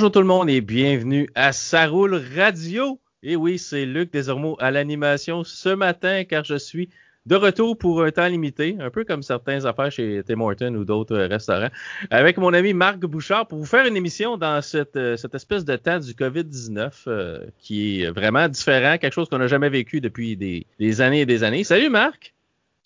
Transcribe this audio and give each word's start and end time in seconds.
Bonjour 0.00 0.12
tout 0.12 0.20
le 0.20 0.26
monde 0.26 0.48
et 0.48 0.62
bienvenue 0.62 1.28
à 1.34 1.52
Saroule 1.52 2.22
Radio. 2.34 2.98
Et 3.22 3.36
oui, 3.36 3.58
c'est 3.58 3.84
Luc 3.84 4.10
Desormeaux 4.14 4.56
à 4.58 4.70
l'animation 4.70 5.44
ce 5.44 5.68
matin 5.68 6.24
car 6.24 6.42
je 6.42 6.54
suis 6.54 6.88
de 7.26 7.36
retour 7.36 7.76
pour 7.76 8.02
un 8.02 8.10
temps 8.10 8.26
limité, 8.26 8.78
un 8.80 8.88
peu 8.88 9.04
comme 9.04 9.22
certaines 9.22 9.66
affaires 9.66 9.92
chez 9.92 10.22
Tim 10.26 10.40
Hortons 10.40 10.74
ou 10.74 10.86
d'autres 10.86 11.18
restaurants, 11.18 11.68
avec 12.08 12.38
mon 12.38 12.54
ami 12.54 12.72
Marc 12.72 13.00
Bouchard 13.00 13.46
pour 13.46 13.58
vous 13.58 13.66
faire 13.66 13.84
une 13.84 13.94
émission 13.94 14.38
dans 14.38 14.62
cette, 14.62 14.96
euh, 14.96 15.18
cette 15.18 15.34
espèce 15.34 15.66
de 15.66 15.76
temps 15.76 15.98
du 15.98 16.12
COVID-19 16.14 16.92
euh, 17.06 17.40
qui 17.58 18.00
est 18.00 18.10
vraiment 18.10 18.48
différent, 18.48 18.96
quelque 18.96 19.12
chose 19.12 19.28
qu'on 19.28 19.36
n'a 19.36 19.48
jamais 19.48 19.68
vécu 19.68 20.00
depuis 20.00 20.34
des, 20.34 20.66
des 20.78 21.02
années 21.02 21.20
et 21.20 21.26
des 21.26 21.44
années. 21.44 21.62
Salut 21.62 21.90
Marc! 21.90 22.32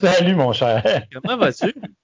Salut 0.00 0.34
mon 0.34 0.52
cher! 0.52 0.82
Comment 1.12 1.36
vas-tu? 1.36 1.72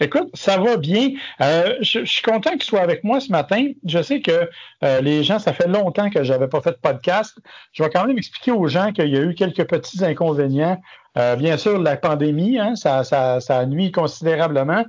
Écoute, 0.00 0.30
ça 0.34 0.58
va 0.58 0.76
bien. 0.76 1.10
Euh, 1.40 1.74
je, 1.80 2.04
suis 2.04 2.22
content 2.22 2.52
que 2.52 2.64
tu 2.64 2.76
avec 2.76 3.04
moi 3.04 3.20
ce 3.20 3.30
matin. 3.30 3.68
Je 3.86 4.02
sais 4.02 4.20
que 4.20 4.48
euh, 4.84 5.00
les 5.00 5.22
gens, 5.22 5.38
ça 5.38 5.52
fait 5.52 5.68
longtemps 5.68 6.10
que 6.10 6.24
j'avais 6.24 6.48
pas 6.48 6.60
fait 6.60 6.72
de 6.72 6.78
podcast. 6.82 7.38
Je 7.72 7.82
vais 7.82 7.90
quand 7.90 8.06
même 8.06 8.18
expliquer 8.18 8.52
aux 8.52 8.66
gens 8.66 8.92
qu'il 8.92 9.08
y 9.08 9.16
a 9.16 9.20
eu 9.20 9.34
quelques 9.34 9.64
petits 9.64 10.04
inconvénients. 10.04 10.80
Euh, 11.18 11.36
bien 11.36 11.56
sûr, 11.56 11.78
la 11.78 11.96
pandémie, 11.96 12.58
hein, 12.58 12.74
ça, 12.76 13.04
ça, 13.04 13.40
ça 13.40 13.64
nuit 13.66 13.92
considérablement. 13.92 14.84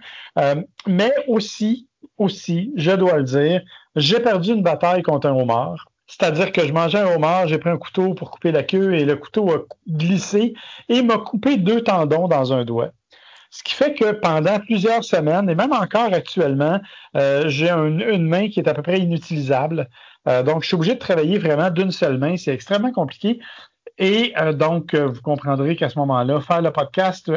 mais 0.87 1.13
aussi, 1.27 1.87
aussi, 2.17 2.71
je 2.75 2.91
dois 2.91 3.17
le 3.17 3.23
dire, 3.23 3.61
j'ai 3.95 4.19
perdu 4.19 4.53
une 4.53 4.63
bataille 4.63 5.03
contre 5.03 5.27
un 5.27 5.33
homard. 5.33 5.87
C'est-à-dire 6.07 6.51
que 6.51 6.67
je 6.67 6.73
mangeais 6.73 6.99
un 6.99 7.15
homard, 7.15 7.47
j'ai 7.47 7.57
pris 7.57 7.69
un 7.69 7.77
couteau 7.77 8.13
pour 8.13 8.31
couper 8.31 8.51
la 8.51 8.63
queue 8.63 8.95
et 8.95 9.05
le 9.05 9.15
couteau 9.15 9.49
a 9.49 9.59
glissé 9.87 10.53
et 10.89 11.01
m'a 11.03 11.17
coupé 11.17 11.55
deux 11.55 11.81
tendons 11.81 12.27
dans 12.27 12.51
un 12.51 12.65
doigt. 12.65 12.91
Ce 13.51 13.63
qui 13.63 13.73
fait 13.73 13.93
que 13.93 14.13
pendant 14.13 14.59
plusieurs 14.61 15.03
semaines, 15.03 15.49
et 15.49 15.55
même 15.55 15.73
encore 15.73 16.13
actuellement, 16.13 16.79
euh, 17.17 17.49
j'ai 17.49 17.69
une 17.69 18.25
main 18.25 18.47
qui 18.47 18.61
est 18.61 18.67
à 18.69 18.73
peu 18.73 18.81
près 18.81 18.99
inutilisable. 18.99 19.89
Euh, 20.29 20.41
donc, 20.41 20.63
je 20.63 20.67
suis 20.67 20.75
obligé 20.75 20.93
de 20.93 20.99
travailler 20.99 21.37
vraiment 21.37 21.69
d'une 21.69 21.91
seule 21.91 22.17
main. 22.17 22.37
C'est 22.37 22.53
extrêmement 22.53 22.93
compliqué. 22.93 23.41
Et 23.97 24.33
euh, 24.39 24.53
donc, 24.53 24.95
vous 24.95 25.21
comprendrez 25.21 25.75
qu'à 25.75 25.89
ce 25.89 25.99
moment-là, 25.99 26.39
faire 26.39 26.61
le 26.61 26.71
podcast, 26.71 27.29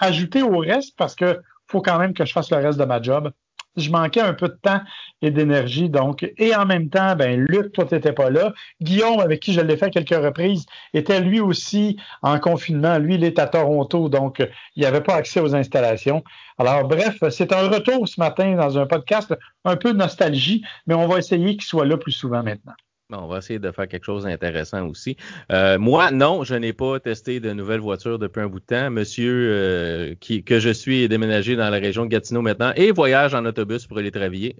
ajouter 0.00 0.42
au 0.42 0.58
reste, 0.58 0.96
parce 0.96 1.14
que 1.14 1.40
faut 1.68 1.80
quand 1.80 1.98
même 1.98 2.12
que 2.12 2.24
je 2.24 2.32
fasse 2.32 2.50
le 2.50 2.56
reste 2.56 2.78
de 2.78 2.84
ma 2.84 3.00
job 3.00 3.30
je 3.76 3.90
manquais 3.90 4.20
un 4.20 4.34
peu 4.34 4.48
de 4.48 4.58
temps 4.60 4.80
et 5.22 5.30
d'énergie. 5.30 5.88
Donc, 5.88 6.30
et 6.36 6.54
en 6.54 6.66
même 6.66 6.88
temps, 6.88 7.16
ben 7.16 7.40
Luc, 7.40 7.72
toi, 7.72 7.86
n'étais 7.90 8.12
pas 8.12 8.30
là. 8.30 8.52
Guillaume, 8.80 9.20
avec 9.20 9.40
qui 9.40 9.52
je 9.52 9.60
l'ai 9.60 9.76
fait 9.76 9.90
quelques 9.90 10.10
reprises, 10.10 10.66
était 10.94 11.20
lui 11.20 11.40
aussi 11.40 11.96
en 12.22 12.38
confinement. 12.38 12.98
Lui, 12.98 13.14
il 13.14 13.24
est 13.24 13.38
à 13.38 13.46
Toronto, 13.46 14.08
donc 14.08 14.46
il 14.76 14.82
n'avait 14.82 15.00
pas 15.02 15.14
accès 15.14 15.40
aux 15.40 15.54
installations. 15.54 16.22
Alors, 16.58 16.86
bref, 16.86 17.22
c'est 17.30 17.52
un 17.52 17.68
retour 17.68 18.08
ce 18.08 18.20
matin 18.20 18.54
dans 18.54 18.78
un 18.78 18.86
podcast 18.86 19.34
un 19.64 19.76
peu 19.76 19.92
de 19.92 19.98
nostalgie, 19.98 20.62
mais 20.86 20.94
on 20.94 21.06
va 21.06 21.18
essayer 21.18 21.52
qu'il 21.56 21.62
soit 21.62 21.86
là 21.86 21.96
plus 21.96 22.12
souvent 22.12 22.42
maintenant 22.42 22.74
on 23.10 23.26
va 23.26 23.38
essayer 23.38 23.58
de 23.58 23.70
faire 23.70 23.88
quelque 23.88 24.04
chose 24.04 24.24
d'intéressant 24.24 24.86
aussi. 24.88 25.16
Euh, 25.50 25.78
moi, 25.78 26.10
non, 26.10 26.44
je 26.44 26.54
n'ai 26.54 26.72
pas 26.72 27.00
testé 27.00 27.40
de 27.40 27.52
nouvelles 27.52 27.80
voitures 27.80 28.18
depuis 28.18 28.40
un 28.40 28.48
bout 28.48 28.60
de 28.60 28.64
temps. 28.64 28.90
Monsieur 28.90 29.48
euh, 29.50 30.14
que 30.46 30.58
je 30.58 30.70
suis 30.70 31.08
déménagé 31.08 31.56
dans 31.56 31.70
la 31.70 31.78
région 31.78 32.04
de 32.04 32.10
Gatineau 32.10 32.42
maintenant 32.42 32.72
et 32.76 32.90
voyage 32.90 33.34
en 33.34 33.44
autobus 33.44 33.86
pour 33.86 33.98
aller 33.98 34.10
travailler. 34.10 34.56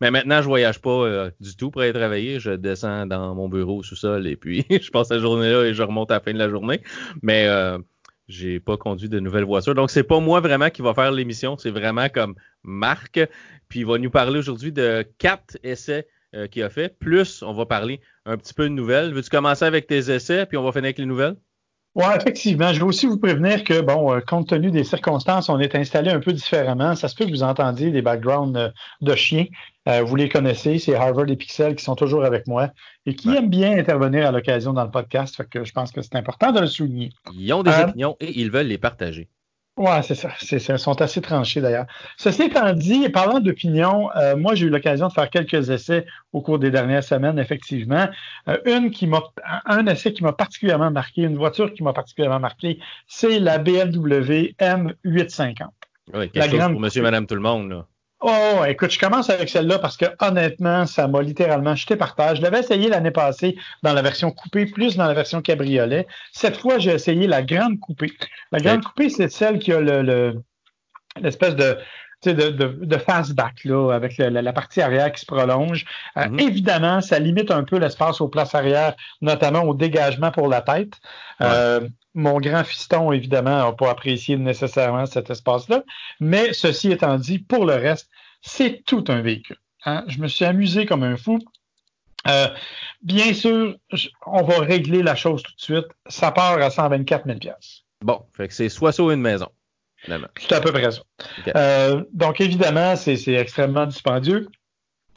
Mais 0.00 0.10
maintenant, 0.10 0.42
je 0.42 0.48
voyage 0.48 0.80
pas 0.80 0.90
euh, 0.90 1.30
du 1.40 1.56
tout 1.56 1.70
pour 1.70 1.82
aller 1.82 1.92
travailler. 1.92 2.40
Je 2.40 2.52
descends 2.52 3.06
dans 3.06 3.34
mon 3.34 3.48
bureau 3.48 3.78
au 3.78 3.82
sous-sol 3.82 4.26
et 4.26 4.36
puis 4.36 4.64
je 4.70 4.90
passe 4.90 5.10
la 5.10 5.18
journée 5.18 5.50
là 5.50 5.64
et 5.64 5.74
je 5.74 5.82
remonte 5.82 6.10
à 6.10 6.14
la 6.14 6.20
fin 6.20 6.32
de 6.32 6.38
la 6.38 6.48
journée. 6.48 6.80
Mais 7.22 7.48
j'ai 8.28 8.60
pas 8.60 8.76
conduit 8.76 9.08
de 9.08 9.20
nouvelles 9.20 9.44
voitures. 9.44 9.74
Donc, 9.74 9.90
c'est 9.90 10.02
pas 10.02 10.20
moi 10.20 10.40
vraiment 10.40 10.68
qui 10.68 10.82
va 10.82 10.92
faire 10.92 11.10
l'émission. 11.12 11.56
C'est 11.56 11.70
vraiment 11.70 12.08
comme 12.10 12.34
Marc. 12.62 13.20
Puis 13.68 13.80
il 13.80 13.86
va 13.86 13.98
nous 13.98 14.10
parler 14.10 14.38
aujourd'hui 14.38 14.70
de 14.70 15.06
quatre 15.18 15.56
essais 15.62 16.06
euh, 16.34 16.46
qui 16.46 16.62
a 16.62 16.68
fait. 16.68 16.98
Plus, 16.98 17.42
on 17.42 17.54
va 17.54 17.66
parler 17.66 18.00
un 18.26 18.36
petit 18.36 18.54
peu 18.54 18.64
de 18.64 18.74
nouvelles. 18.74 19.14
Veux-tu 19.14 19.30
commencer 19.30 19.64
avec 19.64 19.86
tes 19.86 20.10
essais, 20.10 20.44
puis 20.46 20.58
on 20.58 20.62
va 20.62 20.72
finir 20.72 20.84
avec 20.84 20.98
les 20.98 21.06
nouvelles? 21.06 21.36
Oui, 21.94 22.04
effectivement. 22.14 22.72
Je 22.72 22.80
veux 22.80 22.86
aussi 22.86 23.06
vous 23.06 23.18
prévenir 23.18 23.64
que, 23.64 23.80
bon, 23.80 24.12
euh, 24.12 24.20
compte 24.20 24.48
tenu 24.48 24.70
des 24.70 24.84
circonstances, 24.84 25.48
on 25.48 25.58
est 25.58 25.74
installé 25.74 26.10
un 26.10 26.20
peu 26.20 26.32
différemment. 26.32 26.94
Ça 26.94 27.08
se 27.08 27.14
peut 27.14 27.24
que 27.24 27.30
vous 27.30 27.42
entendiez 27.42 27.90
des 27.90 28.02
backgrounds 28.02 28.58
euh, 28.58 28.68
de 29.00 29.14
chiens. 29.14 29.46
vous 30.04 30.16
les 30.16 30.28
connaissez, 30.28 30.78
c'est 30.78 30.94
Harvard 30.94 31.28
et 31.30 31.36
Pixel 31.36 31.74
qui 31.74 31.82
sont 31.82 31.96
toujours 31.96 32.24
avec 32.24 32.46
moi 32.46 32.68
et 33.06 33.14
qui 33.14 33.34
aiment 33.34 33.48
bien 33.48 33.78
intervenir 33.78 34.26
à 34.26 34.30
l'occasion 34.30 34.74
dans 34.74 34.84
le 34.84 34.90
podcast. 34.90 35.34
Fait 35.34 35.48
que 35.48 35.64
je 35.64 35.72
pense 35.72 35.92
que 35.92 36.02
c'est 36.02 36.14
important 36.16 36.52
de 36.52 36.60
le 36.60 36.66
souligner. 36.66 37.10
Ils 37.34 37.52
ont 37.54 37.62
des 37.62 37.72
opinions 37.72 38.16
et 38.20 38.38
ils 38.38 38.50
veulent 38.50 38.66
les 38.66 38.76
partager. 38.76 39.30
Oui, 39.78 39.90
c'est 40.02 40.16
ça. 40.16 40.30
Ils 40.50 40.78
sont 40.78 41.00
assez 41.00 41.20
tranchés 41.20 41.60
d'ailleurs. 41.60 41.86
Ceci 42.16 42.42
étant 42.42 42.72
dit, 42.72 43.08
parlant 43.10 43.38
d'opinion, 43.38 44.10
euh, 44.16 44.36
moi 44.36 44.56
j'ai 44.56 44.66
eu 44.66 44.70
l'occasion 44.70 45.06
de 45.06 45.12
faire 45.12 45.30
quelques 45.30 45.70
essais 45.70 46.04
au 46.32 46.40
cours 46.40 46.58
des 46.58 46.72
dernières 46.72 47.04
semaines, 47.04 47.38
effectivement. 47.38 48.08
Euh, 48.48 48.58
une 48.66 48.90
qui 48.90 49.06
m'a, 49.06 49.22
un 49.66 49.86
essai 49.86 50.12
qui 50.12 50.24
m'a 50.24 50.32
particulièrement 50.32 50.90
marqué, 50.90 51.22
une 51.22 51.36
voiture 51.36 51.72
qui 51.72 51.84
m'a 51.84 51.92
particulièrement 51.92 52.40
marqué, 52.40 52.80
c'est 53.06 53.38
la 53.38 53.58
BMW 53.58 54.54
M850. 54.58 55.68
Oui, 56.12 56.30
quelque 56.30 56.50
chose 56.50 56.72
pour 56.72 56.80
Monsieur, 56.80 57.02
Madame, 57.02 57.26
tout 57.26 57.36
le 57.36 57.40
monde 57.40 57.70
là. 57.70 57.86
Oh, 58.20 58.64
écoute, 58.66 58.90
je 58.90 58.98
commence 58.98 59.30
avec 59.30 59.48
celle-là 59.48 59.78
parce 59.78 59.96
que 59.96 60.06
honnêtement, 60.20 60.86
ça 60.86 61.06
m'a 61.06 61.22
littéralement 61.22 61.76
jeté 61.76 61.94
par 61.94 62.16
terre. 62.16 62.34
Je 62.34 62.42
l'avais 62.42 62.60
essayé 62.60 62.88
l'année 62.88 63.12
passée 63.12 63.56
dans 63.84 63.92
la 63.92 64.02
version 64.02 64.32
coupée, 64.32 64.66
plus 64.66 64.96
dans 64.96 65.06
la 65.06 65.14
version 65.14 65.40
cabriolet. 65.40 66.06
Cette 66.32 66.56
fois, 66.56 66.78
j'ai 66.80 66.90
essayé 66.90 67.28
la 67.28 67.42
grande 67.42 67.78
coupée. 67.78 68.12
La 68.50 68.58
grande 68.58 68.84
coupée, 68.84 69.08
c'est 69.08 69.30
celle 69.30 69.60
qui 69.60 69.72
a 69.72 69.80
le, 69.80 70.42
l'espèce 71.20 71.54
de 71.54 71.78
de, 72.24 72.32
de, 72.32 72.78
de 72.84 72.96
fastback 72.98 73.64
là, 73.64 73.92
avec 73.92 74.18
la, 74.18 74.52
partie 74.52 74.80
arrière 74.80 75.12
qui 75.12 75.20
se 75.20 75.26
prolonge. 75.26 75.84
Euh, 76.16 76.22
mm-hmm. 76.22 76.40
évidemment, 76.40 77.00
ça 77.00 77.18
limite 77.18 77.50
un 77.50 77.64
peu 77.64 77.78
l'espace 77.78 78.20
aux 78.20 78.28
places 78.28 78.54
arrière, 78.54 78.94
notamment 79.20 79.62
au 79.62 79.74
dégagement 79.74 80.30
pour 80.30 80.48
la 80.48 80.60
tête. 80.60 80.94
Euh, 81.40 81.80
mon 82.14 82.38
grand 82.40 82.64
fiston, 82.64 83.12
évidemment, 83.12 83.64
n'a 83.64 83.72
pas 83.72 83.90
apprécié 83.90 84.36
nécessairement 84.36 85.06
cet 85.06 85.30
espace-là. 85.30 85.82
Mais 86.18 86.52
ceci 86.52 86.90
étant 86.90 87.16
dit, 87.16 87.38
pour 87.38 87.64
le 87.64 87.74
reste, 87.74 88.10
c'est 88.42 88.82
tout 88.84 89.04
un 89.08 89.20
véhicule. 89.20 89.58
Hein. 89.84 90.04
Je 90.08 90.18
me 90.18 90.26
suis 90.28 90.44
amusé 90.44 90.86
comme 90.86 91.04
un 91.04 91.16
fou. 91.16 91.38
Euh, 92.26 92.48
bien 93.02 93.32
sûr, 93.32 93.76
on 94.26 94.42
va 94.42 94.58
régler 94.58 95.02
la 95.02 95.14
chose 95.14 95.42
tout 95.42 95.54
de 95.54 95.60
suite. 95.60 95.86
Ça 96.08 96.32
part 96.32 96.60
à 96.60 96.70
124 96.70 97.26
000 97.26 97.38
Bon, 98.04 98.22
fait 98.32 98.48
que 98.48 98.54
c'est 98.54 98.68
soit 98.68 98.92
ça 98.92 99.02
ou 99.02 99.10
une 99.10 99.20
maison. 99.20 99.48
C'est 100.06 100.52
à 100.52 100.60
peu 100.60 100.72
près 100.72 100.90
ça. 100.90 101.00
Euh, 101.56 102.04
donc, 102.12 102.40
évidemment, 102.40 102.96
c'est 102.96 103.20
extrêmement 103.28 103.86
dispendieux 103.86 104.48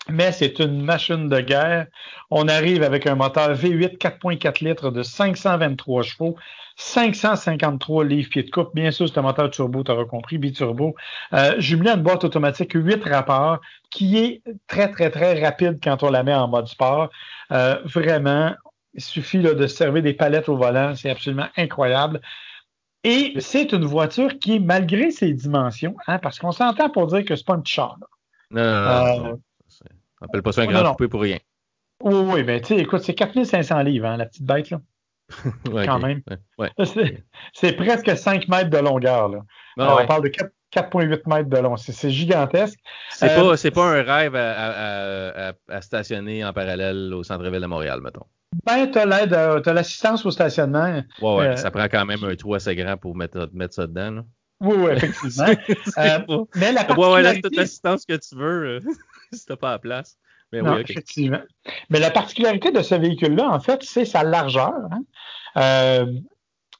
mais 0.09 0.31
c'est 0.31 0.59
une 0.59 0.81
machine 0.81 1.29
de 1.29 1.39
guerre. 1.39 1.87
On 2.29 2.47
arrive 2.47 2.83
avec 2.83 3.07
un 3.07 3.15
moteur 3.15 3.53
V8 3.53 3.97
4.4 3.97 4.63
litres 4.63 4.91
de 4.91 5.03
523 5.03 6.03
chevaux, 6.03 6.35
553 6.77 8.05
livres 8.05 8.29
pieds 8.29 8.43
de 8.43 8.49
coupe. 8.49 8.73
Bien 8.73 8.91
sûr, 8.91 9.07
c'est 9.07 9.17
un 9.17 9.23
moteur 9.23 9.49
turbo, 9.51 9.83
tu 9.83 9.91
auras 9.91 10.05
compris, 10.05 10.37
biturbo. 10.37 10.95
Euh, 11.33 11.59
jumelé 11.59 11.91
à 11.91 11.95
une 11.95 12.03
boîte 12.03 12.23
automatique 12.23 12.71
8 12.73 13.03
rapports 13.03 13.59
qui 13.89 14.17
est 14.17 14.41
très, 14.67 14.89
très, 14.89 15.09
très 15.09 15.41
rapide 15.43 15.79
quand 15.83 16.03
on 16.03 16.09
la 16.09 16.23
met 16.23 16.33
en 16.33 16.47
mode 16.47 16.67
sport. 16.67 17.09
Euh, 17.51 17.77
vraiment, 17.85 18.53
il 18.93 19.01
suffit 19.01 19.39
de 19.39 19.67
servir 19.67 20.01
des 20.01 20.13
palettes 20.13 20.49
au 20.49 20.57
volant. 20.57 20.95
C'est 20.95 21.09
absolument 21.09 21.47
incroyable. 21.57 22.21
Et 23.03 23.33
c'est 23.39 23.71
une 23.71 23.85
voiture 23.85 24.37
qui, 24.39 24.59
malgré 24.59 25.11
ses 25.11 25.33
dimensions, 25.33 25.95
hein, 26.07 26.19
parce 26.19 26.37
qu'on 26.39 26.51
s'entend 26.51 26.89
pour 26.89 27.07
dire 27.07 27.25
que 27.25 27.35
c'est 27.35 27.45
pas 27.45 27.55
une 27.55 27.65
char. 27.65 27.97
Non, 28.51 28.61
non, 28.61 29.23
non, 29.23 29.25
euh, 29.27 29.35
on 30.21 30.25
appelle 30.25 30.43
pas 30.43 30.51
ça 30.51 30.61
un 30.61 30.67
grand 30.67 30.91
coupé 30.91 31.07
pour 31.07 31.21
rien. 31.21 31.39
Oui, 32.03 32.15
oui, 32.15 32.43
ben 32.43 32.59
tu 32.61 32.67
sais, 32.67 32.77
écoute, 32.77 33.01
c'est 33.01 33.13
4500 33.13 33.81
livres, 33.83 34.07
hein, 34.07 34.17
la 34.17 34.25
petite 34.25 34.45
bête, 34.45 34.69
là. 34.69 34.81
Quand 35.85 35.99
même. 35.99 36.21
C'est 37.53 37.73
presque 37.73 38.17
5 38.17 38.47
mètres 38.49 38.69
de 38.69 38.77
longueur, 38.77 39.29
là. 39.29 39.39
on 39.77 40.05
parle 40.05 40.23
de 40.23 40.29
4,8 40.73 41.21
mètres 41.27 41.49
de 41.49 41.57
long. 41.57 41.77
C'est 41.77 42.09
gigantesque. 42.09 42.79
C'est 43.09 43.27
pas, 43.27 43.41
euh, 43.41 43.71
pas 43.71 43.85
un 43.85 44.03
rêve 44.03 44.35
à, 44.35 45.53
à, 45.69 45.81
stationner 45.81 46.43
en 46.43 46.53
parallèle 46.53 47.13
au 47.13 47.23
centre-ville 47.23 47.61
de 47.61 47.65
Montréal, 47.65 48.01
mettons. 48.01 48.25
Ben, 48.65 48.91
tu 48.91 48.99
as 48.99 49.05
l'aide, 49.05 49.33
as 49.33 49.73
l'assistance 49.73 50.25
au 50.25 50.31
stationnement. 50.31 51.01
Ouais, 51.21 51.35
ouais, 51.35 51.47
euh, 51.47 51.55
ça 51.55 51.71
prend 51.71 51.85
quand 51.85 52.05
même 52.05 52.23
un 52.23 52.35
toit 52.35 52.57
assez 52.57 52.75
grand 52.75 52.97
pour 52.97 53.15
mettre, 53.15 53.49
mettre 53.53 53.75
ça 53.75 53.87
dedans. 53.87 54.11
Là. 54.11 54.25
Oui, 54.59 54.75
oui, 54.77 54.91
effectivement. 54.91 55.47
euh, 55.97 56.45
mais 56.55 56.71
la 56.71 56.83
particularité... 56.83 56.99
Ouais, 56.99 57.23
ouais, 57.23 57.41
toute 57.41 57.55
l'assistance 57.55 58.05
que 58.05 58.15
tu 58.15 58.35
veux. 58.35 58.79
si 59.33 59.45
t'as 59.45 59.55
pas 59.55 59.71
la 59.71 59.79
place. 59.79 60.17
Mais 60.51 60.61
oui, 60.61 60.81
effectivement. 60.81 61.41
Mais 61.89 61.99
la 61.99 62.11
particularité 62.11 62.71
de 62.71 62.81
ce 62.81 62.95
véhicule-là, 62.95 63.49
en 63.49 63.59
fait, 63.59 63.83
c'est 63.83 64.05
sa 64.05 64.23
largeur. 64.23 64.73
Hein. 64.91 65.01
Euh, 65.57 66.13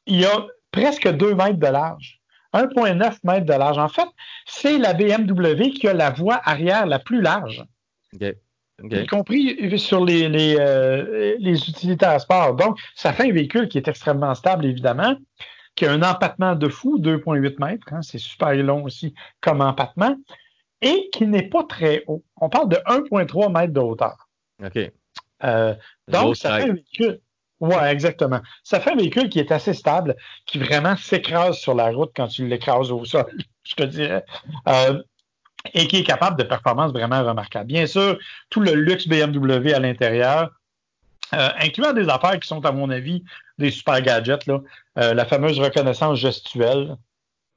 il 0.06 0.20
y 0.20 0.26
a 0.26 0.46
presque 0.72 1.08
2 1.08 1.36
mètres 1.36 1.60
de 1.60 1.68
large. 1.68 2.20
1,9 2.54 3.20
mètres 3.24 3.46
de 3.46 3.54
large. 3.54 3.78
En 3.78 3.88
fait, 3.88 4.08
c'est 4.46 4.78
la 4.78 4.94
BMW 4.94 5.70
qui 5.70 5.88
a 5.88 5.94
la 5.94 6.10
voie 6.10 6.42
arrière 6.44 6.86
la 6.86 7.00
plus 7.00 7.22
large. 7.22 7.64
Y 8.90 9.06
compris 9.08 9.80
sur 9.80 10.04
les, 10.04 10.30
les, 10.30 10.56
euh, 10.60 11.36
les 11.40 11.70
utilitaires 11.70 12.20
sport. 12.20 12.56
Donc, 12.56 12.80
ça 12.96 13.14
fait 13.14 13.30
un 13.30 13.34
véhicule 13.34 13.68
qui 13.68 13.78
est 13.78 13.88
extrêmement 13.88 14.34
stable, 14.36 14.66
évidemment, 14.66 15.16
qui 15.76 15.86
a 15.86 15.92
un 15.92 16.02
empattement 16.02 16.56
de 16.56 16.68
fou, 16.68 17.00
2,8 17.00 17.64
mètres. 17.64 17.88
Hein. 17.92 18.02
c'est 18.02 18.18
super 18.18 18.54
long 18.56 18.84
aussi 18.84 19.14
comme 19.42 19.62
empattement. 19.62 20.16
et 20.82 21.10
qui 21.14 21.28
n'est 21.28 21.48
pas 21.48 21.64
très 21.64 22.04
haut. 22.08 22.24
On 22.38 22.50
parle 22.50 22.70
de 22.70 22.78
1,3 22.88 23.52
mètres 23.52 23.74
de 23.74 23.80
hauteur. 23.80 24.30
OK. 24.64 24.92
Euh, 25.44 25.76
donc, 26.08 26.36
ça 26.36 26.58
fait 26.58 26.70
un 26.70 26.74
véhicule. 26.74 27.20
Ouais, 27.60 27.92
exactement. 27.92 28.40
Ça 28.64 28.80
fait 28.80 28.92
un 28.92 28.96
véhicule 28.96 29.30
qui 29.30 29.40
est 29.40 29.52
assez 29.52 29.76
stable, 29.76 30.16
qui 30.48 30.58
vraiment 30.58 30.96
s'écrase 30.98 31.58
sur 31.58 31.76
la 31.76 31.92
route 31.92 32.12
quand 32.16 32.28
tu 32.28 32.48
l'écrases 32.48 32.92
au 32.92 33.06
sol, 33.06 33.32
je 33.64 33.76
te 33.76 33.84
dirais. 33.84 34.26
Euh, 34.68 35.02
et 35.74 35.88
qui 35.88 35.98
est 35.98 36.04
capable 36.04 36.38
de 36.38 36.44
performances 36.44 36.92
vraiment 36.92 37.24
remarquables. 37.24 37.68
Bien 37.68 37.88
sûr, 37.88 38.18
tout 38.50 38.62
le 38.62 38.74
luxe 38.74 39.08
BMW 39.08 39.74
à 39.74 39.80
l'intérieur, 39.80 40.52
euh, 41.34 41.50
incluant 41.60 41.94
des 41.94 42.10
affaires 42.10 42.40
qui 42.40 42.48
sont, 42.48 42.64
à 42.66 42.72
mon 42.72 42.90
avis, 42.90 43.24
des 43.58 43.72
super 43.72 44.02
gadgets, 44.02 44.46
là. 44.48 44.60
Euh, 44.98 45.14
la 45.14 45.26
fameuse 45.26 45.60
reconnaissance 45.60 46.20
gestuelle. 46.20 46.98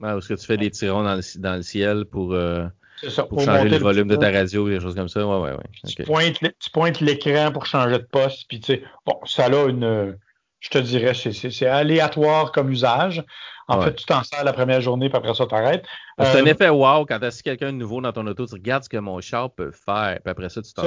Ouais, 0.00 0.16
est-ce 0.16 0.28
que 0.28 0.34
tu 0.34 0.46
fais 0.46 0.56
des 0.56 0.70
tirons 0.70 1.02
dans 1.02 1.16
le, 1.16 1.40
dans 1.40 1.56
le 1.56 1.62
ciel 1.62 2.04
pour, 2.04 2.34
euh, 2.34 2.66
ça, 3.08 3.24
pour, 3.24 3.40
changer 3.40 3.68
le 3.68 3.78
volume 3.78 4.08
de 4.08 4.16
ta 4.16 4.30
radio, 4.30 4.68
des 4.68 4.80
choses 4.80 4.94
comme 4.94 5.08
ça? 5.08 5.26
Ouais, 5.26 5.50
ouais, 5.50 5.56
ouais. 5.56 5.94
Tu, 5.96 6.02
pointes, 6.04 6.38
tu 6.40 6.70
pointes 6.70 7.00
l'écran 7.00 7.50
pour 7.52 7.66
changer 7.66 7.98
de 7.98 8.04
poste, 8.04 8.46
puis 8.48 8.60
tu 8.60 8.74
sais, 8.74 8.82
bon, 9.06 9.18
ça 9.24 9.46
a 9.46 9.66
une, 9.66 10.16
je 10.64 10.70
te 10.70 10.78
dirais, 10.78 11.12
c'est 11.14 11.66
aléatoire 11.66 12.50
comme 12.50 12.70
usage. 12.70 13.22
En 13.68 13.82
fait, 13.82 13.94
tu 13.96 14.06
t'en 14.06 14.22
sers 14.22 14.44
la 14.44 14.52
première 14.54 14.80
journée, 14.80 15.10
puis 15.10 15.18
après 15.18 15.34
ça, 15.34 15.46
tu 15.46 15.54
arrêtes. 15.54 15.84
C'est 16.18 16.40
un 16.40 16.44
effet 16.46 16.70
wow 16.70 17.04
quand 17.04 17.18
tu 17.18 17.26
as 17.26 17.42
quelqu'un 17.42 17.72
de 17.72 17.76
nouveau 17.78 18.00
dans 18.00 18.12
ton 18.12 18.26
auto, 18.26 18.46
tu 18.46 18.54
regardes 18.54 18.84
ce 18.84 18.88
que 18.88 18.96
mon 18.96 19.20
char 19.20 19.50
peut 19.50 19.72
faire, 19.72 20.18
puis 20.24 20.30
après 20.30 20.48
ça, 20.48 20.62
tu 20.62 20.72
t'en. 20.72 20.84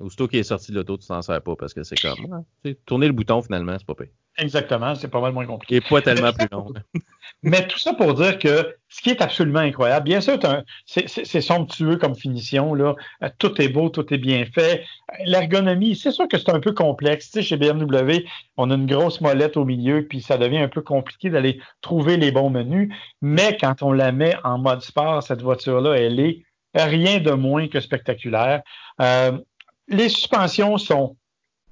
Aussitôt 0.00 0.28
qu'il 0.28 0.38
est 0.38 0.44
sorti 0.44 0.70
de 0.70 0.76
l'auto, 0.76 0.96
tu 0.98 1.06
t'en 1.08 1.20
sers 1.20 1.42
pas 1.42 1.56
parce 1.56 1.74
que 1.74 1.82
c'est 1.82 2.00
comme 2.00 2.44
tourner 2.86 3.06
le 3.06 3.12
bouton 3.12 3.42
finalement, 3.42 3.76
c'est 3.76 3.86
pas 3.86 3.94
pire. 3.94 4.12
Exactement, 4.38 4.94
c'est 4.94 5.08
pas 5.08 5.20
mal 5.20 5.32
moins 5.32 5.46
compliqué. 5.46 5.76
Et 5.76 5.80
pas 5.80 6.00
tellement 6.00 6.32
plus 6.32 6.46
long. 6.52 6.72
Mais 7.42 7.66
tout 7.66 7.78
ça 7.78 7.94
pour 7.94 8.14
dire 8.14 8.38
que 8.38 8.74
ce 8.88 9.02
qui 9.02 9.10
est 9.10 9.20
absolument 9.20 9.60
incroyable, 9.60 10.04
bien 10.04 10.20
sûr, 10.20 10.38
c'est 10.86 11.40
somptueux 11.40 11.96
comme 11.96 12.14
finition, 12.14 12.74
là. 12.74 12.94
Tout 13.38 13.60
est 13.60 13.68
beau, 13.68 13.88
tout 13.88 14.12
est 14.12 14.18
bien 14.18 14.44
fait. 14.46 14.84
L'ergonomie, 15.24 15.96
c'est 15.96 16.10
sûr 16.10 16.28
que 16.28 16.38
c'est 16.38 16.50
un 16.50 16.60
peu 16.60 16.72
complexe. 16.72 17.30
Tu 17.30 17.32
sais, 17.38 17.42
chez 17.42 17.56
BMW, 17.56 18.24
on 18.56 18.70
a 18.70 18.74
une 18.74 18.86
grosse 18.86 19.20
molette 19.20 19.56
au 19.56 19.64
milieu, 19.64 20.06
puis 20.06 20.22
ça 20.22 20.38
devient 20.38 20.58
un 20.58 20.68
peu 20.68 20.82
compliqué 20.82 21.30
d'aller 21.30 21.60
trouver 21.80 22.16
les 22.16 22.30
bons 22.30 22.50
menus. 22.50 22.94
Mais 23.22 23.56
quand 23.60 23.82
on 23.82 23.92
la 23.92 24.12
met 24.12 24.36
en 24.44 24.58
mode 24.58 24.82
sport, 24.82 25.22
cette 25.22 25.42
voiture-là, 25.42 25.94
elle 25.94 26.20
est 26.20 26.44
rien 26.74 27.20
de 27.20 27.32
moins 27.32 27.68
que 27.68 27.80
spectaculaire. 27.80 28.62
Euh, 29.00 29.32
les 29.90 30.08
suspensions 30.08 30.78
sont 30.78 31.16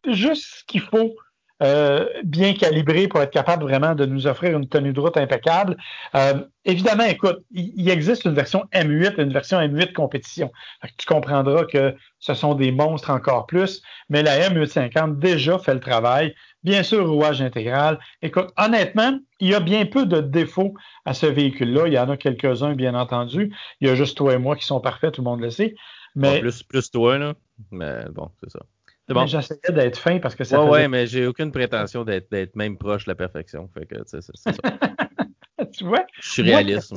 juste 0.07 0.45
ce 0.45 0.65
qu'il 0.65 0.83
faut 0.83 1.15
euh, 1.61 2.07
bien 2.23 2.55
calibré 2.55 3.09
pour 3.09 3.21
être 3.21 3.33
capable 3.33 3.65
vraiment 3.65 3.97
de 3.97 4.07
nous 4.07 4.29
offrir 4.29 4.57
une 4.57 4.69
tenue 4.69 4.93
de 4.93 5.01
route 5.01 5.17
impeccable. 5.17 5.77
Euh, 6.15 6.45
évidemment, 6.65 7.03
écoute, 7.03 7.39
il, 7.51 7.91
existe 7.91 8.27
une 8.27 8.35
version 8.35 8.65
M8, 8.73 9.21
une 9.21 9.33
version 9.33 9.59
M8 9.59 9.93
compétition. 9.93 10.53
tu 10.99 11.07
comprendras 11.07 11.65
que 11.65 11.97
ce 12.21 12.35
sont 12.35 12.55
des 12.55 12.71
monstres 12.71 13.11
encore 13.11 13.47
plus, 13.47 13.83
mais 14.09 14.23
la 14.23 14.49
M850 14.51 15.19
déjà 15.19 15.59
fait 15.59 15.75
le 15.75 15.81
travail. 15.81 16.33
Bien 16.63 16.85
sûr, 16.85 17.09
rouage 17.09 17.43
intégral. 17.43 17.99
Écoute, 18.23 18.51
honnêtement, 18.57 19.19
il 19.41 19.49
y 19.49 19.55
a 19.55 19.61
bien 19.61 19.85
peu 19.85 20.07
de 20.07 20.21
défauts 20.21 20.75
à 21.07 21.15
ce 21.15 21.27
véhicule-là. 21.27 21.89
Il 21.89 21.93
y 21.93 21.99
en 21.99 22.09
a 22.09 22.17
quelques-uns, 22.17 22.75
bien 22.75 22.95
entendu. 22.95 23.53
Il 23.81 23.89
y 23.89 23.91
a 23.91 23.97
juste 23.97 24.17
toi 24.17 24.35
et 24.35 24.39
moi 24.39 24.55
qui 24.55 24.65
sont 24.65 24.81
parfaits, 24.81 25.15
tout 25.15 25.23
le 25.23 25.29
monde 25.29 25.41
le 25.41 25.51
sait. 25.51 25.75
Mais... 26.15 26.39
plus, 26.39 26.63
plus 26.63 26.89
toi, 26.91 27.19
là. 27.19 27.35
Mais 27.71 28.05
bon, 28.11 28.31
c'est 28.41 28.51
ça. 28.51 28.61
Bon. 29.09 29.27
J'essayais 29.27 29.61
d'être 29.71 29.99
fin 29.99 30.19
parce 30.19 30.35
que 30.35 30.45
ça. 30.45 30.61
Ouais, 30.61 30.67
faisait... 30.67 30.73
ouais, 30.73 30.89
mais 30.89 31.07
j'ai 31.07 31.27
aucune 31.27 31.51
prétention 31.51 32.05
d'être 32.05 32.57
même 32.57 32.77
proche 32.77 33.07
de 33.07 33.11
la 33.11 33.15
perfection. 33.15 33.69
Fait 33.73 33.87
que, 33.87 33.97
c'est 34.07 34.21
ça. 34.23 34.53
tu 35.73 35.85
vois? 35.85 36.05
Je 36.21 36.31
suis 36.31 36.43
réaliste. 36.43 36.95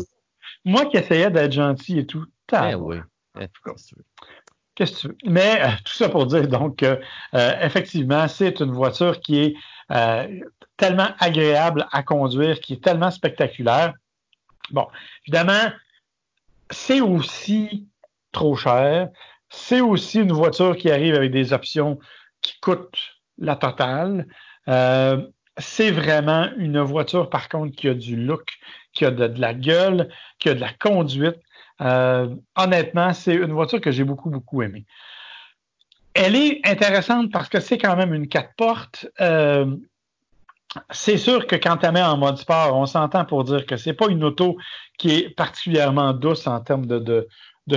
Moi, 0.66 0.86
qui 0.86 0.98
essayais 0.98 1.32
d'être 1.32 1.54
gentil 1.54 2.00
et 2.00 2.06
tout. 2.06 2.26
Eh 2.54 2.76
oui. 2.76 2.98
Eh, 3.40 3.48
Qu'est-ce 4.76 4.92
que 4.94 5.00
tu 5.00 5.08
veux? 5.08 5.18
Mais 5.26 5.62
euh, 5.62 5.70
tout 5.84 5.94
ça 5.94 6.10
pour 6.10 6.26
dire 6.26 6.48
donc 6.48 6.78
que 6.78 7.00
euh, 7.34 7.60
effectivement, 7.62 8.28
c'est 8.28 8.60
une 8.60 8.72
voiture 8.72 9.20
qui 9.20 9.40
est 9.40 9.56
euh, 9.92 10.40
tellement 10.78 11.10
agréable 11.20 11.88
à 11.92 12.04
conduire, 12.04 12.60
qui 12.60 12.74
est 12.74 12.84
tellement 12.84 13.12
spectaculaire. 13.12 13.94
Bon, 14.72 14.88
évidemment, 15.26 15.72
c'est 16.70 17.02
aussi 17.02 17.88
trop 18.32 18.56
cher. 18.56 19.10
C'est 19.52 19.82
aussi 19.82 20.20
une 20.20 20.32
voiture 20.32 20.78
qui 20.78 20.90
arrive 20.90 21.14
avec 21.14 21.32
des 21.32 21.52
options 21.52 22.00
qui 22.42 22.58
coûtent 22.62 23.18
la 23.38 23.58
totale. 23.58 24.26
Euh, 24.70 25.28
c'est 25.58 25.92
vraiment 25.92 26.48
une 26.58 26.80
voiture, 26.80 27.30
par 27.30 27.50
contre, 27.50 27.76
qui 27.76 27.90
a 27.90 27.94
du 27.94 28.16
look, 28.16 28.48
qui 28.94 29.04
a 29.04 29.12
de, 29.12 29.40
la 29.40 29.54
gueule, 29.54 30.08
qui 30.40 30.50
a 30.50 30.54
de 30.54 30.62
la 30.62 30.72
conduite. 30.72 31.36
Euh, 31.82 32.34
honnêtement, 32.56 33.14
c'est 33.14 33.36
une 33.36 33.52
voiture 33.52 33.82
que 33.82 33.92
j'ai 33.92 34.06
beaucoup, 34.06 34.30
beaucoup 34.30 34.62
aimée. 34.62 34.86
Elle 36.14 36.38
est 36.38 36.66
intéressante 36.66 37.30
parce 37.32 37.50
que 37.50 37.60
c'est 37.60 37.78
quand 37.78 37.98
même 37.98 38.14
une 38.14 38.30
quatre 38.30 38.56
portes. 38.56 39.06
Euh, 39.20 39.76
c'est 40.92 41.18
sûr 41.18 41.46
que 41.46 41.58
quand 41.58 41.76
tu 41.78 41.92
mets 41.92 42.02
en 42.02 42.16
mode 42.16 42.38
sport, 42.38 42.74
on 42.78 42.86
s'entend 42.86 43.26
pour 43.26 43.44
dire 43.44 43.66
que 43.66 43.76
c'est 43.76 43.94
pas 43.94 44.08
une 44.08 44.24
auto 44.24 44.58
qui 44.98 45.12
est 45.16 45.30
particulièrement 45.30 46.14
douce 46.14 46.48
en 46.48 46.62
termes 46.62 46.86
de, 46.86 47.00
de 47.00 47.28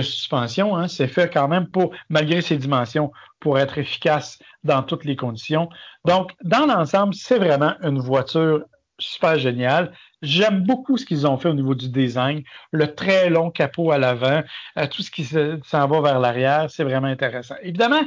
suspension. 0.01 0.75
Hein, 0.75 0.87
c'est 0.87 1.07
fait 1.07 1.31
quand 1.31 1.47
même 1.47 1.67
pour, 1.67 1.93
malgré 2.09 2.41
ses 2.41 2.57
dimensions, 2.57 3.11
pour 3.39 3.59
être 3.59 3.77
efficace 3.77 4.39
dans 4.63 4.83
toutes 4.83 5.05
les 5.05 5.15
conditions. 5.15 5.69
Donc, 6.05 6.31
dans 6.43 6.65
l'ensemble, 6.65 7.13
c'est 7.13 7.37
vraiment 7.37 7.73
une 7.81 7.99
voiture 7.99 8.63
super 8.99 9.37
géniale. 9.37 9.93
J'aime 10.21 10.63
beaucoup 10.63 10.97
ce 10.97 11.05
qu'ils 11.05 11.27
ont 11.27 11.37
fait 11.37 11.49
au 11.49 11.53
niveau 11.53 11.75
du 11.75 11.89
design, 11.89 12.43
le 12.71 12.93
très 12.95 13.29
long 13.29 13.51
capot 13.51 13.91
à 13.91 13.97
l'avant, 13.97 14.41
euh, 14.77 14.87
tout 14.87 15.01
ce 15.01 15.11
qui 15.11 15.25
s'en 15.25 15.87
va 15.87 16.01
vers 16.01 16.19
l'arrière, 16.19 16.69
c'est 16.71 16.83
vraiment 16.83 17.07
intéressant. 17.07 17.55
Évidemment, 17.61 18.01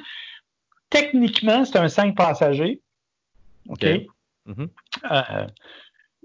techniquement, 0.91 1.65
c'est 1.65 1.79
un 1.79 1.89
5 1.89 2.17
passagers. 2.17 2.81
OK. 3.69 3.85
Mm-hmm. 4.47 4.69
Euh, 5.11 5.47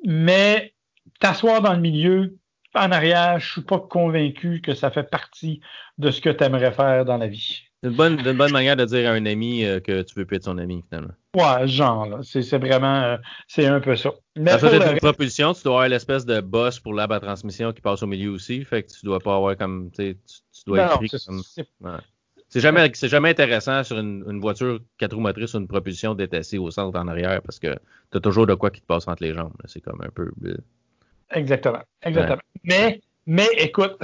mais 0.06 0.74
t'asseoir 1.20 1.62
dans 1.62 1.74
le 1.74 1.80
milieu, 1.80 2.38
en 2.75 2.92
arrière, 2.92 3.39
je 3.39 3.51
suis 3.51 3.62
pas 3.62 3.80
convaincu 3.80 4.62
que 4.62 4.74
ça 4.74 4.92
fait 4.92 5.03
partie 5.03 5.62
de 5.98 6.12
ce 6.12 6.22
que 6.22 6.30
tu 6.30 6.44
aimerais 6.44 6.72
faire 6.72 7.06
dans 7.06 7.18
la 7.18 7.27
vie. 7.27 7.63
C'est 7.82 7.89
une 7.89 7.96
bonne, 7.96 8.20
une 8.25 8.38
bonne 8.38 8.51
manière 8.51 8.77
de 8.77 8.86
dire 8.86 9.10
à 9.10 9.13
un 9.13 9.25
ami 9.25 9.65
euh, 9.65 9.80
que 9.82 10.03
tu 10.03 10.15
veux 10.15 10.25
plus 10.25 10.38
être 10.38 10.46
son 10.46 10.58
ami, 10.58 10.84
finalement. 10.88 11.13
Ouais, 11.36 11.68
genre, 11.68 12.06
là. 12.06 12.20
C'est, 12.24 12.58
vraiment, 12.58 13.01
euh, 13.03 13.18
c'est 13.48 13.65
un 13.65 13.82
peu 13.82 13.96
ça. 13.98 14.12
Mais 14.38 14.58
ça 14.58 14.92
une 14.92 15.00
propulsion, 15.00 15.53
tu 15.53 15.63
dois 15.63 15.74
avoir 15.74 15.89
l'espèce 15.89 16.25
de 16.25 16.39
boss 16.39 16.80
pour 16.80 16.94
l'arbre 16.94 17.15
à 17.15 17.20
transmission 17.20 17.74
qui 17.74 17.82
passe 17.82 18.01
au 18.01 18.08
milieu 18.08 18.32
aussi. 18.32 18.63
Fait 18.63 18.84
que 18.84 18.92
tu 18.94 19.06
dois 19.06 19.20
pas 19.20 19.36
avoir 19.36 19.58
comme, 19.58 19.92
tu, 19.92 20.15
tu 20.25 20.63
dois 20.65 20.80
être 20.80 21.25
comme... 21.25 21.42
C'est 22.48 22.60
jamais, 22.60 22.92
c'est 22.94 23.10
jamais 23.10 23.32
intéressant 23.32 23.84
sur 23.84 23.98
une, 23.98 24.24
une, 24.30 24.39
voiture 24.39 24.80
quatre 25.00 25.15
roues 25.15 25.22
motrices 25.22 25.56
ou 25.56 25.58
une 25.58 25.68
propulsion 25.68 26.13
détachée 26.13 26.60
au 26.60 26.70
centre 26.70 27.00
en 27.00 27.08
arrière 27.08 27.42
parce 27.42 27.58
que 27.58 27.75
tu 28.12 28.18
as 28.18 28.22
toujours 28.22 28.46
de 28.46 28.53
quoi 28.53 28.70
qui 28.70 28.80
te 28.80 28.86
passe 28.86 29.08
entre 29.08 29.24
les 29.24 29.34
jambes. 29.34 29.53
C'est 29.65 29.82
comme 29.82 30.00
un 30.03 30.10
peu. 30.10 30.32
Exactement. 31.34 31.82
Exactement. 32.02 32.42
Mais, 32.63 33.02
mais 33.25 33.48
écoute, 33.58 33.98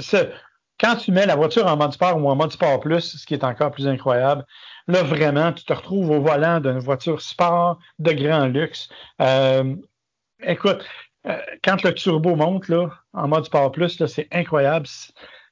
quand 0.80 0.96
tu 0.96 1.12
mets 1.12 1.26
la 1.26 1.36
voiture 1.36 1.66
en 1.66 1.76
mode 1.76 1.92
sport 1.92 2.16
ou 2.16 2.28
en 2.28 2.36
mode 2.36 2.52
sport 2.52 2.80
plus, 2.80 3.16
ce 3.18 3.26
qui 3.26 3.34
est 3.34 3.44
encore 3.44 3.70
plus 3.70 3.86
incroyable, 3.86 4.44
là, 4.88 5.02
vraiment, 5.02 5.52
tu 5.52 5.64
te 5.64 5.72
retrouves 5.72 6.10
au 6.10 6.20
volant 6.20 6.60
d'une 6.60 6.78
voiture 6.78 7.20
sport 7.20 7.78
de 7.98 8.12
grand 8.12 8.46
luxe. 8.46 8.88
Euh, 9.20 9.76
écoute, 10.42 10.84
euh, 11.26 11.38
quand 11.62 11.82
le 11.82 11.92
turbo 11.92 12.34
monte 12.34 12.68
là, 12.68 12.90
en 13.12 13.28
mode 13.28 13.44
sport 13.44 13.72
plus, 13.72 14.04
c'est 14.06 14.28
incroyable. 14.32 14.86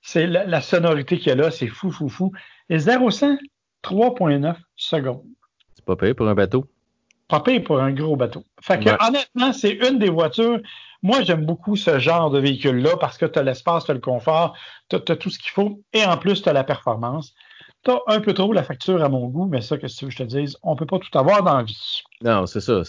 C'est 0.00 0.26
la, 0.26 0.60
sonorité 0.60 1.18
qu'il 1.18 1.28
y 1.28 1.32
a 1.32 1.34
là, 1.34 1.50
c'est 1.50 1.66
fou, 1.66 1.90
fou, 1.90 2.08
fou. 2.08 2.32
Et 2.70 2.78
0-100, 2.78 3.36
3.9 3.82 4.56
secondes. 4.76 5.24
C'est 5.74 5.84
pas 5.84 5.96
payé 5.96 6.14
pour 6.14 6.28
un 6.28 6.34
bateau. 6.34 6.66
Pas 7.28 7.40
pour 7.40 7.80
un 7.80 7.92
gros 7.92 8.16
bateau. 8.16 8.44
Fait 8.62 8.82
que, 8.82 8.88
honnêtement, 9.06 9.52
c'est 9.52 9.72
une 9.72 9.98
des 9.98 10.08
voitures 10.08 10.60
moi, 11.02 11.22
j'aime 11.22 11.46
beaucoup 11.46 11.76
ce 11.76 11.98
genre 11.98 12.30
de 12.30 12.40
véhicule-là 12.40 12.96
parce 12.96 13.18
que 13.18 13.26
tu 13.26 13.38
as 13.38 13.42
l'espace, 13.42 13.84
tu 13.84 13.90
as 13.92 13.94
le 13.94 14.00
confort, 14.00 14.56
tu 14.88 14.96
as, 14.96 15.16
tout 15.16 15.30
ce 15.30 15.38
qu'il 15.38 15.50
faut 15.50 15.80
et 15.92 16.04
en 16.04 16.16
plus, 16.16 16.42
tu 16.42 16.48
as 16.48 16.52
la 16.52 16.64
performance. 16.64 17.34
Tu 17.88 17.94
un 18.06 18.20
peu 18.20 18.34
trop 18.34 18.52
la 18.52 18.62
facture 18.62 19.02
à 19.02 19.08
mon 19.08 19.28
goût, 19.28 19.46
mais 19.46 19.62
ça, 19.62 19.78
qu'est-ce 19.78 20.04
que 20.04 20.10
je 20.10 20.18
te 20.18 20.22
dise, 20.22 20.58
on 20.62 20.76
peut 20.76 20.84
pas 20.84 20.98
tout 20.98 21.16
avoir 21.18 21.42
dans 21.42 21.56
la 21.56 21.62
vie. 21.62 22.02
Non, 22.22 22.44
c'est 22.44 22.60
ça. 22.60 22.82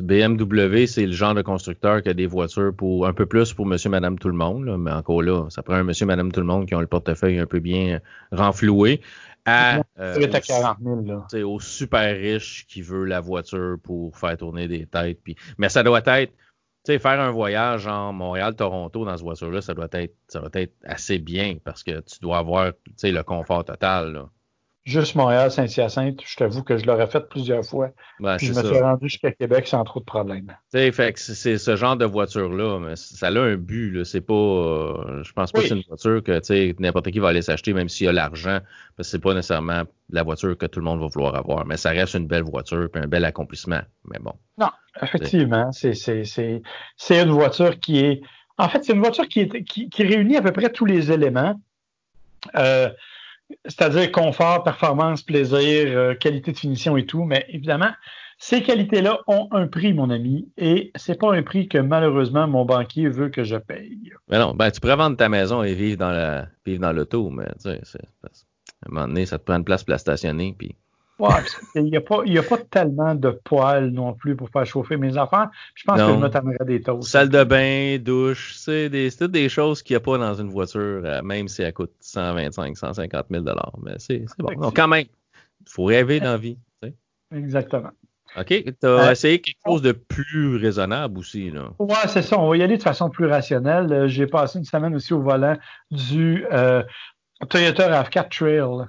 BMW, 0.00 0.86
c'est 0.86 1.06
le 1.06 1.12
genre 1.12 1.34
de 1.34 1.42
constructeur 1.42 2.02
qui 2.02 2.08
a 2.08 2.14
des 2.14 2.26
voitures 2.26 2.72
pour 2.76 3.06
un 3.06 3.12
peu 3.12 3.26
plus 3.26 3.52
pour 3.52 3.66
monsieur, 3.66 3.88
madame, 3.88 4.18
tout 4.18 4.28
le 4.28 4.34
monde. 4.34 4.64
mais 4.78 4.90
encore 4.90 5.22
là, 5.22 5.48
ça 5.48 5.62
prend 5.62 5.74
un 5.74 5.84
monsieur, 5.84 6.06
madame, 6.06 6.32
tout 6.32 6.40
le 6.40 6.46
monde 6.46 6.66
qui 6.66 6.74
ont 6.74 6.80
le 6.80 6.88
portefeuille 6.88 7.38
un 7.38 7.46
peu 7.46 7.60
bien 7.60 8.00
renfloué 8.32 9.00
à, 9.44 9.78
euh, 10.00 10.26
40 10.26 10.78
000, 10.82 11.00
là. 11.02 11.46
au 11.46 11.60
super 11.60 12.16
riche 12.16 12.66
qui 12.66 12.82
veut 12.82 13.04
la 13.04 13.20
voiture 13.20 13.76
pour 13.82 14.16
faire 14.16 14.36
tourner 14.36 14.66
des 14.66 14.86
têtes. 14.86 15.20
Puis, 15.22 15.36
mais 15.56 15.68
ça 15.68 15.84
doit 15.84 16.02
être 16.04 16.32
tu 16.84 16.92
sais, 16.92 16.98
faire 16.98 17.20
un 17.20 17.30
voyage 17.30 17.86
en 17.86 18.12
Montréal-Toronto 18.12 19.04
dans 19.04 19.16
ce 19.16 19.22
voiture-là, 19.22 19.60
ça 19.60 19.74
doit 19.74 19.88
être, 19.92 20.16
ça 20.28 20.40
doit 20.40 20.50
être 20.54 20.74
assez 20.84 21.18
bien 21.18 21.58
parce 21.62 21.82
que 21.82 22.00
tu 22.00 22.18
dois 22.20 22.38
avoir, 22.38 22.72
tu 22.72 22.92
sais, 22.96 23.12
le 23.12 23.22
confort 23.22 23.64
total, 23.64 24.12
là. 24.12 24.30
Juste 24.84 25.14
Montréal, 25.14 25.50
Saint-Hyacinthe, 25.50 26.20
je 26.26 26.36
t'avoue 26.36 26.62
que 26.62 26.76
je 26.78 26.86
l'aurais 26.86 27.06
fait 27.06 27.28
plusieurs 27.28 27.64
fois. 27.64 27.90
Ben, 28.18 28.36
puis 28.36 28.46
je 28.46 28.52
me 28.52 28.62
ça. 28.62 28.64
suis 28.68 28.78
rendu 28.80 29.08
jusqu'à 29.08 29.30
Québec 29.32 29.66
sans 29.66 29.84
trop 29.84 30.00
de 30.00 30.04
problèmes. 30.04 30.56
C'est- 30.70 31.58
ce 31.58 31.76
genre 31.76 31.96
de 31.96 32.04
voiture-là, 32.04 32.78
mais 32.80 32.96
ça 32.96 33.28
a 33.28 33.30
un 33.40 33.56
but. 33.56 34.04
C'est 34.04 34.20
pas, 34.20 34.32
euh, 34.34 35.22
je 35.22 35.32
pense 35.32 35.52
pas 35.52 35.58
Oui. 35.60 35.64
que 35.64 35.68
c'est 35.68 35.76
une 35.76 35.84
voiture 35.86 36.22
que, 36.22 36.80
n'importe 36.80 37.10
qui 37.10 37.18
va 37.18 37.28
aller 37.28 37.42
s'acheter, 37.42 37.72
même 37.72 37.88
s'il 37.88 38.06
y 38.06 38.08
a 38.08 38.12
l'argent, 38.12 38.58
parce 38.96 39.08
que 39.08 39.10
c'est 39.12 39.18
pas 39.22 39.34
nécessairement 39.34 39.82
la 40.10 40.22
voiture 40.22 40.56
que 40.56 40.66
tout 40.66 40.80
le 40.80 40.84
monde 40.86 41.00
va 41.00 41.06
vouloir 41.06 41.34
avoir. 41.36 41.64
Mais 41.66 41.76
ça 41.76 41.90
reste 41.90 42.14
une 42.14 42.26
belle 42.26 42.42
voiture, 42.44 42.88
puis 42.92 43.02
un 43.02 43.06
bel 43.06 43.24
accomplissement. 43.24 43.80
Mais 44.10 44.18
bon. 44.20 44.32
Effectivement, 45.02 45.70
c'est 45.72 45.92
une 47.10 47.30
voiture 47.30 47.78
qui 47.78 47.98
est 48.04 48.20
en 48.58 48.68
fait 48.68 48.84
c'est 48.84 48.92
une 48.92 49.00
voiture 49.00 49.26
qui 49.28 49.40
est 49.40 49.64
qui, 49.64 49.88
qui 49.88 50.02
réunit 50.02 50.36
à 50.36 50.42
peu 50.42 50.52
près 50.52 50.70
tous 50.70 50.84
les 50.84 51.12
éléments, 51.12 51.54
Euh, 52.56 52.88
c'est-à-dire 53.64 54.10
confort, 54.12 54.62
performance, 54.62 55.22
plaisir, 55.22 55.58
euh, 55.58 56.14
qualité 56.14 56.52
de 56.52 56.58
finition 56.58 56.96
et 56.96 57.06
tout. 57.06 57.24
Mais 57.24 57.46
évidemment, 57.48 57.90
ces 58.38 58.62
qualités-là 58.62 59.20
ont 59.26 59.48
un 59.52 59.66
prix, 59.66 59.92
mon 59.92 60.08
ami, 60.10 60.48
et 60.56 60.90
c'est 60.94 61.18
pas 61.18 61.34
un 61.34 61.42
prix 61.42 61.68
que 61.68 61.78
malheureusement 61.78 62.48
mon 62.48 62.64
banquier 62.64 63.08
veut 63.08 63.28
que 63.28 63.44
je 63.44 63.56
paye. 63.56 64.12
Mais 64.28 64.38
non, 64.38 64.54
ben, 64.54 64.70
tu 64.70 64.80
pourrais 64.80 64.96
vendre 64.96 65.16
ta 65.16 65.28
maison 65.28 65.62
et 65.62 65.74
vivre 65.74 65.98
dans 65.98 66.10
la, 66.10 66.46
vivre 66.64 66.80
dans 66.80 66.92
l'auto, 66.92 67.28
mais, 67.30 67.46
tu 67.62 67.70
sais, 67.84 67.98
à 68.22 68.88
un 68.88 68.92
moment 68.92 69.08
donné, 69.08 69.26
ça 69.26 69.38
te 69.38 69.44
prend 69.44 69.56
une 69.56 69.64
place 69.64 69.84
pour 69.84 69.92
la 69.92 69.98
stationner, 69.98 70.54
puis. 70.56 70.74
Ouais, 71.20 71.34
il 71.74 71.84
n'y 71.84 71.96
a 71.96 72.00
pas 72.00 72.22
il 72.24 72.32
y 72.32 72.38
a 72.38 72.42
pas 72.42 72.56
tellement 72.56 73.14
de 73.14 73.30
poêles 73.30 73.90
non 73.90 74.14
plus 74.14 74.34
pour 74.36 74.48
faire 74.48 74.64
chauffer 74.64 74.96
mes 74.96 75.16
affaires. 75.18 75.50
Je 75.74 75.84
pense 75.84 75.98
Non. 75.98 76.20
que 76.20 76.28
je 76.58 76.64
des 76.64 76.80
toasts. 76.80 77.08
Salle 77.08 77.28
de 77.28 77.44
bain, 77.44 77.98
douche, 78.00 78.54
c'est 78.56 78.88
des, 78.88 79.10
toutes 79.10 79.32
des 79.32 79.48
choses 79.48 79.82
qu'il 79.82 79.94
n'y 79.94 79.98
a 79.98 80.00
pas 80.00 80.16
dans 80.18 80.34
une 80.34 80.48
voiture, 80.48 81.02
euh, 81.04 81.22
même 81.22 81.46
si 81.48 81.62
elle 81.62 81.72
coûte 81.72 81.92
125, 82.00 82.76
150 82.76 83.26
000 83.30 83.44
Mais 83.82 83.92
c'est, 83.98 84.24
bon. 84.38 84.52
Donc, 84.54 84.74
quand 84.76 84.88
même, 84.88 85.04
il 85.04 85.68
faut 85.68 85.84
rêver 85.84 86.20
dans 86.20 86.32
la 86.32 86.36
vie. 86.38 86.56
Exactement. 87.34 87.90
OK? 88.36 88.46
Tu 88.46 88.74
as 88.82 88.86
Euh, 88.88 89.10
essayé 89.10 89.40
quelque 89.40 89.58
chose 89.66 89.82
de 89.82 89.92
plus 89.92 90.56
raisonnable 90.56 91.18
aussi, 91.18 91.50
là. 91.50 91.70
Ouais, 91.78 91.94
c'est 92.06 92.22
ça. 92.22 92.38
On 92.38 92.48
va 92.48 92.56
y 92.56 92.62
aller 92.62 92.76
de 92.78 92.82
façon 92.82 93.10
plus 93.10 93.26
rationnelle. 93.26 93.92
Euh, 93.92 94.08
J'ai 94.08 94.26
passé 94.26 94.58
une 94.58 94.64
semaine 94.64 94.94
aussi 94.94 95.12
au 95.12 95.20
volant 95.20 95.56
du 95.90 96.44
euh, 96.52 96.82
Toyota 97.48 98.02
RAV4 98.02 98.28
Trail. 98.28 98.86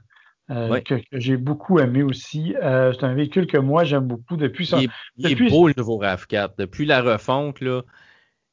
Euh, 0.52 0.70
Ouais. 0.70 0.82
que, 0.82 0.96
que 0.96 1.20
j'ai 1.20 1.38
beaucoup 1.38 1.80
aimé 1.80 2.04
aussi. 2.04 2.56
Euh, 2.62 2.94
c'est 2.94 3.06
un 3.06 3.14
véhicule 3.14 3.48
que 3.48 3.58
moi 3.58 3.84
j'aime 3.84 4.08
beaucoup 4.08 4.38
depuis 4.38 4.66
ça. 4.66 4.78
Il 4.80 4.86
est, 4.86 4.90
il 5.18 5.32
est 5.32 5.50
beau 5.50 5.68
le 5.68 5.74
nouveau 5.78 6.00
RAV4. 6.02 6.52
Depuis 6.58 6.86
la 6.86 7.02
refonte, 7.02 7.62
là, 7.62 7.82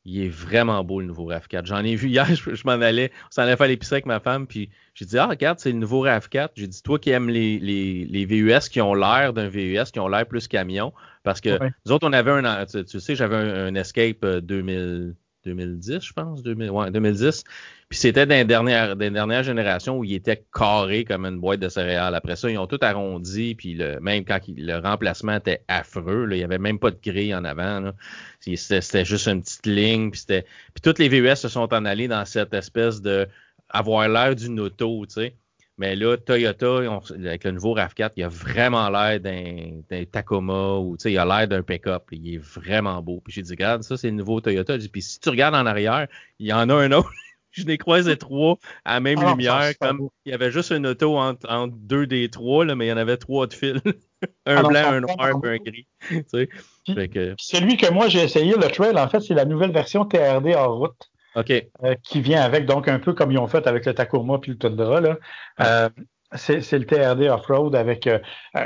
il 0.04 0.22
est 0.22 0.28
vraiment 0.28 0.82
beau 0.84 1.00
le 1.00 1.06
nouveau 1.06 1.30
RAV4. 1.30 1.66
J'en 1.66 1.84
ai 1.84 1.94
vu 1.96 2.08
hier, 2.08 2.24
je, 2.34 2.54
je 2.54 2.62
m'en 2.64 2.72
allais, 2.80 3.10
on 3.26 3.30
s'en 3.30 3.42
allait 3.42 3.56
faire 3.56 3.68
l'épicerie 3.68 3.96
avec 3.96 4.06
ma 4.06 4.20
femme, 4.20 4.46
puis 4.46 4.70
j'ai 4.94 5.04
dit, 5.04 5.18
ah, 5.18 5.26
regarde, 5.26 5.58
c'est 5.58 5.72
le 5.72 5.78
nouveau 5.78 6.06
RAV4. 6.06 6.50
J'ai 6.56 6.66
dit, 6.68 6.82
toi 6.82 6.98
qui 6.98 7.10
aimes 7.10 7.28
les, 7.28 7.58
les, 7.58 8.04
les 8.06 8.24
VUS 8.24 8.68
qui 8.70 8.80
ont 8.80 8.94
l'air 8.94 9.32
d'un 9.34 9.48
VUS, 9.48 9.90
qui 9.92 10.00
ont 10.00 10.08
l'air 10.08 10.26
plus 10.26 10.48
camion, 10.48 10.92
parce 11.24 11.40
que 11.40 11.58
Ouais. 11.60 11.70
nous 11.84 11.92
autres, 11.92 12.08
on 12.08 12.12
avait 12.12 12.30
un, 12.30 12.64
tu, 12.66 12.84
tu 12.84 13.00
sais, 13.00 13.14
j'avais 13.16 13.36
un, 13.36 13.66
un 13.66 13.74
Escape 13.74 14.24
euh, 14.24 14.40
2000, 14.40 15.14
2010, 15.48 16.00
je 16.00 16.12
pense, 16.12 16.42
2000, 16.42 16.70
ouais, 16.70 16.90
2010. 16.90 17.44
Puis 17.88 17.98
c'était 17.98 18.26
dans 18.26 18.34
les 18.34 18.44
dernières, 18.44 18.96
dans 18.96 19.96
où 19.96 20.04
il 20.04 20.14
était 20.14 20.44
carré 20.54 21.04
comme 21.04 21.24
une 21.24 21.40
boîte 21.40 21.60
de 21.60 21.68
céréales. 21.68 22.14
Après 22.14 22.36
ça, 22.36 22.50
ils 22.50 22.58
ont 22.58 22.66
tout 22.66 22.78
arrondi, 22.82 23.54
puis 23.54 23.80
même 24.00 24.24
quand 24.24 24.40
le 24.46 24.78
remplacement 24.78 25.36
était 25.36 25.62
affreux, 25.68 26.28
il 26.30 26.38
y 26.38 26.44
avait 26.44 26.58
même 26.58 26.78
pas 26.78 26.90
de 26.90 26.98
grille 27.02 27.34
en 27.34 27.44
avant. 27.44 27.92
C'était 28.40 29.04
juste 29.04 29.26
une 29.26 29.42
petite 29.42 29.66
ligne, 29.66 30.10
puis. 30.10 30.22
Puis 30.28 30.82
toutes 30.82 30.98
les 30.98 31.08
VUS 31.08 31.36
se 31.36 31.48
sont 31.48 31.72
en 31.72 31.84
allés 31.84 32.08
dans 32.08 32.24
cette 32.24 32.52
espèce 32.52 33.00
de 33.00 33.26
avoir 33.70 34.08
l'air 34.08 34.34
d'une 34.34 34.60
auto, 34.60 35.04
tu 35.06 35.14
sais. 35.14 35.34
Mais 35.78 35.94
là, 35.96 36.16
Toyota, 36.16 36.66
on- 36.90 37.00
avec 37.24 37.44
le 37.44 37.52
nouveau 37.52 37.74
RAV4, 37.74 38.10
il 38.16 38.24
a 38.24 38.28
vraiment 38.28 38.88
l'air 38.90 39.20
d'un 39.20 40.04
Tacoma 40.10 40.74
ou 40.78 40.96
il 41.04 41.16
a 41.18 41.24
l'air 41.24 41.46
d'un 41.48 41.62
pick-up. 41.62 42.04
Il 42.12 42.34
est 42.34 42.38
vraiment 42.38 43.00
beau. 43.00 43.20
Puis 43.24 43.32
j'ai 43.34 43.42
dit, 43.42 43.52
regarde, 43.52 43.82
ça, 43.82 43.96
c'est 43.96 44.08
le 44.08 44.14
nouveau 44.16 44.40
Toyota. 44.40 44.76
Puis 44.92 45.02
si 45.02 45.20
tu 45.20 45.28
regardes 45.28 45.54
en 45.54 45.66
arrière, 45.66 46.08
il 46.40 46.48
y 46.48 46.52
en 46.52 46.68
a 46.68 46.74
un 46.74 46.92
autre. 46.92 47.10
Je 47.50 47.64
les 47.64 47.78
croisais 47.78 48.16
trois 48.16 48.58
à 48.84 48.94
la 48.94 49.00
même 49.00 49.18
Ah, 49.22 49.30
lumière. 49.30 49.62
ça, 49.62 49.74
Comme 49.80 50.08
il 50.26 50.30
y 50.30 50.34
avait 50.34 50.50
juste 50.50 50.70
une 50.70 50.86
auto 50.86 51.16
entre, 51.16 51.50
entre 51.50 51.74
deux 51.76 52.06
des 52.06 52.28
trois, 52.28 52.64
là, 52.64 52.74
mais 52.76 52.86
il 52.86 52.88
y 52.90 52.92
en 52.92 52.96
avait 52.98 53.16
trois 53.16 53.46
de 53.46 53.54
fil. 53.54 53.80
un 54.46 54.56
Ah 54.56 54.62
blanc, 54.64 54.82
un 54.92 55.00
noir, 55.00 55.40
puis 55.40 55.50
un 55.50 55.56
gris. 55.56 55.86
Tu 56.08 56.24
sais. 56.28 56.48
Puis- 56.84 57.08
que, 57.08 57.34
Celui 57.38 57.76
que 57.76 57.90
moi 57.90 58.08
j'ai 58.08 58.22
essayé, 58.22 58.52
le 58.54 58.68
Trail, 58.70 58.96
en 58.98 59.08
fait, 59.08 59.20
c'est 59.20 59.34
la 59.34 59.44
nouvelle 59.46 59.72
version 59.72 60.04
TRD 60.04 60.54
hors 60.54 60.76
route. 60.78 61.10
OK. 61.34 61.50
euh, 61.50 61.94
qui 62.02 62.20
vient 62.20 62.42
avec, 62.42 62.66
donc 62.66 62.88
un 62.88 62.98
peu 62.98 63.12
comme 63.12 63.30
ils 63.30 63.38
ont 63.38 63.46
fait 63.46 63.66
avec 63.66 63.86
le 63.86 63.94
Tacoma 63.94 64.38
puis 64.38 64.52
le 64.52 64.58
Tundra. 64.58 65.00
Là. 65.00 65.16
Euh, 65.60 65.88
c'est 66.34 66.72
le 66.72 66.84
TRD 66.84 67.28
off-road 67.28 67.74
avec. 67.74 68.06
euh, 68.06 68.18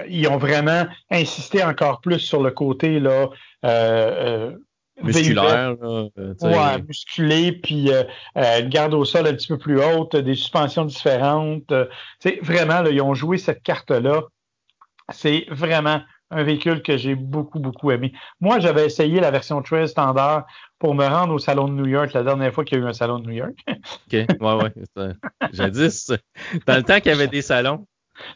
ils 0.09 0.27
ont 0.29 0.39
vraiment 0.39 0.87
insisté 1.11 1.63
encore 1.63 2.01
plus 2.01 2.19
sur 2.19 2.43
le 2.43 2.51
côté 2.51 3.01
là. 3.01 3.29
Musculaire, 5.03 5.75
là. 5.81 6.09
Ouais, 6.43 6.83
musclé, 6.87 7.53
puis 7.53 7.91
une 8.35 8.69
garde 8.69 8.95
au 8.95 9.05
sol 9.05 9.27
un 9.27 9.33
petit 9.33 9.49
peu 9.49 9.59
plus 9.59 9.83
haute, 9.83 10.15
des 10.17 10.35
suspensions 10.35 10.85
différentes. 10.85 11.73
C'est 12.21 12.39
vraiment, 12.43 12.83
là, 12.83 12.91
ils 12.91 13.01
ont 13.01 13.15
joué 13.15 13.39
cette 13.39 13.63
carte-là. 13.63 14.23
C'est 15.11 15.47
vraiment 15.51 16.03
un 16.33 16.43
véhicule 16.43 16.83
que 16.83 16.97
j'ai 16.97 17.15
beaucoup, 17.15 17.59
beaucoup 17.61 17.91
aimé. 17.91 18.13
Moi, 18.41 18.59
j'avais 18.59 18.87
essayé 18.87 19.21
la 19.21 19.31
version 19.31 19.61
Trail 19.63 19.89
standard 19.89 20.45
pour 20.79 20.95
me 20.95 21.07
rendre 21.07 21.35
au 21.35 21.39
Salon 21.39 21.69
de 21.69 21.75
New 21.75 21.87
York 21.87 22.13
la 22.13 22.23
dernière 22.23 22.53
fois 22.53 22.65
qu'il 22.65 22.79
y 22.79 22.81
a 22.81 22.85
eu 22.85 22.89
un 22.89 22.93
Salon 22.93 23.19
de 23.21 23.27
New 23.27 23.35
York. 23.35 23.55
OK. 23.69 24.13
Ouais, 24.13 24.27
ouais. 24.41 24.73
ça- 24.97 25.13
Jadis, 25.53 26.11
dans 26.67 26.77
le 26.77 26.83
temps 26.83 26.99
qu'il 27.01 27.13
y 27.13 27.15
avait 27.15 27.29
des 27.29 27.43
salons. 27.43 27.87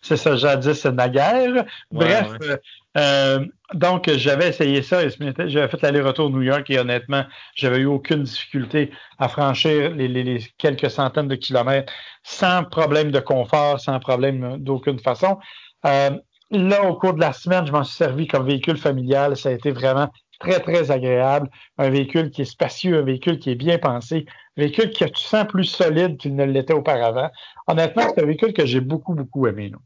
C'est 0.00 0.16
ça, 0.16 0.36
jadis 0.36 0.84
naguère. 0.86 1.64
Bref, 1.92 2.30
ouais. 2.40 2.48
euh, 2.48 2.56
euh, 2.96 3.46
donc 3.74 4.08
j'avais 4.10 4.48
essayé 4.48 4.80
ça 4.82 5.04
et 5.04 5.10
j'avais 5.10 5.68
fait 5.68 5.82
l'aller-retour 5.82 6.30
New 6.30 6.40
York 6.42 6.68
et 6.70 6.78
honnêtement, 6.78 7.24
j'avais 7.54 7.78
eu 7.80 7.84
aucune 7.86 8.22
difficulté 8.22 8.90
à 9.18 9.28
franchir 9.28 9.90
les, 9.94 10.08
les- 10.08 10.24
les 10.24 10.40
quelques 10.58 10.90
centaines 10.90 11.28
de 11.28 11.34
kilomètres 11.36 11.92
sans 12.22 12.64
problème 12.64 13.10
de 13.10 13.20
confort, 13.20 13.78
sans 13.78 14.00
problème 14.00 14.56
d'aucune 14.58 14.98
façon. 14.98 15.38
Euh, 15.84 16.10
là, 16.50 16.84
au 16.84 16.94
cours 16.96 17.14
de 17.14 17.20
la 17.20 17.32
semaine, 17.32 17.66
je 17.66 17.72
m'en 17.72 17.84
suis 17.84 17.96
servi 17.96 18.26
comme 18.26 18.46
véhicule 18.46 18.76
familial. 18.76 19.36
Ça 19.36 19.50
a 19.50 19.52
été 19.52 19.70
vraiment 19.70 20.10
très, 20.38 20.60
très 20.60 20.90
agréable. 20.90 21.48
Un 21.78 21.90
véhicule 21.90 22.30
qui 22.30 22.42
est 22.42 22.46
spacieux, 22.46 22.98
un 22.98 23.02
véhicule 23.02 23.38
qui 23.38 23.50
est 23.50 23.54
bien 23.56 23.78
pensé, 23.78 24.26
un 24.56 24.62
véhicule 24.62 24.90
qui 24.90 25.04
tu 25.04 25.22
sens 25.22 25.46
plus 25.46 25.64
solide 25.64 26.16
qu'il 26.18 26.34
ne 26.34 26.44
l'était 26.44 26.74
auparavant. 26.74 27.30
Honnêtement, 27.66 28.02
c'est 28.14 28.22
un 28.22 28.26
véhicule 28.26 28.52
que 28.52 28.66
j'ai 28.66 28.80
beaucoup, 28.80 29.14
beaucoup 29.14 29.46
aimé. 29.46 29.70
là. 29.70 29.78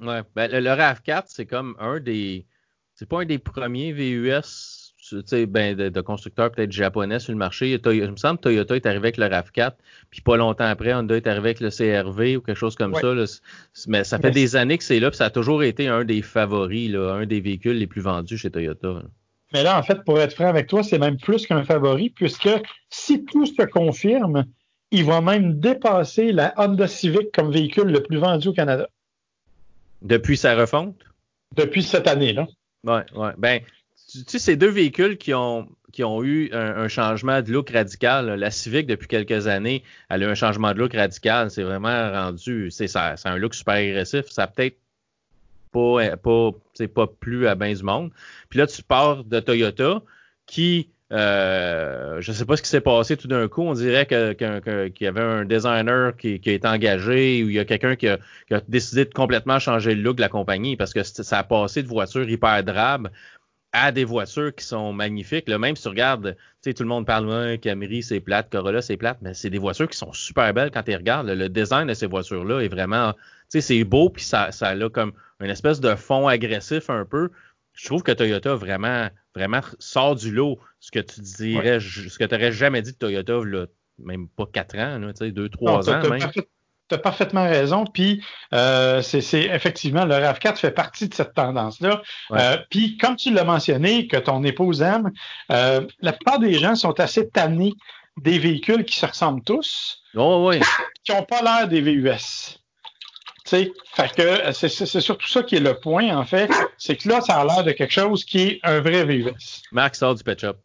Ouais. 0.00 0.22
Ben, 0.34 0.50
le, 0.50 0.60
le 0.60 0.70
RAV4, 0.70 1.24
c'est 1.26 1.46
comme 1.46 1.76
un 1.78 2.00
des. 2.00 2.46
C'est 2.94 3.08
pas 3.08 3.20
un 3.22 3.24
des 3.24 3.38
premiers 3.38 3.92
VUS 3.92 4.77
ben, 5.46 5.76
de, 5.76 5.88
de 5.88 6.00
constructeurs 6.00 6.50
peut-être 6.50 6.72
japonais 6.72 7.18
sur 7.18 7.32
le 7.32 7.38
marché. 7.38 7.78
Toyota, 7.78 8.06
il 8.06 8.10
me 8.12 8.16
semble 8.16 8.36
que 8.38 8.42
Toyota 8.42 8.76
est 8.76 8.86
arrivé 8.86 9.08
avec 9.08 9.16
le 9.16 9.26
RAV4, 9.26 9.72
puis 10.10 10.20
pas 10.20 10.36
longtemps 10.36 10.64
après, 10.64 10.92
Honda 10.94 11.16
est 11.16 11.26
arrivé 11.26 11.50
avec 11.50 11.60
le 11.60 11.70
CRV 11.70 12.36
ou 12.36 12.40
quelque 12.40 12.56
chose 12.56 12.74
comme 12.74 12.94
Ouais. 12.94 13.00
ça. 13.00 13.14
là. 13.14 13.24
Mais 13.86 14.04
ça 14.04 14.18
fait 14.18 14.30
des 14.30 14.56
années 14.56 14.78
que 14.78 14.84
c'est 14.84 15.00
là, 15.00 15.10
puis 15.10 15.16
ça 15.18 15.26
a 15.26 15.30
toujours 15.30 15.62
été 15.62 15.88
un 15.88 16.04
des 16.04 16.22
favoris, 16.22 16.90
là, 16.90 17.12
un 17.14 17.26
des 17.26 17.40
véhicules 17.40 17.76
les 17.78 17.86
plus 17.86 18.00
vendus 18.00 18.38
chez 18.38 18.50
Toyota. 18.50 18.88
là. 18.88 19.02
Mais 19.52 19.62
là, 19.62 19.78
en 19.78 19.82
fait, 19.82 20.04
pour 20.04 20.20
être 20.20 20.34
franc 20.34 20.48
avec 20.48 20.66
toi, 20.66 20.82
c'est 20.82 20.98
même 20.98 21.16
plus 21.16 21.46
qu'un 21.46 21.64
favori, 21.64 22.10
puisque 22.10 22.50
si 22.90 23.24
tout 23.24 23.46
se 23.46 23.62
confirme, 23.62 24.44
il 24.90 25.04
va 25.04 25.20
même 25.22 25.58
dépasser 25.58 26.32
la 26.32 26.52
Honda 26.58 26.86
Civic 26.86 27.32
comme 27.32 27.50
véhicule 27.50 27.88
le 27.88 28.02
plus 28.02 28.18
vendu 28.18 28.48
au 28.48 28.52
Canada 28.52 28.88
Depuis 30.02 30.36
sa 30.36 30.54
refonte? 30.54 30.96
depuis 31.56 31.82
cette 31.82 32.06
année-là. 32.06 32.46
Ouais, 32.84 33.02
ouais. 33.14 33.30
Ben, 33.38 33.60
tu 34.08 34.24
sais, 34.26 34.38
ces 34.38 34.56
deux 34.56 34.70
véhicules 34.70 35.18
qui 35.18 35.34
ont, 35.34 35.68
qui 35.92 36.02
ont 36.02 36.22
eu 36.24 36.50
un, 36.52 36.88
changement 36.88 37.42
de 37.42 37.52
look 37.52 37.70
radical. 37.70 38.26
La 38.26 38.50
Civic, 38.50 38.86
depuis 38.86 39.06
quelques 39.06 39.46
années, 39.46 39.82
elle 40.08 40.22
a 40.22 40.26
eu 40.26 40.30
un 40.30 40.34
changement 40.34 40.72
de 40.72 40.78
look 40.78 40.94
radical. 40.94 41.50
C'est 41.50 41.62
vraiment 41.62 42.10
rendu, 42.10 42.70
c'est 42.70 42.88
un 42.96 43.36
look 43.36 43.54
super 43.54 43.74
agressif. 43.74 44.26
Ça 44.30 44.44
a 44.44 44.46
peut-être 44.46 44.78
pas, 45.72 46.16
pas, 46.16 46.50
c'est 46.74 46.88
pas 46.88 47.06
plu 47.06 47.46
à 47.46 47.54
bien 47.54 47.72
du 47.72 47.82
monde. 47.82 48.10
Puis 48.48 48.58
là, 48.58 48.66
tu 48.66 48.82
pars 48.82 49.24
de 49.24 49.40
Toyota 49.40 50.00
qui, 50.46 50.88
euh, 51.12 52.20
je 52.20 52.32
sais 52.32 52.46
pas 52.46 52.56
ce 52.56 52.62
qui 52.62 52.70
s'est 52.70 52.80
passé 52.80 53.18
tout 53.18 53.28
d'un 53.28 53.46
coup. 53.48 53.62
On 53.62 53.74
dirait 53.74 54.06
qu'il 54.06 54.96
y 55.00 55.06
avait 55.06 55.20
un 55.20 55.44
designer 55.44 56.16
qui, 56.16 56.40
qui 56.40 56.50
est 56.50 56.64
engagé 56.64 57.44
ou 57.44 57.50
il 57.50 57.56
y 57.56 57.58
a 57.58 57.66
quelqu'un 57.66 57.96
qui 57.96 58.08
a, 58.08 58.18
qui 58.46 58.54
a 58.54 58.62
décidé 58.66 59.04
de 59.04 59.12
complètement 59.12 59.58
changer 59.58 59.94
le 59.94 60.00
look 60.00 60.16
de 60.16 60.22
la 60.22 60.30
compagnie 60.30 60.76
parce 60.76 60.94
que 60.94 61.02
ça 61.02 61.38
a 61.38 61.44
passé 61.44 61.82
de 61.82 61.88
voitures 61.88 62.28
hyper 62.28 62.64
drabes 62.64 63.10
à 63.72 63.92
des 63.92 64.04
voitures 64.04 64.54
qui 64.54 64.64
sont 64.64 64.92
magnifiques. 64.92 65.48
Là, 65.48 65.58
même 65.58 65.76
si 65.76 65.82
tu 65.82 65.88
regardes, 65.88 66.34
tu 66.62 66.70
sais, 66.70 66.74
tout 66.74 66.82
le 66.82 66.88
monde 66.88 67.06
parle, 67.06 67.28
ouais, 67.28 67.58
Camry, 67.58 68.02
c'est 68.02 68.20
plate, 68.20 68.50
Corolla, 68.50 68.80
c'est 68.82 68.96
plate, 68.96 69.18
mais 69.20 69.34
c'est 69.34 69.50
des 69.50 69.58
voitures 69.58 69.88
qui 69.88 69.98
sont 69.98 70.12
super 70.12 70.52
belles 70.54 70.70
quand 70.70 70.82
tu 70.82 70.94
regardes. 70.94 71.26
Le, 71.26 71.34
le 71.34 71.48
design 71.48 71.86
de 71.86 71.94
ces 71.94 72.06
voitures-là 72.06 72.60
est 72.60 72.68
vraiment, 72.68 73.12
tu 73.12 73.18
sais, 73.48 73.60
c'est 73.60 73.84
beau, 73.84 74.10
puis 74.10 74.22
ça, 74.24 74.52
ça 74.52 74.68
a 74.68 74.88
comme 74.90 75.12
une 75.40 75.50
espèce 75.50 75.80
de 75.80 75.94
fond 75.94 76.26
agressif 76.28 76.88
un 76.90 77.04
peu. 77.04 77.30
Je 77.74 77.86
trouve 77.86 78.02
que 78.02 78.12
Toyota 78.12 78.54
vraiment, 78.54 79.08
vraiment 79.34 79.60
sort 79.78 80.16
du 80.16 80.32
lot 80.32 80.58
ce 80.80 80.90
que 80.90 80.98
tu 81.00 81.20
dirais, 81.20 81.78
ce 81.80 82.18
que 82.18 82.24
tu 82.24 82.34
n'aurais 82.34 82.52
jamais 82.52 82.82
dit 82.82 82.92
de 82.92 82.96
Toyota, 82.98 83.40
là, 83.44 83.66
même 83.98 84.28
pas 84.28 84.46
quatre 84.52 84.76
ans, 84.78 84.98
là, 84.98 85.12
tu 85.12 85.18
sais, 85.26 85.30
deux, 85.30 85.48
trois 85.48 85.72
Non, 85.72 85.80
t'as- 85.82 85.98
ans 85.98 86.02
t'as 86.02 86.10
même. 86.10 86.30
Tu 86.88 86.94
as 86.94 86.98
parfaitement 86.98 87.44
raison. 87.44 87.84
Puis 87.84 88.22
euh, 88.54 89.02
c'est 89.02 89.44
effectivement, 89.44 90.04
le 90.04 90.14
RAV4 90.14 90.56
fait 90.56 90.70
partie 90.70 91.08
de 91.08 91.14
cette 91.14 91.34
tendance-là. 91.34 92.02
Euh, 92.32 92.58
puis 92.70 92.96
comme 92.96 93.16
tu 93.16 93.32
l'as 93.32 93.44
mentionné, 93.44 94.06
que 94.06 94.16
ton 94.16 94.42
épouse 94.44 94.82
aime, 94.82 95.10
euh, 95.52 95.86
la 96.00 96.12
plupart 96.12 96.38
des 96.38 96.54
gens 96.54 96.74
sont 96.74 96.98
assez 97.00 97.28
tannés 97.28 97.74
des 98.16 98.38
véhicules 98.38 98.84
qui 98.84 98.98
se 98.98 99.06
ressemblent 99.06 99.44
tous, 99.44 100.02
oh, 100.16 100.48
oui. 100.48 100.60
qui 101.04 101.12
n'ont 101.12 101.22
pas 101.22 101.42
l'air 101.42 101.68
des 101.68 101.80
VUS. 101.80 102.58
Fait 103.48 103.72
que 104.14 104.52
c'est 104.52 105.00
surtout 105.00 105.26
ça 105.26 105.42
qui 105.42 105.56
est 105.56 105.60
le 105.60 105.78
point, 105.80 106.14
en 106.14 106.24
fait. 106.24 106.50
C'est 106.76 106.96
que 106.96 107.08
là, 107.08 107.20
ça 107.22 107.36
a 107.36 107.44
l'air 107.44 107.64
de 107.64 107.72
quelque 107.72 107.92
chose 107.92 108.24
qui 108.24 108.40
est 108.40 108.60
un 108.62 108.80
vrai 108.80 109.04
VUS. 109.04 109.62
Marc 109.72 109.96
sort 109.96 110.14
du 110.14 110.22
pet 110.22 110.38
shop. 110.38 110.56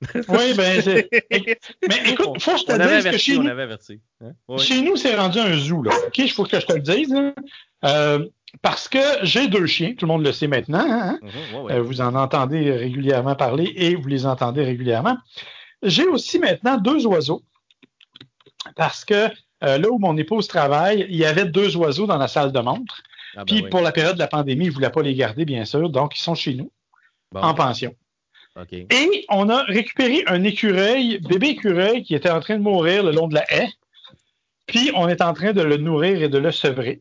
oui, 0.28 0.54
ben. 0.56 0.82
Mais 1.88 2.10
écoute, 2.10 2.40
faut 2.40 2.52
que 2.52 2.58
je 2.58 2.64
te 2.64 3.02
dise 3.02 3.10
que 3.10 3.18
chez 3.18 3.38
nous, 3.38 3.48
hein? 3.48 4.56
chez 4.58 4.82
nous, 4.82 4.96
c'est 4.96 5.16
rendu 5.16 5.38
un 5.38 5.56
zoo, 5.56 5.82
là. 5.82 5.92
OK, 6.06 6.18
il 6.18 6.30
faut 6.30 6.44
que 6.44 6.60
je 6.60 6.66
te 6.66 6.72
le 6.72 6.80
dise. 6.80 7.14
Euh, 7.84 8.26
parce 8.62 8.88
que 8.88 8.98
j'ai 9.22 9.48
deux 9.48 9.66
chiens, 9.66 9.94
tout 9.94 10.06
le 10.06 10.12
monde 10.12 10.24
le 10.24 10.32
sait 10.32 10.46
maintenant. 10.46 10.86
Hein? 10.88 11.18
Mm-hmm, 11.22 11.70
euh, 11.72 11.82
vous 11.82 12.00
en 12.00 12.14
entendez 12.14 12.70
régulièrement 12.70 13.34
parler 13.34 13.72
et 13.76 13.94
vous 13.94 14.08
les 14.08 14.24
entendez 14.24 14.64
régulièrement. 14.64 15.16
J'ai 15.82 16.06
aussi 16.06 16.38
maintenant 16.38 16.78
deux 16.78 17.06
oiseaux. 17.06 17.42
Parce 18.76 19.04
que 19.04 19.28
euh, 19.64 19.78
là 19.78 19.88
où 19.90 19.98
mon 19.98 20.16
épouse 20.16 20.46
travaille, 20.46 21.06
il 21.08 21.16
y 21.16 21.24
avait 21.24 21.46
deux 21.46 21.76
oiseaux 21.76 22.06
dans 22.06 22.18
la 22.18 22.28
salle 22.28 22.52
de 22.52 22.60
montre. 22.60 23.02
Ah, 23.36 23.44
ben 23.44 23.46
Puis 23.46 23.62
pour 23.68 23.80
la 23.80 23.92
période 23.92 24.14
de 24.14 24.20
la 24.20 24.28
pandémie, 24.28 24.66
ils 24.66 24.68
ne 24.68 24.74
voulaient 24.74 24.90
pas 24.90 25.02
les 25.02 25.14
garder, 25.14 25.44
bien 25.44 25.64
sûr. 25.64 25.90
Donc, 25.90 26.16
ils 26.16 26.22
sont 26.22 26.34
chez 26.34 26.54
nous, 26.54 26.70
en 27.34 27.54
pension. 27.54 27.94
Et 28.90 29.24
on 29.28 29.48
a 29.48 29.62
récupéré 29.64 30.24
un 30.26 30.42
écureuil, 30.44 31.18
bébé 31.18 31.50
écureuil, 31.50 32.02
qui 32.02 32.14
était 32.14 32.30
en 32.30 32.40
train 32.40 32.58
de 32.58 32.62
mourir 32.62 33.02
le 33.02 33.12
long 33.12 33.28
de 33.28 33.34
la 33.34 33.44
haie. 33.52 33.68
Puis 34.66 34.90
on 34.94 35.08
est 35.08 35.22
en 35.22 35.32
train 35.32 35.52
de 35.52 35.62
le 35.62 35.76
nourrir 35.76 36.22
et 36.22 36.28
de 36.28 36.38
le 36.38 36.52
sevrer. 36.52 37.00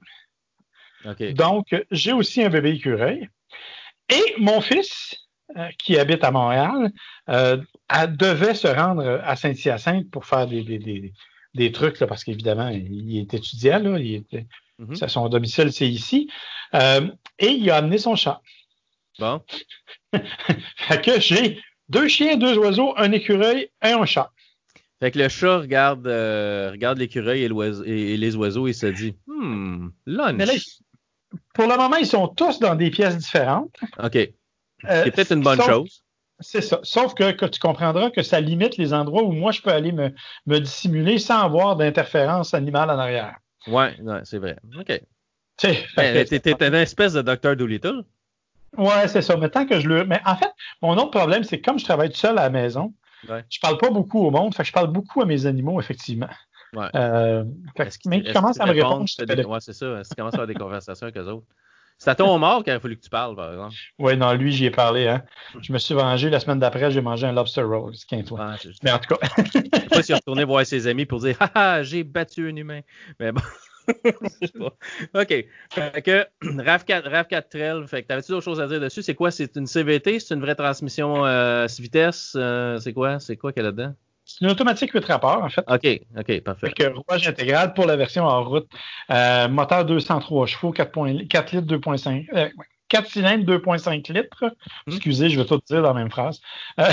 Donc, 1.33 1.75
j'ai 1.91 2.13
aussi 2.13 2.43
un 2.43 2.49
bébé 2.49 2.71
écureuil. 2.71 3.29
Et 4.09 4.35
mon 4.37 4.61
fils, 4.61 5.15
euh, 5.55 5.67
qui 5.77 5.97
habite 5.97 6.23
à 6.23 6.31
Montréal, 6.31 6.91
euh, 7.29 7.57
devait 8.09 8.53
se 8.53 8.67
rendre 8.67 9.21
à 9.23 9.35
Saint-Hyacinthe 9.35 10.09
pour 10.11 10.25
faire 10.25 10.47
des, 10.47 11.71
trucs, 11.71 11.97
parce 11.99 12.23
qu'évidemment, 12.23 12.69
il 12.69 13.17
est 13.17 13.33
étudiant, 13.33 13.79
là, 13.79 13.99
il 13.99 14.23
mhm. 14.79 14.95
son 14.95 15.29
domicile, 15.29 15.71
c'est 15.71 15.87
ici. 15.87 16.29
Euh, 16.73 17.09
et 17.39 17.49
il 17.49 17.69
a 17.69 17.77
amené 17.77 17.97
son 17.97 18.15
chat. 18.15 18.41
Bon. 19.19 19.41
fait 20.77 21.01
que 21.03 21.19
j'ai 21.19 21.59
deux 21.89 22.07
chiens, 22.07 22.37
deux 22.37 22.57
oiseaux, 22.57 22.93
un 22.97 23.11
écureuil 23.11 23.69
et 23.83 23.89
un 23.89 24.05
chat. 24.05 24.31
Fait 24.99 25.11
que 25.11 25.19
le 25.19 25.29
chat 25.29 25.59
regarde, 25.59 26.07
euh, 26.07 26.71
regarde 26.71 26.97
l'écureuil 26.97 27.43
et, 27.43 28.17
les 28.17 28.35
oiseaux 28.35 28.67
et 28.67 28.73
se 28.73 28.87
dit 28.87 29.15
Hmm, 29.27 29.89
lunch. 30.05 30.79
pour 31.53 31.67
le 31.67 31.77
moment, 31.77 31.97
ils 31.97 32.07
sont 32.07 32.27
tous 32.27 32.59
dans 32.59 32.75
des 32.75 32.89
pièces 32.89 33.17
différentes. 33.17 33.75
OK. 34.01 34.15
Euh, 34.15 35.03
c'est 35.03 35.11
peut-être 35.11 35.33
une 35.33 35.43
bonne 35.43 35.61
chose. 35.61 36.03
C'est 36.39 36.61
ça. 36.61 36.79
Sauf 36.83 37.15
que, 37.15 37.31
que, 37.31 37.45
tu 37.45 37.59
comprendras 37.59 38.11
que 38.11 38.21
ça 38.21 38.39
limite 38.39 38.77
les 38.77 38.93
endroits 38.93 39.23
où 39.23 39.31
moi 39.31 39.51
je 39.51 39.61
peux 39.61 39.71
aller 39.71 39.91
me, 39.91 40.11
me 40.45 40.59
dissimuler 40.59 41.17
sans 41.17 41.41
avoir 41.41 41.75
d'interférence 41.75 42.53
animale 42.53 42.91
en 42.91 42.99
arrière. 42.99 43.37
Ouais, 43.67 43.99
ouais 44.01 44.21
c'est 44.23 44.37
vrai. 44.37 44.55
OK. 44.79 45.01
Tu 45.57 45.67
ben, 45.95 46.25
T'es 46.25 46.67
une 46.67 46.75
espèce 46.75 47.13
de 47.13 47.21
Dr. 47.23 47.55
Doolittle. 47.55 48.03
Ouais, 48.77 49.07
c'est 49.07 49.21
ça. 49.21 49.37
Mais 49.37 49.49
tant 49.49 49.65
que 49.65 49.79
je 49.79 49.87
le. 49.87 50.05
Mais 50.05 50.21
en 50.25 50.35
fait, 50.35 50.51
mon 50.81 50.95
autre 50.97 51.11
problème, 51.11 51.43
c'est 51.43 51.59
que 51.59 51.65
comme 51.69 51.79
je 51.79 51.85
travaille 51.85 52.09
tout 52.09 52.17
seul 52.17 52.37
à 52.37 52.43
la 52.43 52.49
maison, 52.49 52.93
ouais. 53.29 53.43
je 53.49 53.59
parle 53.59 53.77
pas 53.77 53.89
beaucoup 53.89 54.25
au 54.25 54.31
monde, 54.31 54.53
fait 54.53 54.63
que 54.63 54.69
je 54.69 54.73
parle 54.73 54.87
beaucoup 54.87 55.21
à 55.21 55.25
mes 55.25 55.45
animaux, 55.45 55.79
effectivement. 55.79 56.29
Ouais. 56.73 56.87
Euh, 56.95 57.43
mais 58.05 58.23
tu 58.23 58.33
commences 58.33 58.59
à 58.59 58.65
me 58.65 58.73
répondre. 58.73 59.05
Des... 59.19 59.43
Ouais, 59.45 59.59
c'est 59.61 59.73
ça. 59.73 60.01
Commences 60.17 60.33
à 60.33 60.37
avoir 60.37 60.47
des 60.47 60.53
conversations 60.53 61.05
avec 61.05 61.17
eux 61.17 61.27
autres? 61.27 61.47
C'est 61.99 62.11
à 62.11 62.15
ton 62.15 62.37
mort 62.37 62.63
qu'il 62.63 62.73
a 62.73 62.79
fallu 62.79 62.95
que 62.95 63.01
tu 63.01 63.09
parles, 63.09 63.35
par 63.35 63.51
exemple. 63.51 63.75
Oui, 63.97 64.15
non, 64.17 64.31
lui, 64.33 64.51
j'y 64.51 64.65
ai 64.65 64.71
parlé. 64.71 65.07
Hein. 65.07 65.23
Je 65.59 65.73
me 65.73 65.79
suis 65.79 65.95
vengé. 65.95 66.29
La 66.29 66.39
semaine 66.39 66.59
d'après, 66.59 66.91
j'ai 66.91 67.01
mangé 67.01 67.25
un 67.25 67.31
lobster 67.31 67.63
roll. 67.63 67.93
toi. 68.27 68.55
mais 68.83 68.91
en 68.91 68.99
tout 68.99 69.15
cas. 69.15 69.27
je 69.37 69.51
sais 69.51 69.87
pas 69.89 70.03
s'il 70.03 70.13
est 70.13 70.17
retourné 70.17 70.43
voir 70.43 70.63
ses 70.63 70.85
amis 70.85 71.05
pour 71.05 71.21
dire 71.21 71.37
Haha, 71.39 71.81
j'ai 71.81 72.03
battu 72.03 72.49
un 72.49 72.55
humain. 72.55 72.81
Mais 73.19 73.31
bon. 73.31 73.41
OK. 75.13 75.45
Fait 75.71 76.01
que 76.01 76.25
RAV4, 76.43 77.09
RAV4 77.09 77.49
Trail, 77.49 77.87
fait 77.87 78.03
que 78.03 78.07
t'avais-tu 78.07 78.31
d'autres 78.31 78.43
choses 78.43 78.61
à 78.61 78.67
dire 78.67 78.79
dessus? 78.79 79.01
C'est 79.01 79.15
quoi? 79.15 79.31
C'est 79.31 79.55
une 79.55 79.67
CVT? 79.67 80.19
C'est 80.19 80.33
une 80.33 80.41
vraie 80.41 80.55
transmission 80.55 81.25
euh, 81.25 81.67
vitesse? 81.79 82.33
Euh, 82.35 82.79
c'est 82.79 82.93
quoi? 82.93 83.19
C'est 83.19 83.37
quoi 83.37 83.53
qu'il 83.53 83.63
y 83.63 83.65
a 83.65 83.69
là-dedans? 83.69 83.93
C'est 84.25 84.41
une 84.41 84.51
automatique 84.51 84.91
8 84.91 85.05
rapports, 85.05 85.41
en 85.41 85.49
fait. 85.49 85.63
OK, 85.67 86.01
OK, 86.17 86.41
parfait. 86.41 86.67
Fait 86.67 86.73
que 86.73 86.93
rouage 86.93 87.27
intégral 87.27 87.73
pour 87.73 87.85
la 87.85 87.95
version 87.95 88.25
en 88.25 88.43
route. 88.43 88.67
Euh, 89.09 89.47
moteur 89.47 89.85
203 89.85 90.47
chevaux, 90.47 90.71
4, 90.71 91.27
4 91.29 91.51
litres, 91.53 91.67
2.5. 91.67 92.27
Euh, 92.33 92.49
4 92.89 93.09
cylindres, 93.09 93.45
2,5 93.45 94.13
litres. 94.13 94.45
Hmm. 94.45 94.91
Excusez, 94.91 95.29
je 95.29 95.39
vais 95.39 95.45
tout 95.45 95.59
dire 95.67 95.81
dans 95.81 95.93
la 95.93 95.99
même 95.99 96.11
phrase. 96.11 96.41
Euh, 96.79 96.85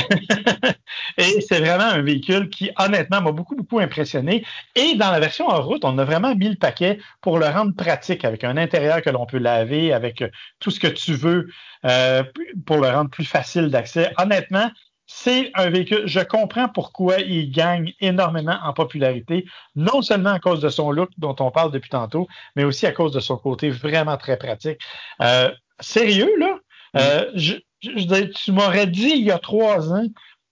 et 1.19 1.41
c'est 1.41 1.61
vraiment 1.61 1.85
un 1.85 2.03
véhicule 2.03 2.49
qui, 2.49 2.71
honnêtement, 2.79 3.21
m'a 3.21 3.33
beaucoup, 3.33 3.57
beaucoup 3.57 3.79
impressionné. 3.79 4.45
Et 4.75 4.95
dans 4.97 5.11
la 5.11 5.21
version 5.21 5.49
en 5.49 5.63
route, 5.63 5.85
on 5.85 5.99
a 5.99 6.05
vraiment 6.05 6.35
mis 6.35 6.49
le 6.49 6.57
paquet 6.57 6.99
pour 7.21 7.39
le 7.39 7.47
rendre 7.47 7.75
pratique, 7.75 8.25
avec 8.25 8.45
un 8.45 8.57
intérieur 8.57 9.03
que 9.03 9.11
l'on 9.11 9.27
peut 9.27 9.39
laver, 9.39 9.93
avec 9.93 10.23
euh, 10.23 10.29
tout 10.61 10.71
ce 10.71 10.81
que 10.81 10.89
tu 10.89 11.15
veux, 11.15 11.49
euh, 11.85 12.23
pour 12.67 12.79
le 12.79 12.89
rendre 12.89 13.11
plus 13.11 13.25
facile 13.25 13.69
d'accès. 13.69 14.13
Honnêtement, 14.19 14.71
c'est 15.07 15.51
un 15.55 15.69
véhicule, 15.69 16.05
je 16.07 16.21
comprends 16.21 16.69
pourquoi 16.69 17.19
il 17.19 17.51
gagne 17.51 17.93
énormément 18.01 18.59
en 18.63 18.73
popularité, 18.73 19.45
non 19.77 20.01
seulement 20.01 20.31
à 20.31 20.39
cause 20.39 20.61
de 20.61 20.71
son 20.71 20.91
look 20.91 21.11
dont 21.19 21.37
on 21.41 21.51
parle 21.51 21.73
depuis 21.73 21.91
tantôt, 21.91 22.27
mais 22.57 22.65
aussi 22.65 22.87
à 22.87 22.93
cause 22.93 23.13
de 23.13 23.21
son 23.21 23.37
côté 23.37 23.69
vraiment 23.69 24.17
très 24.17 24.39
pratique. 24.39 24.81
Euh, 25.21 25.51
sérieux, 25.81 26.31
là, 26.39 26.59
euh, 26.97 27.31
je, 27.35 27.55
tu 27.81 28.53
m'aurais 28.53 28.87
dit 28.87 29.13
il 29.17 29.25
y 29.25 29.31
a 29.31 29.39
trois 29.39 29.93
ans 29.93 30.07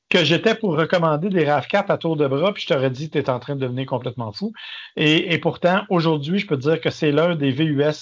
que 0.08 0.24
j'étais 0.24 0.54
pour 0.54 0.76
recommander 0.76 1.30
des 1.30 1.46
RAV4 1.46 1.86
à 1.88 1.96
tour 1.96 2.16
de 2.16 2.26
bras, 2.26 2.52
puis 2.52 2.62
je 2.62 2.68
t'aurais 2.68 2.90
dit 2.90 3.08
que 3.08 3.18
tu 3.18 3.24
es 3.24 3.30
en 3.30 3.38
train 3.38 3.56
de 3.56 3.60
devenir 3.60 3.86
complètement 3.86 4.30
fou. 4.30 4.52
Et, 4.96 5.38
pourtant, 5.38 5.84
aujourd'hui, 5.88 6.38
je 6.38 6.46
peux 6.46 6.56
te 6.56 6.62
dire 6.62 6.80
que 6.80 6.90
c'est 6.90 7.12
l'un 7.12 7.34
des 7.34 7.50
VUS 7.50 7.80
euh, 7.82 7.92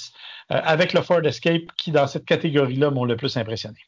avec 0.48 0.92
le 0.92 1.02
Ford 1.02 1.24
Escape 1.24 1.62
qui, 1.76 1.92
dans 1.92 2.08
cette 2.08 2.24
catégorie-là, 2.24 2.90
m'ont 2.90 3.04
le 3.04 3.16
plus 3.16 3.36
impressionné. 3.36 3.78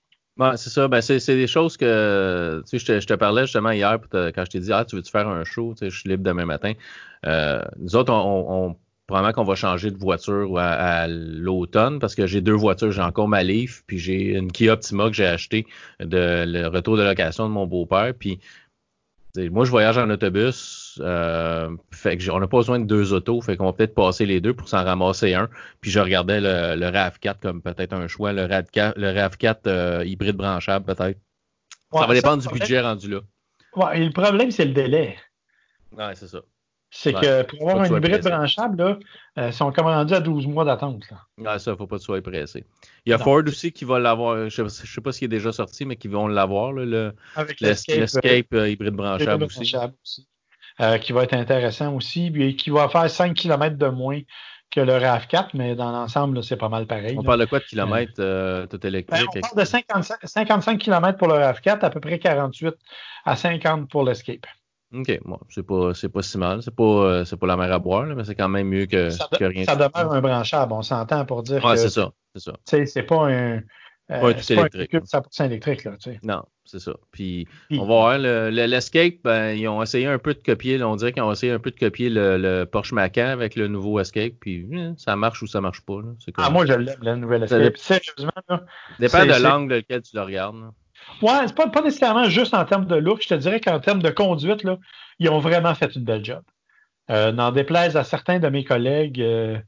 c'est 0.54 0.70
ça. 0.70 0.86
Ben, 0.86 1.00
c'est, 1.00 1.18
des 1.26 1.48
choses 1.48 1.76
que 1.76 2.62
tu 2.70 2.78
sais, 2.78 3.00
je, 3.00 3.06
te, 3.06 3.14
parlais 3.14 3.42
justement 3.42 3.72
hier 3.72 3.98
quand 4.12 4.44
je 4.44 4.50
t'ai 4.50 4.60
dit 4.60 4.72
Ah, 4.72 4.84
tu 4.84 4.94
veux-tu 4.94 5.10
faire 5.10 5.26
un 5.26 5.42
show? 5.42 5.74
Tu 5.74 5.86
sais, 5.86 5.90
je 5.90 5.98
suis 5.98 6.08
libre 6.08 6.22
demain 6.22 6.44
matin. 6.44 6.74
Euh, 7.26 7.60
nous 7.78 7.96
autres, 7.96 8.12
on, 8.12 8.68
on 8.68 8.76
probablement 9.06 9.32
qu'on 9.32 9.44
va 9.44 9.54
changer 9.54 9.90
de 9.90 9.98
voiture 9.98 10.58
à, 10.58 11.06
l'automne 11.08 11.98
parce 11.98 12.14
que 12.14 12.26
j'ai 12.26 12.40
deux 12.40 12.54
voitures. 12.54 12.92
J'ai 12.92 13.02
encore 13.02 13.28
ma 13.28 13.42
Leaf, 13.42 13.82
puis 13.86 13.98
j'ai 13.98 14.36
une 14.36 14.50
Kia 14.50 14.74
Optima 14.74 15.08
que 15.08 15.14
j'ai 15.14 15.26
acheté 15.26 15.66
de 16.00 16.44
le 16.46 16.66
retour 16.68 16.96
de 16.96 17.02
location 17.02 17.48
de 17.48 17.52
mon 17.52 17.66
beau-père. 17.66 18.14
Puis 18.18 18.40
moi, 19.36 19.64
je 19.64 19.70
voyage 19.70 19.98
en 19.98 20.10
autobus. 20.10 21.00
Euh, 21.02 21.74
fait 21.90 22.18
que 22.18 22.30
on 22.30 22.38
n'a 22.38 22.46
pas 22.46 22.58
besoin 22.58 22.78
de 22.78 22.84
deux 22.84 23.12
autos. 23.12 23.40
Fait 23.40 23.56
qu'on 23.56 23.64
va 23.64 23.72
peut-être 23.72 23.94
passer 23.94 24.26
les 24.26 24.40
deux 24.40 24.54
pour 24.54 24.68
s'en 24.68 24.84
ramasser 24.84 25.34
un. 25.34 25.48
Puis 25.80 25.90
je 25.90 26.00
regardais 26.00 26.40
le, 26.40 26.90
RAV4 26.90 27.36
comme 27.40 27.62
peut-être 27.62 27.94
un 27.94 28.08
choix. 28.08 28.32
Le 28.32 28.42
RAV4, 28.42 28.94
le 28.96 29.08
RAV4 29.08 29.56
euh, 29.66 30.04
hybride 30.04 30.36
branchable, 30.36 30.84
peut-être. 30.84 31.18
ça 31.92 32.06
va 32.06 32.14
dépendre 32.14 32.42
du 32.42 32.48
budget 32.48 32.80
rendu 32.80 33.10
là. 33.10 33.20
Ouais, 33.74 34.00
et 34.00 34.04
le 34.04 34.12
problème, 34.12 34.50
c'est 34.50 34.66
le 34.66 34.72
délai. 34.72 35.16
Ouais, 35.96 36.14
c'est 36.14 36.28
ça. 36.28 36.40
C'est 36.94 37.14
que 37.14 37.42
pour 37.44 37.70
avoir 37.70 37.90
un 37.90 37.96
hybride 37.96 38.22
branchable, 38.22 38.76
là, 38.76 38.98
euh, 39.38 39.46
ils 39.46 39.52
sont 39.54 39.72
comme 39.72 39.86
rendus 39.86 40.12
à 40.12 40.20
12 40.20 40.46
mois 40.46 40.66
d'attente. 40.66 41.04
Ah, 41.42 41.58
ça, 41.58 41.74
faut 41.74 41.86
pas 41.86 41.96
que 41.96 42.02
tu 42.02 42.04
sois 42.04 42.20
pressé. 42.20 42.66
Il 43.06 43.10
y 43.10 43.12
a 43.14 43.18
Ford 43.18 43.42
aussi 43.46 43.72
qui 43.72 43.86
va 43.86 43.98
l'avoir, 43.98 44.50
je 44.50 44.62
ne 44.62 44.68
sais 44.68 45.00
pas 45.00 45.10
s'il 45.10 45.24
est 45.24 45.28
déjà 45.28 45.52
sorti, 45.52 45.86
mais 45.86 45.96
qui 45.96 46.08
vont 46.08 46.26
l'avoir, 46.26 46.72
le, 46.72 47.14
l'Escape 47.60 48.52
euh, 48.52 48.68
hybride 48.68 48.94
branchable, 48.94 49.44
aussi. 49.44 49.74
Euh, 50.80 50.98
qui 50.98 51.12
va 51.12 51.22
être 51.24 51.32
intéressant 51.32 51.94
aussi, 51.94 52.30
puis 52.30 52.56
qui 52.56 52.68
va 52.68 52.90
faire 52.90 53.08
5 53.08 53.34
km 53.34 53.76
de 53.76 53.88
moins 53.88 54.20
que 54.70 54.80
le 54.80 54.92
RAV4, 54.92 55.48
mais 55.54 55.74
dans 55.74 55.92
l'ensemble, 55.92 56.44
c'est 56.44 56.56
pas 56.56 56.68
mal 56.68 56.86
pareil. 56.86 57.16
On 57.18 57.22
parle 57.22 57.40
de 57.40 57.46
quoi 57.46 57.60
de 57.60 57.64
kilomètres 57.64 58.66
tout 58.68 58.86
électrique? 58.86 59.28
Ben, 59.32 59.40
on 59.40 59.40
parle 59.40 59.60
de 59.60 59.64
55, 59.64 60.18
55 60.24 60.78
km 60.78 61.16
pour 61.16 61.28
le 61.28 61.34
RAV4, 61.34 61.80
à 61.80 61.90
peu 61.90 62.00
près 62.00 62.18
48 62.18 62.74
à 63.24 63.36
50 63.36 63.88
pour 63.88 64.04
l'Escape. 64.04 64.46
OK, 64.94 65.20
bon, 65.24 65.38
c'est 65.48 65.66
pas, 65.66 65.94
c'est 65.94 66.08
pas 66.08 66.22
si 66.22 66.38
mal. 66.38 66.62
C'est 66.62 66.74
pas, 66.74 66.82
euh, 66.82 67.24
c'est 67.24 67.36
pas 67.36 67.46
la 67.46 67.56
mer 67.56 67.72
à 67.72 67.78
boire, 67.78 68.06
mais 68.06 68.24
c'est 68.24 68.34
quand 68.34 68.48
même 68.48 68.68
mieux 68.68 68.86
que, 68.86 69.08
que 69.36 69.44
rien. 69.44 69.64
Ça 69.64 69.76
demeure 69.76 70.12
un 70.12 70.20
branchable, 70.20 70.72
on 70.72 70.82
s'entend 70.82 71.24
pour 71.24 71.42
dire 71.42 71.64
ouais, 71.64 71.76
c'est 71.76 71.90
ça, 71.90 72.12
c'est 72.34 72.42
ça. 72.42 72.52
c'est 72.64 73.02
pas 73.02 73.28
un, 73.28 73.62
euh, 74.10 74.34
c'est 74.40 74.54
pas 74.56 74.64
un 74.64 74.68
véhicule 74.78 75.00
100% 75.00 75.46
électrique, 75.46 75.84
là, 75.84 75.92
tu 75.92 76.10
sais. 76.10 76.20
Non, 76.22 76.42
c'est 76.64 76.80
ça. 76.80 76.92
Puis, 77.10 77.46
on 77.70 77.80
va 77.80 77.84
voir, 77.84 78.18
le, 78.18 78.50
l'Escape, 78.50 79.14
ben, 79.24 79.52
ils 79.52 79.66
ont 79.68 79.82
essayé 79.82 80.06
un 80.06 80.18
peu 80.18 80.34
de 80.34 80.40
copier, 80.40 80.82
on 80.82 80.96
dirait 80.96 81.12
qu'ils 81.12 81.22
ont 81.22 81.32
essayé 81.32 81.52
un 81.52 81.58
peu 81.58 81.70
de 81.70 81.78
copier 81.78 82.10
le, 82.10 82.64
Porsche 82.64 82.92
Macan 82.92 83.28
avec 83.28 83.56
le 83.56 83.68
nouveau 83.68 84.00
Escape, 84.00 84.34
puis 84.40 84.66
hein, 84.74 84.94
ça 84.98 85.16
marche 85.16 85.42
ou 85.42 85.46
ça 85.46 85.60
marche 85.60 85.80
pas. 85.82 86.00
Là. 86.00 86.12
Ah, 86.36 86.50
moi, 86.50 86.66
je 86.66 86.74
l'aime, 86.74 86.98
le 87.00 87.16
nouvel 87.16 87.44
Escape. 87.44 87.76
Sérieusement, 87.76 88.32
là. 88.48 88.64
Dépend 88.98 89.24
de 89.24 89.42
l'angle 89.42 89.74
lequel 89.76 90.02
tu 90.02 90.16
le 90.16 90.22
regardes. 90.22 90.60
Là. 90.60 90.70
Ouais, 91.22 91.46
c'est 91.46 91.54
pas, 91.54 91.68
pas 91.68 91.82
nécessairement 91.82 92.28
juste 92.28 92.54
en 92.54 92.64
termes 92.64 92.86
de 92.86 92.96
look. 92.96 93.22
Je 93.22 93.28
te 93.28 93.34
dirais 93.34 93.60
qu'en 93.60 93.80
termes 93.80 94.02
de 94.02 94.10
conduite, 94.10 94.64
là, 94.64 94.78
ils 95.18 95.28
ont 95.30 95.38
vraiment 95.38 95.74
fait 95.74 95.94
une 95.94 96.04
belle 96.04 96.24
job. 96.24 96.42
Euh, 97.10 97.32
N'en 97.32 97.52
déplaise 97.52 97.96
à 97.96 98.04
certains 98.04 98.38
de 98.38 98.48
mes 98.48 98.64
collègues 98.64 99.20
euh, 99.20 99.58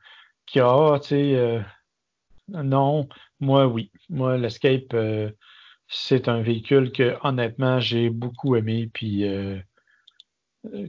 qui 0.46 0.60
ont, 0.60 0.94
ah, 0.94 1.00
tu 1.00 1.08
sais, 1.08 1.34
euh, 1.36 1.60
non, 2.48 3.08
moi 3.40 3.66
oui. 3.66 3.90
Moi, 4.10 4.36
l'Escape, 4.36 4.92
euh, 4.94 5.30
c'est 5.88 6.28
un 6.28 6.42
véhicule 6.42 6.92
que 6.92 7.16
honnêtement 7.22 7.80
j'ai 7.80 8.10
beaucoup 8.10 8.56
aimé 8.56 8.90
puis 8.92 9.24
euh, 9.26 9.58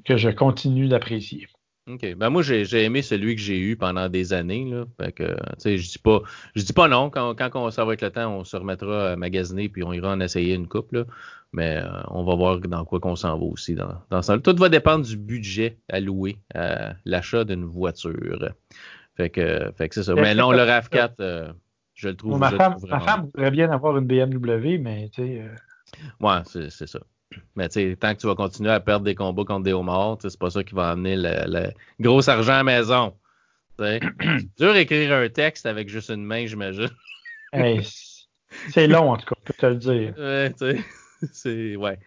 que 0.05 0.17
je 0.17 0.29
continue 0.29 0.88
d'apprécier. 0.88 1.47
OK. 1.87 2.15
Ben 2.15 2.29
moi, 2.31 2.41
j'ai 2.41 2.83
aimé 2.83 3.03
celui 3.03 3.35
que 3.35 3.41
j'ai 3.41 3.59
eu 3.59 3.75
pendant 3.77 4.09
des 4.09 4.33
années. 4.33 4.65
Là. 4.65 4.85
Fait 4.99 5.11
que, 5.11 5.23
tu 5.33 5.35
sais, 5.59 5.77
je 5.77 5.91
dis 5.91 5.99
pas, 5.99 6.21
je 6.55 6.63
dis 6.63 6.73
pas 6.73 6.87
non. 6.87 7.11
Quand, 7.11 7.35
quand 7.35 7.51
on, 7.55 7.69
ça 7.69 7.85
va 7.85 7.93
être 7.93 8.01
le 8.01 8.09
temps, 8.09 8.37
on 8.39 8.43
se 8.43 8.57
remettra 8.57 9.11
à 9.11 9.15
magasiner 9.15 9.69
puis 9.69 9.83
on 9.83 9.93
ira 9.93 10.11
en 10.11 10.19
essayer 10.19 10.55
une 10.55 10.67
coupe. 10.67 10.93
Là. 10.93 11.05
Mais 11.53 11.77
euh, 11.77 11.87
on 12.07 12.23
va 12.23 12.35
voir 12.35 12.59
dans 12.59 12.83
quoi 12.85 12.99
qu'on 12.99 13.15
s'en 13.15 13.37
va 13.37 13.45
aussi 13.45 13.75
dans, 13.75 14.01
dans 14.09 14.21
ça. 14.23 14.37
Tout 14.39 14.55
va 14.57 14.69
dépendre 14.69 15.05
du 15.05 15.15
budget 15.15 15.77
alloué 15.87 16.39
à 16.55 16.95
l'achat 17.05 17.43
d'une 17.43 17.65
voiture. 17.65 18.49
Fait 19.15 19.29
que, 19.29 19.71
fait 19.77 19.87
que 19.87 19.95
c'est 19.95 20.03
ça. 20.03 20.15
Mais 20.15 20.33
non, 20.33 20.51
le 20.51 20.57
RAV4, 20.63 21.11
euh, 21.19 21.53
je 21.93 22.09
le 22.09 22.15
trouve. 22.15 22.31
Bon, 22.31 22.37
ma, 22.39 22.49
je 22.49 22.55
femme, 22.55 22.73
le 22.73 22.77
trouve 22.79 22.89
ma 22.89 22.99
femme 22.99 23.29
voudrait 23.33 23.51
bien 23.51 23.69
avoir 23.71 23.95
une 23.97 24.05
BMW, 24.07 24.79
mais 24.79 25.09
tu 25.13 25.21
sais. 25.21 25.41
euh, 25.41 25.55
Ouais, 26.19 26.39
c'est 26.45 26.71
c'est 26.71 26.87
ça. 26.87 26.99
Mais 27.55 27.67
tu 27.69 27.73
sais, 27.91 27.95
tant 27.95 28.13
que 28.13 28.19
tu 28.21 28.27
vas 28.27 28.35
continuer 28.35 28.71
à 28.71 28.79
perdre 28.79 29.05
des 29.05 29.15
combats 29.15 29.43
contre 29.45 29.63
des 29.63 29.73
homards, 29.73 30.17
tu 30.19 30.29
c'est 30.29 30.39
pas 30.39 30.49
ça 30.49 30.63
qui 30.63 30.73
va 30.75 30.91
amener 30.91 31.15
le, 31.15 31.31
le 31.47 31.69
gros 31.99 32.27
argent 32.29 32.53
à 32.53 32.57
la 32.57 32.63
maison. 32.63 33.15
Tu. 33.77 33.83
C'est 34.19 34.57
dur 34.57 34.73
d'écrire 34.73 35.13
un 35.13 35.29
texte 35.29 35.65
avec 35.65 35.89
juste 35.89 36.09
une 36.09 36.23
main, 36.23 36.45
j'imagine. 36.45 36.89
hey, 37.53 37.81
c'est- 38.69 38.87
long 38.87 39.11
en 39.11 39.17
tout 39.17 39.25
cas, 39.25 39.35
je 39.41 39.51
peux 39.51 39.53
te 39.53 39.65
le 39.65 39.75
dire. 39.75 40.13
Ouais, 40.17 40.53
tu. 40.53 40.83
C'est 41.33 41.75
ouais. 41.75 41.99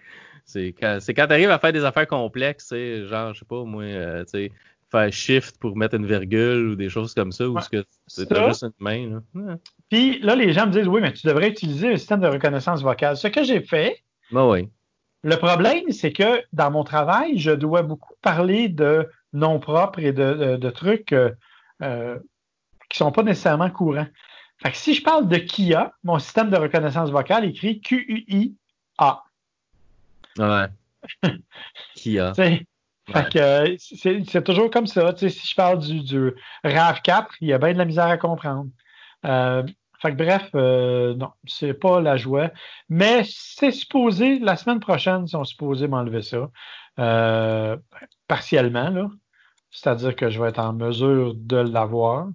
Quand 0.81 0.99
quand 1.09 1.27
t'arrives 1.27 1.51
à 1.51 1.59
faire 1.59 1.73
des 1.73 1.85
affaires 1.85 2.07
complexes, 2.07 2.69
tu 2.69 2.77
sais, 2.77 3.07
genre, 3.07 3.35
je 3.35 3.41
sais 3.41 3.45
pas, 3.45 3.65
moi, 3.65 3.83
euh, 3.83 4.25
tu 4.25 4.31
sais, 4.31 4.53
faire 4.91 5.13
shift 5.13 5.59
pour 5.59 5.77
mettre 5.77 5.97
une 5.97 6.07
virgule 6.07 6.69
ou 6.69 6.75
des 6.75 6.89
choses 6.89 7.13
comme 7.13 7.33
ça, 7.33 7.47
ou 7.47 7.55
Ouais. 7.57 7.61
ce 7.61 7.69
que 7.69 7.85
c'est 8.07 8.35
juste 8.35 8.63
une 8.63 8.73
main, 8.79 9.21
là. 9.35 9.57
Puis 9.91 10.21
là, 10.21 10.35
les 10.35 10.53
gens 10.55 10.67
me 10.67 10.73
disent 10.73 10.89
oui, 10.89 11.01
mais 11.03 11.13
tu 11.13 11.27
devrais 11.27 11.51
utiliser 11.51 11.93
un 11.93 11.97
système 11.99 12.21
de 12.21 12.29
reconnaissance 12.29 12.83
vocale. 12.83 13.17
Ce 13.17 13.29
que 13.29 13.43
j'ai 13.45 13.61
fait, 13.61 14.03
Ben 14.31 14.49
oui. 14.49 14.69
Le 15.23 15.37
problème, 15.37 15.91
c'est 15.91 16.13
que 16.13 16.43
dans 16.53 16.71
mon 16.71 16.85
travail, 16.85 17.39
je 17.39 17.51
dois 17.51 17.83
beaucoup 17.83 18.15
parler 18.23 18.69
de 18.69 19.09
noms 19.33 19.59
propres 19.61 19.99
et 19.99 20.13
de, 20.13 20.33
de- 20.35 20.57
de 20.57 20.71
trucs 20.71 21.13
euh, 21.13 21.31
euh, 21.83 22.19
qui 22.89 22.99
sont 22.99 23.13
pas 23.13 23.23
nécessairement 23.23 23.71
courants. 23.71 24.07
Fait 24.63 24.71
que 24.73 24.77
si 24.77 24.95
je 24.95 25.03
parle 25.03 25.29
de 25.29 25.37
Kia, 25.37 25.93
mon 26.03 26.19
système 26.19 26.51
de 26.51 26.57
reconnaissance 26.57 27.11
vocale 27.11 27.45
écrit 27.45 27.81
Q-U-I-A. 27.81 29.23
Ouais. 30.39 30.67
Qui 31.95 32.19
a? 32.19 32.33
Tu 32.33 32.43
sais, 32.43 32.67
Fait 33.13 33.29
que 33.31 33.39
euh, 33.39 33.77
c'est 34.27 34.45
toujours 34.45 34.71
comme 34.71 34.87
ça. 34.87 35.15
Si 35.17 35.29
je 35.31 35.55
parle 35.55 35.79
du, 35.79 36.01
du 36.03 36.33
RAV4, 36.65 37.27
il 37.41 37.49
y 37.49 37.53
a 37.53 37.59
bien 37.59 37.73
de 37.73 37.79
la 37.79 37.85
misère 37.85 38.07
à 38.07 38.17
comprendre. 38.19 38.69
Euh, 39.25 39.63
fait 40.01 40.13
que 40.13 40.17
bref, 40.17 40.49
euh, 40.55 41.15
non, 41.15 41.31
c'est 41.47 41.75
pas 41.75 42.01
la 42.01 42.17
joie. 42.17 42.51
Mais 42.89 43.23
c'est 43.27 43.73
supposé, 43.73 44.39
la 44.39 44.57
semaine 44.57 44.81
prochaine, 44.81 45.25
ils 45.27 45.31
sont 45.31 45.45
supposés 45.45 45.89
m'enlever 45.89 46.23
ça. 46.23 46.51
Euh, 46.99 47.77
partiellement, 48.27 48.91
là. 48.91 49.11
C'est-à-dire 49.71 50.17
que 50.17 50.31
je 50.31 50.41
vais 50.41 50.49
être 50.49 50.59
en 50.59 50.73
mesure 50.73 51.35
de 51.35 51.57
l'avoir 51.57 52.29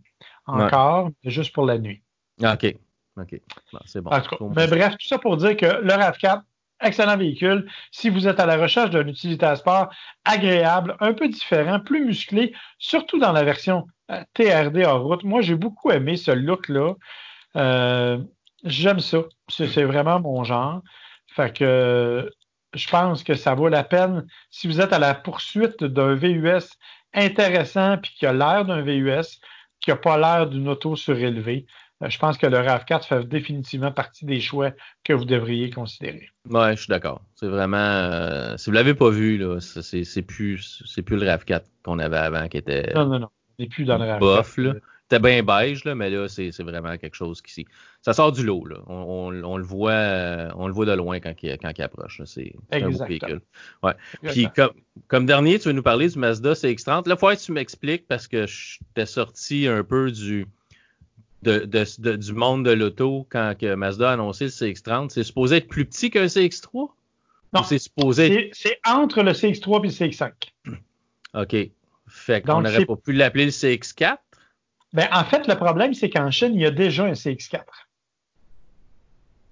encore, 0.45 1.10
mais 1.23 1.32
juste 1.32 1.54
pour 1.54 1.65
la 1.65 1.78
nuit. 1.78 2.04
Ah, 2.41 2.54
OK. 2.54 2.76
OK. 3.17 3.41
Bon, 3.71 3.80
c'est 3.86 4.02
bon. 4.02 4.12
En 4.12 4.21
tout 4.21 4.36
cas, 4.36 4.45
mais 4.56 4.67
bref, 4.67 4.97
tout 4.97 5.08
ça 5.08 5.17
pour 5.17 5.38
dire 5.38 5.56
que 5.56 5.65
le 5.65 5.89
RAV4, 5.93 6.41
excellent 6.82 7.17
véhicule. 7.17 7.67
Si 7.91 8.10
vous 8.10 8.28
êtes 8.28 8.39
à 8.39 8.45
la 8.45 8.58
recherche 8.58 8.89
d'un 8.89 9.08
utilitaire 9.08 9.58
sport 9.58 9.89
agréable, 10.26 10.95
un 10.99 11.13
peu 11.13 11.28
différent, 11.28 11.80
plus 11.80 12.06
musclé, 12.06 12.54
surtout 12.78 13.19
dans 13.19 13.32
la 13.32 13.43
version 13.43 13.88
euh, 14.12 14.23
TRD 14.34 14.84
hors 14.86 15.04
route. 15.04 15.23
Moi, 15.23 15.41
j'ai 15.41 15.56
beaucoup 15.56 15.91
aimé 15.91 16.17
ce 16.17 16.32
look-là. 16.32 16.93
Euh, 17.56 18.18
J'aime 18.63 19.00
ça. 19.02 19.20
C'est 19.50 19.84
vraiment 19.84 20.20
mon 20.22 20.44
genre. 20.46 20.82
Fait 21.36 21.54
que 21.56 22.32
je 22.74 22.88
pense 22.88 23.24
que 23.24 23.34
ça 23.36 23.56
vaut 23.56 23.68
la 23.68 23.84
peine 23.84 24.26
si 24.50 24.68
vous 24.68 24.80
êtes 24.80 24.94
à 24.94 25.00
la 25.00 25.13
poursuite 25.16 25.84
d'un 25.84 26.16
VUS 26.16 26.63
intéressant 27.13 27.98
puis 27.98 28.12
qui 28.18 28.26
a 28.26 28.34
l'air 28.34 28.66
d'un 28.66 28.82
VUS, 28.82 29.39
qui 29.82 29.89
n'a 29.89 29.96
pas 29.98 30.18
l'air 30.18 30.48
d'une 30.48 30.68
auto 30.70 30.96
surélevée. 30.96 31.66
Euh, 32.04 32.10
Je 32.10 32.18
pense 32.18 32.38
que 32.38 32.48
le 32.48 32.58
RAV4 32.58 33.06
fait 33.06 33.28
définitivement 33.28 33.92
partie 33.92 34.26
des 34.26 34.39
choix 34.39 34.72
que 35.04 35.13
vous 35.13 35.26
devriez 35.26 35.70
considérer. 35.70 36.30
Ouais, 36.50 36.76
je 36.76 36.82
suis 36.84 36.89
d'accord. 36.89 37.22
C'est 37.36 37.48
vraiment. 37.48 37.78
euh, 37.78 38.56
si 38.58 38.70
vous 38.70 38.74
l'avez 38.76 38.94
pas 38.94 39.10
vu, 39.10 39.38
là, 39.38 39.60
c'est- 39.60 40.22
plus, 40.22 40.82
c'est 40.86 41.02
plus 41.02 41.18
le 41.18 41.26
RAV4 41.28 41.63
qu'on 41.84 42.00
avait 42.00 42.18
avant 42.18 42.48
qui 42.48 42.58
était 42.58 42.94
Non, 42.96 43.06
non, 43.06 43.20
non. 43.20 43.28
On 43.60 43.63
n'est 43.63 43.70
plus 43.70 43.84
dans 43.86 43.98
le 43.98 44.06
RAV4. 44.06 44.20
bof, 44.20 44.58
là. 44.58 44.74
C'était 45.13 45.28
bien 45.41 45.43
beige, 45.43 45.84
là, 45.86 45.95
mais 45.95 46.10
là, 46.10 46.28
c'est 46.28 46.49
vraiment 46.62 46.97
quelque 46.97 47.15
chose 47.15 47.41
qui. 47.41 47.65
Ça 48.02 48.13
sort 48.13 48.32
du 48.32 48.43
lot, 48.43 48.65
là. 48.65 48.78
On, 48.88 48.93
on- 49.32 49.43
on 49.43 49.58
le 49.58 49.63
voit, 49.63 49.91
euh, 49.91 50.49
on 50.56 50.67
le 50.67 50.73
voit 50.73 50.86
de 50.86 50.91
loin 50.93 51.19
quand 51.19 51.34
il, 51.43 51.58
quand 51.58 51.71
il 51.78 51.82
approche. 51.82 52.21
C'est 52.26 52.54
un 52.71 52.89
beau 52.91 52.97
véhicule. 53.08 53.41
Ouais. 53.84 53.93
Puis 54.32 54.47
comme, 54.56 54.71
comme 55.08 55.26
dernier, 55.26 55.60
tu 55.60 55.67
veux 55.69 55.73
nous 55.73 55.84
parler 55.84 56.10
du 56.10 56.17
Mazda 56.17 56.54
CX-30. 56.54 57.08
Là, 57.08 57.15
faut 57.15 57.30
que 57.30 57.36
tu 57.36 57.52
m'expliques 57.52 58.08
parce 58.08 58.28
que 58.28 58.47
je 58.47 58.80
t'ai 58.95 59.06
sorti 59.06 59.67
un 59.67 59.84
peu 59.84 60.12
du. 60.12 60.47
De, 61.43 61.60
de- 61.65 61.86
de- 62.02 62.15
du 62.15 62.32
monde 62.34 62.63
de 62.65 62.71
l'auto 62.71 63.28
quand 63.30 63.54
que 63.60 63.76
Mazda 63.76 64.12
a 64.12 64.13
annoncé 64.13 64.45
le 64.45 64.49
CX-30. 64.52 65.10
C'est 65.10 65.23
supposé 65.23 65.58
être 65.58 65.67
plus 65.67 65.84
petit 65.86 66.10
qu'un 66.10 66.26
CX-3? 66.28 66.89
Non. 67.54 67.63
C'est 67.63 67.80
supposé 67.80 68.26
être 68.47 68.56
C'est 68.56 68.69
c'est 68.69 68.89
entre 68.89 69.21
le 69.23 69.32
CX3 69.34 69.80
et 69.84 69.88
le 69.88 69.93
CX5. 69.93 70.32
OK. 71.36 71.56
Fait 72.08 72.41
qu'on 72.41 72.62
n'aurait 72.62 72.86
pas 72.86 72.95
pu 72.95 73.12
l'appeler 73.12 73.45
le 73.45 73.52
CX4. 73.52 74.17
Ben, 74.93 75.08
en 75.12 75.23
fait, 75.23 75.47
le 75.47 75.56
problème, 75.56 75.93
c'est 75.93 76.10
qu'en 76.10 76.29
Chine, 76.32 76.53
il 76.53 76.62
y 76.62 76.65
a 76.65 76.71
déjà 76.71 77.06
un 77.06 77.13
CX4. 77.13 77.62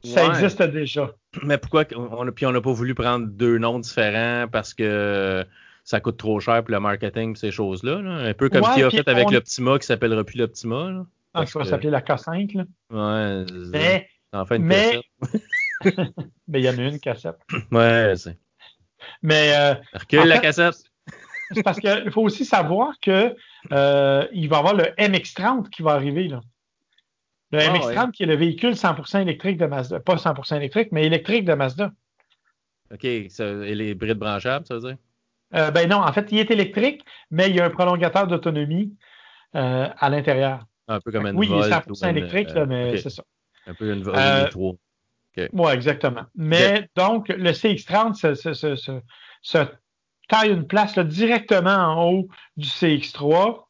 Ça 0.04 0.24
Ouais. 0.28 0.30
existe 0.30 0.62
déjà. 0.64 1.12
Mais 1.44 1.58
pourquoi 1.58 1.86
on 1.96 2.28
a, 2.28 2.32
puis 2.32 2.46
on 2.46 2.52
n'a 2.52 2.62
pas 2.62 2.72
voulu 2.72 2.96
prendre 2.96 3.28
deux 3.28 3.58
noms 3.60 3.80
différents 3.80 4.48
parce 4.52 4.74
que 4.74 5.46
ça 5.84 6.00
coûte 6.00 6.18
trop 6.18 6.40
cher 6.40 6.64
pour 6.64 6.72
le 6.72 6.80
marketing 6.80 7.34
et 7.34 7.36
ces 7.36 7.52
choses-là. 7.52 8.02
là? 8.02 8.12
Un 8.30 8.34
peu 8.34 8.50
comme 8.50 8.62
Ouais, 8.64 8.74
qui 8.76 8.84
a 8.84 8.90
fait 8.90 9.08
avec 9.08 9.28
on- 9.28 9.32
l'Optima 9.32 9.78
qui 9.80 9.86
s'appellera 9.86 10.24
plus 10.24 10.38
l'Optima. 10.40 10.90
là. 10.92 11.06
Ah, 11.34 11.46
ça 11.46 11.60
va 11.60 11.66
que- 11.66 11.70
s'appeler 11.72 11.90
la 11.92 12.02
K5. 12.02 12.54
Là. 12.56 12.66
Ouais, 12.90 13.46
Mais 13.72 14.08
enfin 14.34 14.56
une 14.56 14.64
mais- 14.66 15.02
cassette. 15.22 15.42
il 16.54 16.60
y 16.66 16.70
en 16.70 16.78
a 16.78 16.82
une 16.82 17.00
cassette. 17.00 17.38
Ouais, 17.72 18.14
c'est. 18.18 18.38
Mais 19.22 19.54
euh, 19.56 19.76
Recule 19.94 20.20
En 20.20 20.26
la 20.26 20.36
fait- 20.36 20.42
cassette. 20.42 20.76
C'est 21.54 21.64
parce 21.64 21.80
qu'il 21.80 22.12
faut 22.12 22.22
aussi 22.22 22.46
savoir 22.46 22.94
que 23.02 23.36
euh, 23.72 24.28
il 24.32 24.50
va 24.50 24.58
y 24.58 24.60
avoir 24.60 24.74
le 24.76 24.86
MX30 24.98 25.70
qui 25.70 25.82
va 25.82 25.92
arriver. 25.92 26.28
Là. 26.28 26.42
Le 27.52 27.60
Ah, 27.60 27.74
MX30 27.74 28.12
qui 28.12 28.24
est 28.24 28.28
le 28.28 28.36
véhicule 28.36 28.74
100% 28.74 29.22
électrique 29.22 29.58
de 29.58 29.66
Mazda. 29.66 30.00
Pas 30.00 30.16
100% 30.16 30.56
électrique, 30.56 30.90
mais 30.92 31.06
électrique 31.06 31.46
de 31.46 31.54
Mazda. 31.54 31.92
OK, 32.94 33.08
ça, 33.30 33.46
et 33.46 33.76
les 33.76 33.94
brides 33.96 34.18
branchables, 34.18 34.66
ça 34.66 34.76
veut 34.76 34.82
dire? 34.82 34.98
Euh, 35.54 35.72
ben 35.72 35.90
non, 35.90 35.98
en 35.98 36.12
fait, 36.14 36.32
il 36.32 36.40
est 36.40 36.50
électrique, 36.52 37.04
mais 37.30 37.50
il 37.50 37.56
y 37.56 37.60
a 37.60 37.66
un 37.66 37.70
prolongateur 37.70 38.28
d'autonomie 38.28 38.96
euh, 39.56 39.88
à 39.98 40.10
l'intérieur. 40.10 40.66
Un 40.88 41.00
peu 41.00 41.12
comme 41.12 41.28
une 41.28 41.38
Oui, 41.38 41.48
il 41.50 41.54
est 41.54 41.70
Volt 41.70 41.88
100% 41.88 41.90
ou 41.90 42.10
une, 42.10 42.18
électrique, 42.18 42.50
euh, 42.52 42.56
là, 42.56 42.66
mais 42.66 42.98
c'est 42.98 43.10
ça. 43.10 43.24
Un 43.68 43.74
peu 43.74 43.92
une 43.92 44.04
Volt 44.04 44.18
Euh, 44.18 44.44
une 44.44 44.50
3. 44.50 44.76
Oui, 45.54 45.72
exactement. 45.72 46.24
Mais 46.36 46.90
donc, 46.96 47.30
le 47.30 47.52
CX30 47.52 48.16
se, 48.16 48.34
se, 48.34 48.54
se, 48.54 48.76
se, 48.76 48.92
se 49.42 49.60
taille 50.32 50.52
une 50.52 50.68
place 50.68 50.96
là, 50.96 51.04
directement 51.04 51.70
en 51.76 52.12
haut 52.12 52.28
du 52.58 52.68
CX3 52.68 53.68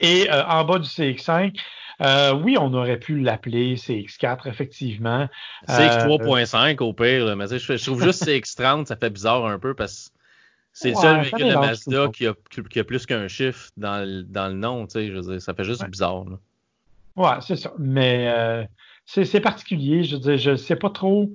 et 0.00 0.30
euh, 0.30 0.44
en 0.46 0.64
bas 0.64 0.78
du 0.78 0.88
CX5. 0.88 1.58
Euh, 2.02 2.34
oui, 2.34 2.56
on 2.58 2.74
aurait 2.74 2.98
pu 2.98 3.20
l'appeler 3.20 3.76
CX4, 3.76 4.48
effectivement. 4.48 5.28
CX3.5 5.66 6.82
au 6.82 6.92
pire, 6.92 7.24
là, 7.26 7.36
mais 7.36 7.46
je, 7.48 7.58
je 7.58 7.84
trouve 7.84 8.02
juste 8.02 8.26
CX30, 8.26 8.86
ça 8.86 8.96
fait 8.96 9.10
bizarre 9.10 9.46
un 9.46 9.58
peu 9.58 9.74
parce 9.74 10.10
que 10.10 10.14
c'est 10.72 10.90
le 10.90 10.94
Ouais, 10.94 11.00
seul 11.00 11.16
ça 11.24 11.38
véhicule 11.38 11.48
de 11.48 11.54
Mazda 11.56 12.08
qui 12.08 12.26
a, 12.26 12.34
qui 12.70 12.78
a 12.80 12.84
plus 12.84 13.06
qu'un 13.06 13.28
chiffre 13.28 13.70
dans 13.76 14.04
le, 14.06 14.22
dans 14.24 14.48
le 14.48 14.54
nom, 14.54 14.86
tu 14.86 14.92
sais, 14.92 15.08
je 15.08 15.12
veux 15.14 15.22
dire, 15.22 15.42
ça 15.42 15.54
fait 15.54 15.64
juste 15.64 15.82
Ouais. 15.82 15.88
bizarre. 15.88 16.24
là. 16.26 16.38
Ouais, 17.16 17.40
c'est 17.40 17.56
ça. 17.56 17.72
Mais 17.78 18.28
euh, 18.28 18.64
c'est 19.06 19.24
c'est 19.24 19.40
particulier. 19.40 20.04
Je 20.04 20.16
veux 20.16 20.20
dire, 20.20 20.36
je 20.38 20.56
sais 20.56 20.76
pas 20.76 20.90
trop. 20.90 21.32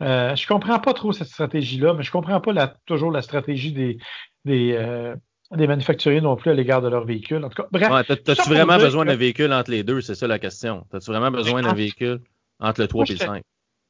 Euh, 0.00 0.34
je 0.34 0.46
comprends 0.46 0.78
pas 0.78 0.94
trop 0.94 1.12
cette 1.12 1.28
stratégie-là, 1.28 1.94
mais 1.94 2.02
je 2.02 2.10
comprends 2.10 2.40
pas 2.40 2.52
la, 2.52 2.74
toujours 2.86 3.12
la 3.12 3.22
stratégie 3.22 3.72
des, 3.72 3.98
des, 4.44 4.72
euh, 4.72 5.14
des 5.52 5.66
manufacturiers 5.66 6.20
non 6.20 6.34
plus 6.36 6.50
à 6.50 6.54
l'égard 6.54 6.82
de 6.82 6.88
leurs 6.88 7.04
véhicules. 7.04 7.44
En 7.44 7.48
tout 7.48 7.62
cas, 7.62 7.68
bref. 7.70 7.90
Ouais, 7.90 8.04
T'as-tu 8.04 8.48
vraiment 8.48 8.78
besoin 8.78 9.04
que- 9.04 9.10
d'un 9.10 9.16
véhicule 9.16 9.52
entre 9.52 9.70
les 9.70 9.84
deux? 9.84 10.00
C'est 10.00 10.14
ça 10.14 10.26
la 10.26 10.38
question. 10.38 10.86
T'as-tu 10.90 11.10
vraiment 11.10 11.30
besoin 11.30 11.62
d'un 11.62 11.74
véhicule 11.74 12.20
entre 12.58 12.80
le 12.80 12.88
3 12.88 13.00
Moi, 13.00 13.06
et 13.08 13.12
le 13.12 13.18
je 13.18 13.24
5? 13.24 13.42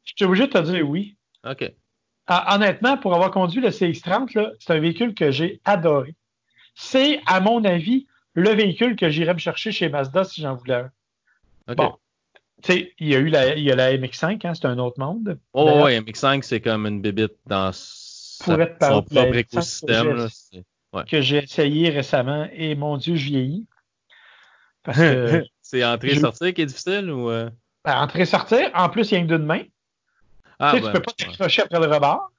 Je 0.05 0.13
suis 0.17 0.25
obligé 0.25 0.47
de 0.49 0.53
te 0.53 0.59
dire 0.59 0.89
oui. 0.89 1.17
OK. 1.49 1.73
Ah, 2.27 2.55
honnêtement, 2.57 2.97
pour 2.99 3.15
avoir 3.15 3.31
conduit 3.31 3.61
le 3.61 3.71
CX-30, 3.71 4.35
là, 4.35 4.51
c'est 4.59 4.73
un 4.73 4.81
véhicule 4.81 5.15
que 5.15 5.31
j'ai 5.31 5.61
adoré. 5.65 6.15
C'est, 6.75 7.21
à 7.27 7.41
mon 7.41 7.65
avis, 7.65 8.07
le 8.35 8.51
véhicule 8.51 8.97
que 8.97 9.09
j'irais 9.09 9.35
me 9.35 9.39
chercher 9.39 9.73
chez 9.73 9.89
Mazda 9.89 10.25
si 10.25 10.41
j'en 10.43 10.55
voulais 10.57 10.85
un. 11.67 11.75
Bon. 11.75 11.97
Tu 12.63 12.73
sais, 12.73 12.93
il 12.99 13.09
y 13.09 13.15
a 13.17 13.19
eu 13.19 13.29
la, 13.29 13.57
il 13.57 13.65
y 13.65 13.73
a 13.73 13.77
la 13.77 13.93
MX5, 13.97 14.47
hein, 14.47 14.53
c'est 14.55 14.67
un 14.67 14.79
autre 14.79 14.99
monde. 15.01 15.39
Oh, 15.53 15.83
ouais, 15.83 15.99
MX5, 16.01 16.43
c'est 16.43 16.61
comme 16.61 16.87
une 16.87 17.01
bébite 17.01 17.35
dans 17.47 17.73
sa- 17.73 18.45
son 18.45 18.57
propre 18.79 19.13
MX5 19.15 19.37
écosystème. 19.37 20.07
que 20.07 20.17
j'ai- 20.19 20.29
C'est- 20.29 21.05
que 21.09 21.21
j'ai 21.21 21.39
essayé 21.45 21.91
récemment 21.91 22.49
et 22.53 22.75
mon 22.75 22.97
Dieu, 22.99 23.17
je 23.17 23.25
vieillis. 23.27 23.67
Parce 24.85 24.99
que 24.99 25.45
c'est 25.63 25.85
entrer-sortir 25.85 26.53
qui 26.55 26.63
est 26.63 26.67
difficile 26.67 27.11
ou. 27.11 27.31
Euh? 27.31 27.51
Ben, 27.85 27.97
entrer-sortir, 28.01 28.71
en 28.75 28.89
plus, 28.89 29.11
il 29.11 29.15
y 29.15 29.17
a 29.19 29.23
que 29.23 29.27
d'une 29.27 29.45
main. 29.47 29.63
Ah, 30.59 30.73
tu 30.73 30.79
sais, 30.79 30.85
ben, 30.87 30.93
peux 30.93 31.03
pas 31.03 31.13
t'accrocher 31.17 31.63
après 31.63 31.81
le 31.81 31.87
rebord 31.93 32.31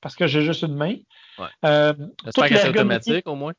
parce 0.00 0.16
que 0.16 0.26
j'ai 0.26 0.42
juste 0.42 0.62
une 0.62 0.74
main. 0.74 0.96
Ouais. 1.38 1.46
Euh, 1.64 1.92
J'espère 2.24 2.48
que 2.48 2.56
c'est 2.56 2.68
automatique 2.70 3.28
au 3.28 3.34
moins. 3.36 3.52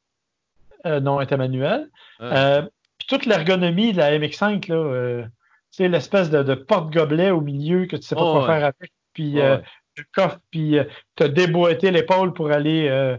Euh, 0.86 1.00
non, 1.00 1.22
était 1.22 1.38
manuel. 1.38 1.90
Ah. 2.20 2.64
puis 2.98 3.08
toute 3.08 3.26
l'ergonomie 3.26 3.94
de 3.94 3.98
la 3.98 4.18
MX5, 4.18 4.68
là, 4.70 5.24
tu 5.24 5.30
sais, 5.72 5.88
l'espèce 5.88 6.30
de, 6.30 6.54
porte-gobelet 6.56 7.32
au 7.32 7.42
milieu 7.42 7.86
que 7.86 7.96
tu 7.96 8.04
sais 8.04 8.16
pas 8.16 8.22
quoi 8.22 8.46
faire 8.46 8.66
avec, 8.66 8.92
puis 9.14 9.34
le 9.34 10.06
coffre, 10.14 10.40
puis 10.52 10.78
te 11.16 11.24
déboîter 11.24 11.92
l'épaule 11.92 12.34
pour 12.34 12.52
aller 12.52 13.18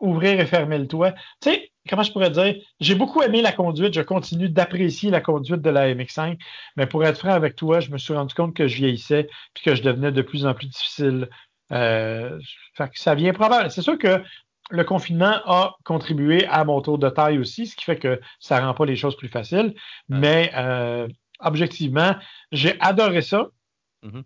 ouvrir 0.00 0.40
et 0.40 0.46
fermer 0.46 0.78
le 0.78 0.86
toit. 0.86 1.12
Tu 1.40 1.50
sais, 1.50 1.70
comment 1.88 2.02
je 2.02 2.12
pourrais 2.12 2.30
dire, 2.30 2.54
j'ai 2.80 2.94
beaucoup 2.94 3.22
aimé 3.22 3.42
la 3.42 3.52
conduite, 3.52 3.94
je 3.94 4.00
continue 4.00 4.48
d'apprécier 4.48 5.10
la 5.10 5.20
conduite 5.20 5.62
de 5.62 5.70
la 5.70 5.92
MX5, 5.94 6.38
mais 6.76 6.86
pour 6.86 7.04
être 7.04 7.18
franc 7.18 7.32
avec 7.32 7.56
toi, 7.56 7.80
je 7.80 7.90
me 7.90 7.98
suis 7.98 8.14
rendu 8.14 8.34
compte 8.34 8.54
que 8.54 8.68
je 8.68 8.76
vieillissais 8.76 9.28
puis 9.54 9.64
que 9.64 9.74
je 9.74 9.82
devenais 9.82 10.12
de 10.12 10.22
plus 10.22 10.46
en 10.46 10.54
plus 10.54 10.66
difficile. 10.66 11.28
Euh, 11.72 12.38
fait 12.74 12.88
que 12.88 12.98
ça 12.98 13.14
vient 13.14 13.32
probablement. 13.32 13.70
C'est 13.70 13.82
sûr 13.82 13.98
que 13.98 14.22
le 14.70 14.84
confinement 14.84 15.36
a 15.46 15.76
contribué 15.84 16.46
à 16.46 16.64
mon 16.64 16.80
tour 16.80 16.98
de 16.98 17.08
taille 17.08 17.38
aussi, 17.38 17.66
ce 17.66 17.74
qui 17.74 17.84
fait 17.84 17.98
que 17.98 18.20
ça 18.38 18.60
rend 18.60 18.74
pas 18.74 18.84
les 18.84 18.96
choses 18.96 19.16
plus 19.16 19.28
faciles. 19.28 19.74
Mais 20.08 20.50
euh, 20.54 21.08
objectivement, 21.40 22.14
j'ai 22.52 22.78
adoré 22.80 23.22
ça. 23.22 23.48
Mm-hmm. 24.04 24.22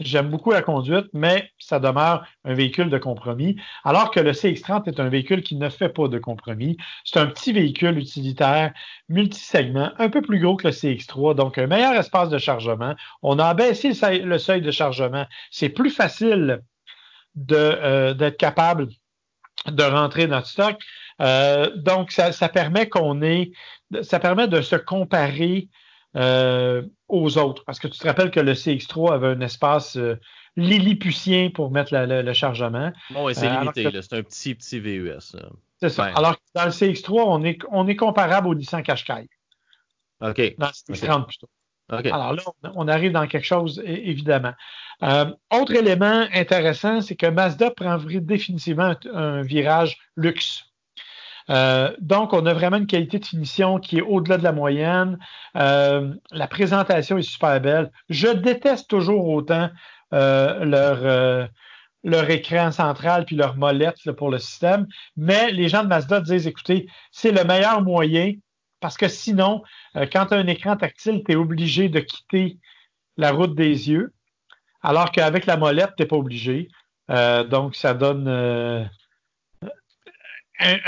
J'aime 0.00 0.30
beaucoup 0.30 0.52
la 0.52 0.62
conduite, 0.62 1.06
mais 1.12 1.50
ça 1.58 1.80
demeure 1.80 2.24
un 2.44 2.54
véhicule 2.54 2.88
de 2.88 2.98
compromis, 2.98 3.56
alors 3.82 4.12
que 4.12 4.20
le 4.20 4.30
CX-30 4.30 4.88
est 4.88 5.00
un 5.00 5.08
véhicule 5.08 5.42
qui 5.42 5.56
ne 5.56 5.68
fait 5.68 5.88
pas 5.88 6.06
de 6.06 6.18
compromis. 6.18 6.76
C'est 7.04 7.18
un 7.18 7.26
petit 7.26 7.52
véhicule 7.52 7.98
utilitaire 7.98 8.72
multisegment, 9.08 9.90
un 9.98 10.08
peu 10.08 10.22
plus 10.22 10.38
gros 10.38 10.56
que 10.56 10.68
le 10.68 10.72
CX3, 10.72 11.34
donc 11.34 11.58
un 11.58 11.66
meilleur 11.66 11.94
espace 11.94 12.28
de 12.28 12.38
chargement. 12.38 12.94
On 13.22 13.40
a 13.40 13.46
abaissé 13.46 13.90
le 14.22 14.38
seuil 14.38 14.62
de 14.62 14.70
chargement. 14.70 15.26
C'est 15.50 15.68
plus 15.70 15.90
facile 15.90 16.62
euh, 17.50 18.14
d'être 18.14 18.36
capable 18.36 18.88
de 19.66 19.82
rentrer 19.82 20.28
dans 20.28 20.38
le 20.38 20.44
stock. 20.44 20.76
Euh, 21.20 21.74
donc, 21.74 22.12
ça, 22.12 22.30
ça 22.30 22.48
permet 22.48 22.88
qu'on 22.88 23.20
ait, 23.22 23.50
ça 24.02 24.20
permet 24.20 24.46
de 24.46 24.60
se 24.60 24.76
comparer 24.76 25.68
euh, 26.16 26.82
aux 27.08 27.38
autres. 27.38 27.64
Parce 27.64 27.78
que 27.78 27.88
tu 27.88 27.98
te 27.98 28.06
rappelles 28.06 28.30
que 28.30 28.40
le 28.40 28.54
CX3 28.54 29.12
avait 29.12 29.28
un 29.28 29.40
espace 29.40 29.96
euh, 29.96 30.18
lilliputien 30.56 31.50
pour 31.50 31.70
mettre 31.70 31.94
le 31.94 32.32
chargement. 32.32 32.92
Bon, 33.10 33.32
c'est 33.32 33.46
euh, 33.46 33.60
limité. 33.60 33.90
C'est 34.02 34.14
un 34.14 34.22
petit, 34.22 34.54
petit 34.54 34.80
VUS. 34.80 35.36
C'est 35.80 35.90
ça. 35.90 36.04
Alors 36.06 36.36
que 36.36 36.42
dans 36.54 36.64
le 36.64 36.70
CX3, 36.70 37.22
on 37.26 37.44
est, 37.44 37.58
on 37.70 37.86
est 37.86 37.96
comparable 37.96 38.48
au 38.48 38.54
Nissan 38.54 38.82
Qashqai. 38.82 39.28
OK. 40.20 40.54
Dans 40.58 40.66
le 40.88 40.94
CX30 40.94 41.26
plutôt. 41.26 41.48
Alors 41.90 42.34
là, 42.34 42.42
on 42.74 42.86
arrive 42.86 43.12
dans 43.12 43.26
quelque 43.26 43.46
chose, 43.46 43.82
évidemment. 43.84 44.52
autre 45.00 45.74
élément 45.74 46.26
intéressant, 46.34 47.00
c'est 47.00 47.16
que 47.16 47.26
Mazda 47.26 47.70
prend 47.70 47.98
définitivement 47.98 48.94
un 49.14 49.42
virage 49.42 49.96
luxe. 50.16 50.67
Euh, 51.50 51.94
donc, 52.00 52.32
on 52.32 52.44
a 52.46 52.52
vraiment 52.52 52.76
une 52.76 52.86
qualité 52.86 53.18
de 53.18 53.24
finition 53.24 53.78
qui 53.78 53.98
est 53.98 54.02
au-delà 54.02 54.38
de 54.38 54.44
la 54.44 54.52
moyenne. 54.52 55.18
Euh, 55.56 56.14
la 56.30 56.46
présentation 56.46 57.18
est 57.18 57.22
super 57.22 57.60
belle. 57.60 57.90
Je 58.08 58.28
déteste 58.28 58.88
toujours 58.88 59.26
autant 59.28 59.70
euh, 60.14 60.64
leur, 60.64 61.48
leur 62.04 62.30
écran 62.30 62.70
central 62.70 63.24
puis 63.24 63.36
leur 63.36 63.56
molette 63.56 64.10
pour 64.12 64.30
le 64.30 64.38
système. 64.38 64.86
Mais 65.16 65.50
les 65.50 65.68
gens 65.68 65.82
de 65.82 65.88
Mazda 65.88 66.20
disent, 66.20 66.46
écoutez, 66.46 66.88
c'est 67.12 67.32
le 67.32 67.44
meilleur 67.44 67.82
moyen 67.82 68.34
parce 68.80 68.96
que 68.96 69.08
sinon, 69.08 69.62
quand 69.94 70.26
tu 70.26 70.34
as 70.34 70.36
un 70.36 70.46
écran 70.46 70.76
tactile, 70.76 71.22
tu 71.26 71.32
es 71.32 71.36
obligé 71.36 71.88
de 71.88 71.98
quitter 71.98 72.58
la 73.16 73.32
route 73.32 73.56
des 73.56 73.90
yeux, 73.90 74.12
alors 74.82 75.10
qu'avec 75.10 75.46
la 75.46 75.56
molette, 75.56 75.94
tu 75.96 76.02
n'es 76.02 76.06
pas 76.06 76.14
obligé. 76.14 76.68
donc, 77.08 77.74
ça 77.74 77.94
donne 77.94 78.88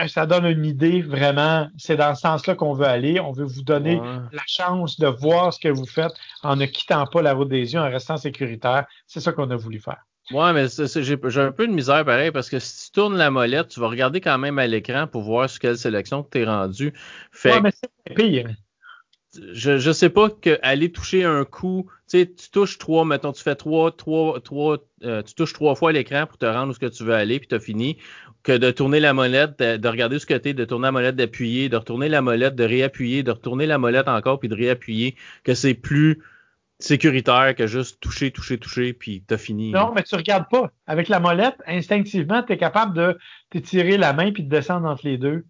ça 0.08 0.26
donne 0.26 0.46
une 0.46 0.64
idée 0.64 1.02
vraiment. 1.02 1.68
C'est 1.76 1.96
dans 1.96 2.14
ce 2.14 2.22
sens-là 2.22 2.54
qu'on 2.54 2.74
veut 2.74 2.86
aller. 2.86 3.20
On 3.20 3.32
veut 3.32 3.44
vous 3.44 3.62
donner 3.62 4.00
la 4.32 4.42
chance 4.46 4.98
de 4.98 5.06
voir 5.06 5.52
ce 5.52 5.60
que 5.60 5.68
vous 5.68 5.86
faites 5.86 6.12
en 6.42 6.56
ne 6.56 6.66
quittant 6.66 7.06
pas 7.06 7.22
la 7.22 7.34
route 7.34 7.48
des 7.48 7.72
yeux, 7.72 7.80
en 7.80 7.90
restant 7.90 8.16
sécuritaire. 8.16 8.86
C'est 9.06 9.20
ça 9.20 9.32
qu'on 9.32 9.50
a 9.50 9.56
voulu 9.56 9.80
faire. 9.80 10.04
Ouais, 10.32 10.52
mais 10.52 10.66
j'ai 10.68 11.40
un 11.40 11.52
peu 11.52 11.66
de 11.66 11.72
misère 11.72 12.04
pareil 12.04 12.30
parce 12.30 12.48
que 12.48 12.60
si 12.60 12.86
tu 12.86 12.92
tournes 12.92 13.16
la 13.16 13.30
molette, 13.30 13.68
tu 13.68 13.80
vas 13.80 13.88
regarder 13.88 14.20
quand 14.20 14.38
même 14.38 14.60
à 14.60 14.66
l'écran 14.66 15.08
pour 15.08 15.22
voir 15.22 15.50
sur 15.50 15.58
quelle 15.58 15.76
sélection 15.76 16.22
tu 16.22 16.38
es 16.38 16.44
rendu. 16.44 16.94
Fait 17.32 17.54
ouais, 17.54 17.60
mais 17.60 17.72
c'est 17.72 18.14
pire 18.14 18.48
je, 19.52 19.78
je 19.78 19.92
sais 19.92 20.10
pas 20.10 20.30
que 20.30 20.58
aller 20.62 20.90
toucher 20.90 21.24
un 21.24 21.44
coup, 21.44 21.86
tu 22.08 22.18
sais, 22.18 22.26
tu 22.26 22.50
touches 22.50 22.78
trois, 22.78 23.04
mettons, 23.04 23.32
tu 23.32 23.42
fais 23.42 23.54
trois, 23.54 23.92
trois, 23.92 24.40
trois, 24.40 24.78
euh, 25.04 25.22
tu 25.22 25.34
touches 25.34 25.52
trois 25.52 25.74
fois 25.74 25.92
l'écran 25.92 26.26
pour 26.26 26.38
te 26.38 26.46
rendre 26.46 26.70
où 26.70 26.74
ce 26.74 26.78
que 26.78 26.86
tu 26.86 27.04
veux 27.04 27.14
aller, 27.14 27.38
puis 27.38 27.48
tu 27.48 27.54
as 27.54 27.60
fini, 27.60 27.96
que 28.42 28.56
de 28.56 28.70
tourner 28.70 29.00
la 29.00 29.12
molette, 29.12 29.58
de, 29.58 29.88
regarder 29.88 30.18
ce 30.18 30.26
côté, 30.26 30.54
de 30.54 30.64
tourner 30.64 30.86
la 30.86 30.92
molette, 30.92 31.16
d'appuyer, 31.16 31.68
de 31.68 31.76
retourner 31.76 32.08
la 32.08 32.22
molette, 32.22 32.54
de 32.54 32.64
réappuyer, 32.64 33.22
de 33.22 33.30
retourner 33.30 33.66
la 33.66 33.78
molette 33.78 34.08
encore, 34.08 34.40
puis 34.40 34.48
de 34.48 34.54
réappuyer, 34.54 35.16
que 35.44 35.54
c'est 35.54 35.74
plus 35.74 36.22
sécuritaire 36.78 37.54
que 37.54 37.66
juste 37.66 38.00
toucher, 38.00 38.30
toucher, 38.30 38.58
toucher, 38.58 38.92
puis 38.94 39.22
t'as 39.26 39.36
fini. 39.36 39.70
Non, 39.70 39.92
mais 39.94 40.02
tu 40.02 40.14
regardes 40.14 40.48
pas. 40.50 40.70
Avec 40.86 41.08
la 41.08 41.20
molette, 41.20 41.56
instinctivement, 41.66 42.42
tu 42.42 42.54
es 42.54 42.56
capable 42.56 42.96
de 42.96 43.18
t'étirer 43.50 43.98
la 43.98 44.14
main 44.14 44.32
puis 44.32 44.42
de 44.42 44.48
descendre 44.48 44.88
entre 44.88 45.06
les 45.06 45.18
deux. 45.18 45.44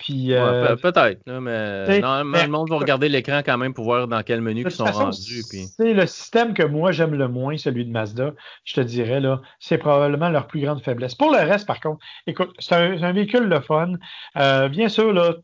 Puis, 0.00 0.32
euh, 0.32 0.76
peut-être, 0.76 1.20
mais 1.26 2.00
normalement, 2.00 2.42
le 2.42 2.48
monde 2.48 2.70
va 2.70 2.78
regarder 2.78 3.10
l'écran 3.10 3.42
quand 3.44 3.58
même 3.58 3.74
pour 3.74 3.84
voir 3.84 4.08
dans 4.08 4.22
quel 4.22 4.40
menu 4.40 4.62
ils 4.64 4.70
sont 4.70 4.86
rendus. 4.86 5.42
C'est 5.42 5.92
le 5.92 6.06
système 6.06 6.54
que 6.54 6.62
moi 6.62 6.90
j'aime 6.90 7.14
le 7.14 7.28
moins, 7.28 7.58
celui 7.58 7.84
de 7.84 7.90
Mazda, 7.90 8.32
je 8.64 8.74
te 8.74 8.80
dirais, 8.80 9.20
là, 9.20 9.42
c'est 9.58 9.76
probablement 9.76 10.30
leur 10.30 10.46
plus 10.46 10.62
grande 10.62 10.82
faiblesse. 10.82 11.14
Pour 11.14 11.30
le 11.30 11.36
reste, 11.36 11.66
par 11.66 11.80
contre, 11.80 12.02
écoute, 12.26 12.50
c'est 12.58 12.74
un, 12.74 13.12
véhicule 13.12 13.44
le 13.44 13.60
fun. 13.60 13.92
Euh, 14.38 14.70
bien 14.70 14.88
sûr, 14.88 15.12
là, 15.12 15.34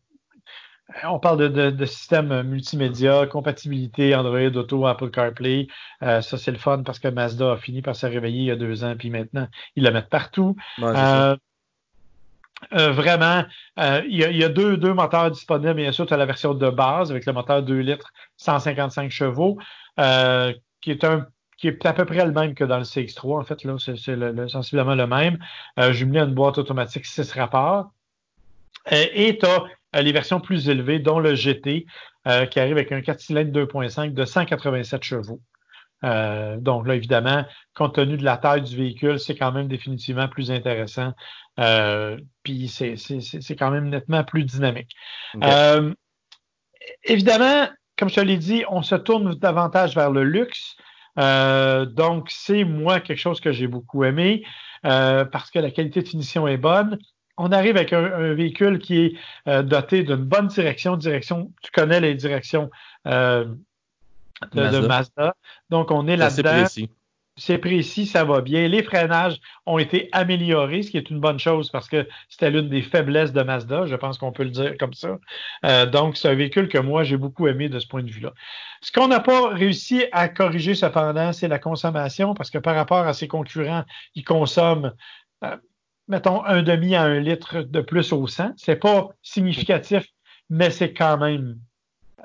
on 1.05 1.19
parle 1.19 1.53
de, 1.53 1.85
système 1.85 2.43
multimédia, 2.43 3.27
compatibilité 3.27 4.15
Android 4.15 4.39
Auto, 4.39 4.87
Apple 4.87 5.11
CarPlay. 5.11 5.67
Euh, 6.03 6.23
ça, 6.23 6.39
c'est 6.39 6.51
le 6.51 6.57
fun 6.57 6.83
parce 6.83 6.99
que 6.99 7.09
Mazda 7.09 7.53
a 7.53 7.57
fini 7.59 7.83
par 7.83 7.95
se 7.95 8.07
réveiller 8.07 8.39
il 8.39 8.47
y 8.47 8.51
a 8.51 8.57
deux 8.57 8.85
ans, 8.85 8.95
puis 8.99 9.11
maintenant, 9.11 9.49
ils 9.75 9.85
le 9.85 9.91
mettent 9.91 10.09
partout. 10.09 10.57
Euh, 12.73 12.91
vraiment, 12.91 13.45
euh, 13.79 14.03
il, 14.09 14.17
y 14.17 14.45
a, 14.45 14.49
deux, 14.49 14.77
moteurs 14.95 15.31
disponibles. 15.31 15.75
Bien 15.75 15.93
sûr, 15.93 16.07
tu 16.07 16.15
as 16.15 16.17
la 16.17 16.27
version 16.27 16.55
de 16.55 16.71
base 16.71 17.11
avec 17.11 17.27
le 17.27 17.33
moteur 17.33 17.63
2 17.63 17.79
litres, 17.79 18.13
155 18.39 19.11
chevaux, 19.11 19.59
euh, 20.01 20.53
qui 20.81 20.91
est 20.91 21.05
un 21.05 21.27
qui 21.59 21.69
est 21.69 21.87
à 21.87 21.95
peu 21.95 22.05
près 22.05 22.23
le 22.27 22.33
même 22.33 22.55
que 22.55 22.65
dans 22.65 22.77
le 22.77 22.85
CX3. 22.85 23.41
En 23.41 23.45
fait, 23.45 23.65
là, 23.65 23.77
c'est 23.79 23.97
sensiblement 24.49 24.95
le 24.95 25.07
même. 25.07 25.39
jumelé 25.93 26.21
à 26.21 26.25
une 26.25 26.35
boîte 26.35 26.59
automatique 26.59 27.07
6 27.07 27.33
rapports. 27.33 27.93
et 28.91 29.39
tu 29.39 29.47
as 29.47 30.03
les 30.03 30.13
versions 30.13 30.39
plus 30.39 30.69
élevées, 30.69 30.99
dont 30.99 31.19
le 31.19 31.35
GT, 31.35 31.87
qui 32.51 32.61
arrive 32.61 32.73
avec 32.73 32.93
un 32.93 33.01
4 33.01 33.21
cylindres 33.21 33.53
2.5 33.53 34.13
de 34.13 34.25
187 34.27 35.03
chevaux. 35.03 35.41
Donc 36.03 36.87
là, 36.87 36.95
évidemment, 36.95 37.47
compte 37.75 37.95
tenu 37.95 38.19
de 38.19 38.25
la 38.25 38.37
taille 38.37 38.61
du 38.61 38.77
véhicule, 38.77 39.19
c'est 39.19 39.35
quand 39.35 39.51
même 39.51 39.67
définitivement 39.67 40.29
plus 40.29 40.51
intéressant. 40.51 41.15
Euh, 41.59 42.19
puis 42.43 42.69
c'est 42.69 43.57
quand 43.57 43.71
même 43.71 43.89
nettement 43.89 44.25
plus 44.25 44.45
dynamique. 44.45 44.95
Euh, 45.43 45.93
évidemment, 47.05 47.69
comme 47.97 48.09
je 48.09 48.17
te 48.17 48.21
l'ai 48.21 48.37
dit, 48.37 48.65
on 48.69 48.83
se 48.83 48.95
tourne 48.95 49.35
davantage 49.35 49.95
vers 49.95 50.11
le 50.11 50.25
luxe. 50.25 50.77
donc, 51.17 52.29
c'est 52.31 52.65
moi 52.65 53.01
quelque 53.01 53.19
chose 53.19 53.41
que 53.41 53.53
j'ai 53.53 53.67
beaucoup 53.67 54.05
aimé 54.05 54.45
parce 54.83 55.51
que 55.51 55.59
la 55.59 55.71
qualité 55.71 56.03
de 56.03 56.09
finition 56.09 56.47
est 56.47 56.59
bonne. 56.59 56.99
On 57.39 57.53
arrive 57.53 57.77
avec 57.77 57.93
un, 57.93 58.35
véhicule 58.35 58.79
qui 58.79 58.99
est 59.47 59.63
doté 59.63 60.03
d'une 60.03 60.17
bonne 60.17 60.49
direction, 60.49 60.97
direction, 60.97 61.53
tu 61.63 61.71
connais 61.71 62.01
les 62.01 62.15
directions 62.15 62.71
de 63.07 64.87
Mazda. 64.87 65.35
Donc, 65.71 65.91
on 65.91 66.07
est 66.07 66.17
là-dedans. 66.17 66.67
C'est 67.37 67.59
précis. 67.59 68.07
Ça 68.07 68.25
va 68.25 68.41
bien. 68.41 68.67
Les 68.69 68.83
freinages 68.83 69.41
ont 69.67 69.79
été 69.79 70.09
améliorés, 70.13 70.83
ce 70.83 70.91
qui 70.91 70.97
est 70.97 71.11
une 71.11 71.21
bonne 71.21 71.39
chose 71.39 71.71
parce 71.71 71.89
que 71.89 72.09
c'était 72.29 72.51
l'une 72.51 72.69
des 72.69 72.83
faiblesses 72.83 73.33
de 73.33 73.43
Mazda, 73.43 73.87
je 73.87 73.95
pense 73.97 74.19
qu'on 74.19 74.33
peut 74.33 74.45
le 74.45 74.51
dire 74.51 74.77
comme 74.79 74.95
ça. 74.95 75.19
Euh, 75.65 75.87
donc, 75.87 76.17
c'est 76.17 76.29
un 76.29 76.35
véhicule 76.35 76.69
que 76.69 76.79
moi, 76.79 77.05
j'ai 77.05 77.17
beaucoup 77.17 77.47
aimé 77.47 77.69
de 77.69 77.79
ce 77.79 77.87
point 77.87 78.03
de 78.03 78.11
vue-là. 78.11 78.33
Ce 78.81 78.91
qu'on 78.91 79.09
n'a 79.09 79.21
pas 79.21 79.49
réussi 79.49 80.05
à 80.13 80.29
corriger 80.29 80.75
cependant, 80.75 81.33
c'est 81.33 81.49
la 81.49 81.59
consommation 81.59 82.35
parce 82.35 82.51
que 82.51 82.59
par 82.59 82.75
rapport 82.75 83.07
à 83.07 83.13
ses 83.13 83.29
concurrents, 83.29 83.85
ils 84.15 84.25
consomment, 84.25 84.93
euh, 85.45 85.57
mettons, 86.09 86.45
un 86.45 86.63
demi 86.63 86.95
à 86.95 87.03
un 87.03 87.21
litre 87.21 87.63
de 87.63 87.81
plus 87.81 88.13
au 88.13 88.27
100. 88.27 88.55
C'est 88.57 88.77
pas 88.77 89.09
significatif, 89.23 90.07
mais 90.49 90.71
c'est 90.71 90.93
quand 90.93 91.19
même. 91.19 91.59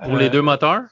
Pour 0.04 0.18
les 0.18 0.28
euh, 0.28 0.30
deux 0.30 0.42
moteurs? 0.42 0.84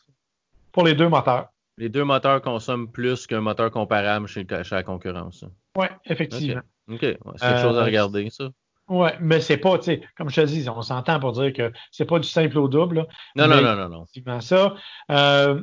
pour 0.72 0.86
les 0.86 0.96
deux 0.96 1.10
moteurs. 1.10 1.50
Les 1.80 1.88
deux 1.88 2.04
moteurs 2.04 2.42
consomment 2.42 2.92
plus 2.92 3.26
qu'un 3.26 3.40
moteur 3.40 3.72
comparable 3.72 4.28
chez, 4.28 4.46
la 4.70 4.84
concurrence. 4.84 5.46
Oui, 5.78 5.88
effectivement. 6.06 6.62
OK. 6.92 7.00
C'est 7.00 7.18
quelque 7.18 7.62
chose 7.62 7.78
à 7.78 7.82
euh, 7.82 7.86
regarder, 7.86 8.30
ça. 8.30 8.50
Ouais, 8.90 9.16
mais 9.22 9.40
c'est 9.40 9.58
pas, 9.58 9.78
tu 9.78 9.86
sais, 9.86 10.02
comme 10.18 10.30
je 10.30 10.42
te 10.42 10.46
dis, 10.46 10.68
on 10.68 10.82
s'entend 10.82 11.22
pour 11.22 11.32
dire 11.32 11.54
que 11.54 11.72
c'est 11.92 12.06
pas 12.06 12.20
du 12.20 12.28
simple 12.28 12.58
au 12.58 12.68
double. 12.68 13.08
non, 13.36 13.48
non, 13.48 13.62
non, 13.62 13.76
non, 13.76 14.06
non. 14.26 14.42
ça. 14.42 14.76
Euh, 15.10 15.62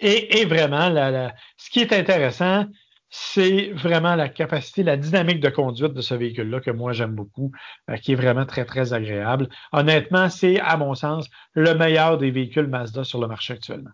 et, 0.00 0.40
et, 0.40 0.46
vraiment, 0.46 0.88
la, 0.88 1.10
la, 1.10 1.34
ce 1.58 1.68
qui 1.68 1.80
est 1.80 1.92
intéressant, 1.92 2.64
c'est 3.10 3.72
vraiment 3.72 4.14
la 4.14 4.30
capacité, 4.30 4.82
la 4.82 4.96
dynamique 4.96 5.40
de 5.40 5.50
conduite 5.50 5.92
de 5.92 6.00
ce 6.00 6.14
véhicule-là 6.14 6.60
que 6.60 6.70
moi 6.70 6.92
j'aime 6.92 7.14
beaucoup, 7.14 7.52
euh, 7.90 7.96
qui 7.96 8.12
est 8.12 8.16
vraiment 8.16 8.46
très, 8.46 8.64
très 8.64 8.94
agréable. 8.94 9.50
Honnêtement, 9.72 10.30
c'est, 10.30 10.60
à 10.60 10.78
mon 10.78 10.94
sens, 10.94 11.28
le 11.52 11.74
meilleur 11.74 12.16
des 12.16 12.30
véhicules 12.30 12.68
Mazda 12.68 13.04
sur 13.04 13.20
le 13.20 13.26
marché 13.26 13.52
actuellement. 13.52 13.90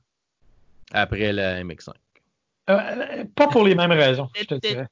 Après 0.95 1.33
la 1.33 1.63
MX5. 1.63 1.91
Euh, 2.71 3.25
pas 3.35 3.49
pour 3.49 3.65
les 3.65 3.75
mêmes 3.75 3.93
raisons, 3.93 4.29
je 4.35 4.45
te 4.45 4.55
dirais. 4.55 4.89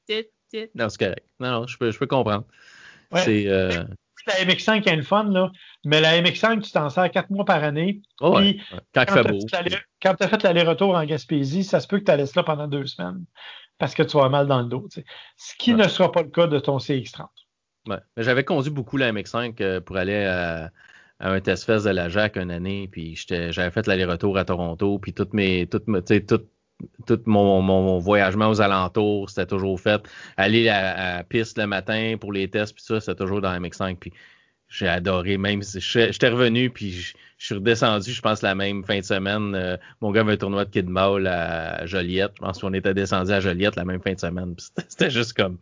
Non, 0.75 0.89
c'est 0.89 0.99
correct. 0.99 1.25
Non, 1.39 1.51
non, 1.51 1.67
je 1.67 1.77
peux, 1.77 1.89
je 1.91 1.97
peux 1.97 2.07
comprendre. 2.07 2.45
C'est. 3.15 3.47
Euh... 3.47 3.83
La 4.25 4.35
MX5 4.45 4.87
a 4.87 4.93
une 4.93 5.03
fun, 5.03 5.25
là, 5.25 5.51
mais 5.83 5.99
la 5.99 6.21
MX5, 6.21 6.61
tu 6.61 6.71
t'en 6.71 6.89
sers 6.89 7.11
quatre 7.11 7.29
mois 7.29 7.43
par 7.43 7.61
année. 7.61 8.01
Oh, 8.21 8.37
puis, 8.37 8.61
Quand, 8.93 9.05
quand 10.01 10.15
tu 10.15 10.23
as 10.23 10.27
fait 10.29 10.43
l'aller-retour 10.43 10.95
en 10.95 11.03
Gaspésie, 11.03 11.65
ça 11.65 11.81
se 11.81 11.87
peut 11.87 11.99
que 11.99 12.05
tu 12.05 12.11
la 12.11 12.17
laisses 12.17 12.35
là 12.35 12.43
pendant 12.43 12.67
deux 12.67 12.85
semaines 12.85 13.25
parce 13.77 13.95
que 13.95 14.03
tu 14.03 14.17
vas 14.17 14.29
mal 14.29 14.47
dans 14.47 14.61
le 14.61 14.69
dos. 14.69 14.87
Ce 15.35 15.55
qui 15.57 15.73
ne 15.73 15.87
sera 15.89 16.09
pas 16.09 16.21
le 16.21 16.29
cas 16.29 16.47
de 16.47 16.57
ton 16.59 16.77
CX-30. 16.77 17.27
Ouais. 17.87 17.97
J'avais 18.15 18.45
conduit 18.45 18.71
beaucoup 18.71 18.95
la 18.95 19.11
MX5 19.11 19.61
euh, 19.61 19.81
pour 19.81 19.97
aller 19.97 20.23
à, 20.23 20.71
un 21.19 21.39
test 21.39 21.65
fest 21.65 21.85
de 21.85 21.91
la 21.91 22.09
JAC 22.09 22.37
une 22.37 22.51
année, 22.51 22.89
puis 22.91 23.15
j'avais 23.15 23.71
fait 23.71 23.87
l'aller-retour 23.87 24.37
à 24.37 24.45
Toronto, 24.45 24.99
puis 24.99 25.13
toutes 25.13 25.33
mes, 25.33 25.67
toutes, 25.67 25.85
tout, 26.27 26.41
tout 27.07 27.21
mon, 27.25 27.61
mon, 27.61 27.99
voyagement 27.99 28.49
aux 28.49 28.61
alentours, 28.61 29.29
c'était 29.29 29.45
toujours 29.45 29.79
fait. 29.79 30.01
Aller 30.37 30.69
à, 30.69 31.17
à, 31.17 31.23
piste 31.23 31.57
le 31.57 31.67
matin 31.67 32.15
pour 32.19 32.33
les 32.33 32.49
tests, 32.49 32.73
puis 32.73 32.83
ça, 32.83 32.99
c'était 32.99 33.15
toujours 33.15 33.41
dans 33.41 33.51
la 33.51 33.59
MX5. 33.59 33.97
Puis 33.97 34.11
j'ai 34.73 34.87
adoré. 34.87 35.37
Même 35.37 35.61
j'étais 35.63 36.29
revenu, 36.29 36.69
puis 36.69 36.91
je, 36.91 37.13
suis 37.37 37.55
redescendu, 37.55 38.11
je 38.11 38.21
pense, 38.21 38.41
la 38.41 38.55
même 38.55 38.83
fin 38.83 38.99
de 38.99 39.03
semaine. 39.03 39.53
Euh, 39.55 39.77
mon 40.01 40.11
gars 40.11 40.21
avait 40.21 40.33
un 40.33 40.37
tournoi 40.37 40.65
de 40.65 40.71
Kid 40.71 40.89
Mall 40.89 41.27
à 41.27 41.85
Joliette. 41.85 42.31
Je 42.37 42.45
pense 42.45 42.59
qu'on 42.59 42.73
était 42.73 42.93
descendu 42.93 43.31
à 43.31 43.39
Joliette 43.39 43.75
la 43.75 43.85
même 43.85 44.01
fin 44.01 44.13
de 44.13 44.19
semaine. 44.19 44.55
C'était 44.87 45.11
juste 45.11 45.33
comme 45.33 45.57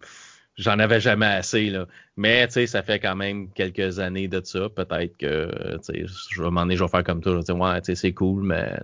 j'en 0.58 0.80
avais 0.80 1.00
jamais 1.00 1.26
assez. 1.26 1.70
Là. 1.70 1.88
Mais 2.18 2.48
tu 2.48 2.54
sais, 2.54 2.68
ça 2.68 2.84
fait 2.84 3.00
quand 3.00 3.16
même 3.16 3.50
quelques 3.52 4.00
années 4.00 4.28
de 4.28 4.42
ça. 4.44 4.70
Peut-être 4.70 5.18
que 5.18 5.78
tu 5.78 5.84
sais, 5.84 6.06
je 6.30 6.42
vais 6.42 6.50
m'en 6.50 6.70
je 6.70 6.84
vais 6.84 6.90
faire 6.90 7.04
comme 7.04 7.22
toi. 7.22 7.40
Ouais, 7.40 7.96
c'est 7.96 8.14
cool, 8.14 8.44
mais 8.44 8.80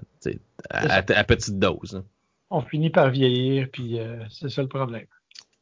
à, 0.70 0.98
à, 0.98 1.24
petite 1.24 1.60
dose. 1.60 2.04
On 2.50 2.62
finit 2.62 2.90
par 2.90 3.10
vieillir, 3.10 3.68
puis 3.72 4.00
euh, 4.00 4.24
c'est 4.30 4.50
ça 4.50 4.62
le 4.62 4.70
problème. 4.70 5.06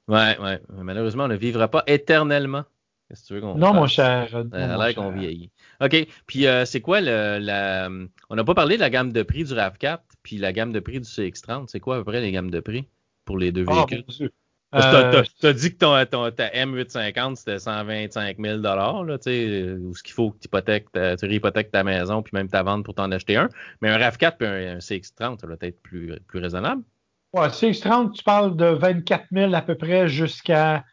Ouais, 0.07 0.37
ouais. 0.39 0.61
Malheureusement, 0.69 1.23
on 1.23 1.29
ne 1.29 1.35
vivra 1.35 1.67
pas 1.67 1.83
éternellement. 1.87 2.63
Qu'est-ce 3.07 3.21
que 3.21 3.27
tu 3.27 3.33
veux 3.35 3.41
qu'on 3.41 3.55
Non, 3.55 3.73
mon 3.73 3.87
cher. 3.87 4.29
Ça 4.29 4.37
a 4.39 4.77
l'air 4.77 4.95
qu'on 4.95 5.11
vieillit. 5.11 5.51
OK. 5.81 6.07
Puis, 6.25 6.47
euh, 6.47 6.65
c'est 6.65 6.81
quoi 6.81 7.01
le, 7.01 7.37
la. 7.39 7.89
On 8.29 8.35
n'a 8.35 8.43
pas 8.43 8.55
parlé 8.55 8.75
de 8.75 8.81
la 8.81 8.89
gamme 8.89 9.11
de 9.11 9.23
prix 9.23 9.43
du 9.43 9.53
RAV4 9.53 9.99
puis 10.23 10.37
la 10.37 10.53
gamme 10.53 10.71
de 10.71 10.79
prix 10.79 10.99
du 10.99 11.07
CX30. 11.07 11.65
C'est 11.67 11.79
quoi 11.79 11.95
à 11.95 11.99
peu 11.99 12.05
près 12.05 12.21
les 12.21 12.31
gammes 12.31 12.49
de 12.49 12.59
prix 12.59 12.87
pour 13.25 13.37
les 13.37 13.51
deux 13.51 13.65
ah, 13.67 13.85
véhicules? 13.87 14.31
Tu 14.75 15.47
as, 15.47 15.53
dit 15.53 15.73
que 15.73 15.77
ton, 15.77 16.05
ton, 16.05 16.31
ta 16.31 16.47
M850, 16.49 17.35
c'était 17.35 17.59
125 17.59 18.37
000 18.39 18.57
là, 18.57 18.93
ou 19.01 19.95
ce 19.95 20.03
qu'il 20.03 20.13
faut 20.13 20.31
que 20.31 20.39
tu 20.39 20.47
hypothèques, 20.47 20.87
tu 20.91 21.25
réhypothèques 21.25 21.71
ta 21.71 21.83
maison 21.83 22.21
puis 22.21 22.31
même 22.33 22.49
ta 22.49 22.63
vente 22.63 22.83
pour 22.83 22.93
t'en 22.93 23.11
acheter 23.11 23.37
un. 23.37 23.49
Mais 23.81 23.89
un 23.89 23.97
RAV4 23.97 24.37
puis 24.37 24.47
un, 24.47 24.77
CX30, 24.77 25.39
ça 25.39 25.47
doit 25.47 25.55
être 25.61 25.81
plus, 25.81 26.13
plus 26.27 26.39
raisonnable. 26.39 26.83
Ouais, 27.33 27.47
CX30, 27.47 28.13
tu 28.13 28.23
parles 28.23 28.55
de 28.55 28.65
24 28.65 29.25
000 29.31 29.53
à 29.53 29.61
peu 29.61 29.75
près 29.75 30.07
jusqu'à 30.07 30.83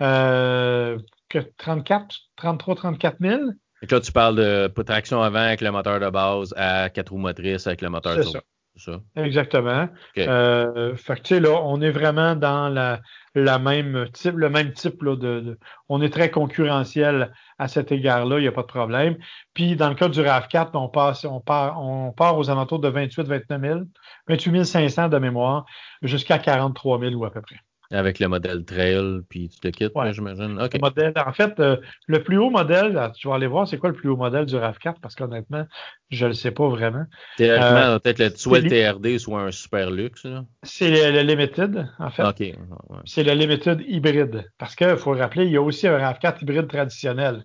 euh, 0.00 0.98
que 1.28 1.38
34, 1.58 2.16
33, 2.36 2.74
34 2.76 3.16
000. 3.20 3.40
Et 3.82 3.86
là, 3.86 4.00
tu 4.00 4.12
parles 4.12 4.36
de 4.36 4.82
traction 4.82 5.22
avant 5.22 5.40
avec 5.40 5.60
le 5.60 5.70
moteur 5.70 6.00
de 6.00 6.08
base 6.08 6.54
à 6.56 6.88
quatre 6.90 7.10
roues 7.10 7.18
motrices 7.18 7.66
avec 7.66 7.80
le 7.80 7.88
moteur 7.88 8.16
de 8.16 8.22
ça. 8.22 8.40
ça? 8.76 9.00
Exactement. 9.16 9.88
Euh, 10.18 10.94
fait 10.96 11.16
que, 11.16 11.20
tu 11.20 11.34
sais, 11.34 11.40
là, 11.40 11.60
on 11.62 11.80
est 11.80 11.90
vraiment 11.90 12.36
dans 12.36 12.68
la, 12.68 13.00
la 13.34 13.58
même 13.58 14.08
type, 14.12 14.36
le 14.36 14.50
même 14.50 14.72
type 14.72 15.02
là, 15.02 15.16
de, 15.16 15.58
On 15.88 16.02
est 16.02 16.10
très 16.10 16.30
concurrentiel 16.30 17.32
à 17.58 17.68
cet 17.68 17.92
égard-là, 17.92 18.38
il 18.38 18.42
n'y 18.42 18.48
a 18.48 18.52
pas 18.52 18.62
de 18.62 18.66
problème. 18.66 19.16
Puis, 19.54 19.76
dans 19.76 19.88
le 19.88 19.94
cas 19.94 20.08
du 20.08 20.20
RAV4, 20.20 20.70
on, 20.74 20.88
passe, 20.88 21.24
on, 21.24 21.40
part, 21.40 21.80
on 21.80 22.12
part 22.12 22.38
aux 22.38 22.50
alentours 22.50 22.80
de 22.80 22.88
28 22.88 23.26
29 23.26 23.60
000, 23.60 23.80
28 24.28 24.64
500 24.64 25.08
de 25.08 25.18
mémoire, 25.18 25.64
jusqu'à 26.02 26.38
43 26.38 27.00
000 27.00 27.14
ou 27.14 27.24
à 27.24 27.30
peu 27.30 27.40
près. 27.40 27.56
Avec 27.92 28.18
le 28.20 28.28
modèle 28.28 28.64
Trail, 28.64 29.20
puis 29.28 29.50
tu 29.50 29.60
te 29.60 29.68
quittes, 29.68 29.92
j'imagine. 30.12 30.58
Le 30.58 30.78
modèle, 30.80 31.12
en 31.14 31.32
fait, 31.32 31.60
euh, 31.60 31.76
le 32.06 32.22
plus 32.22 32.38
haut 32.38 32.48
modèle, 32.48 33.10
tu 33.14 33.28
vas 33.28 33.34
aller 33.34 33.46
voir 33.46 33.68
c'est 33.68 33.76
quoi 33.76 33.90
le 33.90 33.94
plus 33.94 34.08
haut 34.08 34.16
modèle 34.16 34.46
du 34.46 34.54
RAV4, 34.54 34.94
parce 35.02 35.14
qu'honnêtement, 35.14 35.66
je 36.10 36.24
ne 36.24 36.30
le 36.30 36.34
sais 36.34 36.52
pas 36.52 36.68
vraiment. 36.68 37.04
Théoriquement, 37.36 37.66
euh, 37.66 37.98
peut-être 37.98 38.38
soit 38.38 38.60
le 38.60 38.70
TRD, 38.70 39.18
soit 39.18 39.42
un 39.42 39.50
super 39.50 39.90
luxe. 39.90 40.26
C'est 40.62 41.12
le, 41.12 41.20
Limited, 41.20 41.86
en 41.98 42.10
fait. 42.10 42.56
C'est 43.04 43.24
le 43.24 43.32
Limited 43.32 43.82
hybride. 43.86 44.50
Parce 44.56 44.74
qu'il 44.74 44.96
faut 44.96 45.12
rappeler, 45.12 45.44
il 45.44 45.52
y 45.52 45.58
a 45.58 45.62
aussi 45.62 45.86
un 45.86 45.98
RAV4 45.98 46.42
hybride 46.42 46.68
traditionnel. 46.68 47.44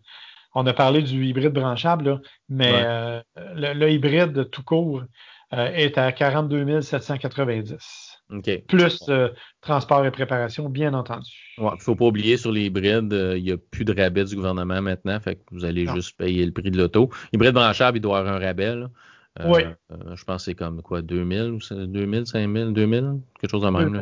On 0.56 0.66
a 0.66 0.74
parlé 0.74 1.02
du 1.02 1.26
hybride 1.26 1.54
branchable, 1.54 2.22
mais 2.48 2.72
euh, 2.74 3.22
le, 3.54 3.90
hybride 3.90 4.50
tout 4.50 4.64
court 4.64 5.04
est 5.52 5.98
à 5.98 6.12
42 6.14 6.82
790. 6.82 8.07
Plus 8.68 9.04
euh, 9.08 9.30
transport 9.62 10.06
et 10.06 10.12
préparation, 10.12 10.70
bien 10.70 10.94
entendu. 10.94 11.32
Il 11.58 11.64
ne 11.64 11.78
faut 11.80 11.96
pas 11.96 12.06
oublier 12.06 12.36
sur 12.36 12.52
les 12.52 12.66
hybrides, 12.66 13.14
euh, 13.14 13.38
il 13.38 13.44
n'y 13.44 13.52
a 13.52 13.58
plus 13.58 13.86
de 13.86 13.94
rabais 13.94 14.26
du 14.26 14.36
gouvernement 14.36 14.82
maintenant, 14.82 15.20
fait 15.20 15.36
que 15.36 15.42
vous 15.52 15.64
allez 15.64 15.88
juste 15.88 16.18
payer 16.18 16.46
le 16.46 16.52
prix 16.52 16.70
de 16.70 16.78
l'auto. 16.78 17.10
Hybride 17.32 17.54
branchable, 17.54 17.98
il 17.98 18.02
doit 18.02 18.20
avoir 18.20 18.36
un 18.36 18.40
rabais. 18.40 18.76
Euh, 19.40 19.46
oui. 19.46 19.62
je 19.90 20.24
pense 20.26 20.42
que 20.42 20.52
c'est 20.52 20.56
comme 20.56 20.82
quoi, 20.82 21.02
2000, 21.02 21.60
2000, 21.72 22.28
5000, 22.28 22.74
2000, 22.74 23.20
quelque 23.40 23.52
chose 23.52 23.62
de 23.62 23.70
même. 23.70 23.94
Là. 23.94 24.02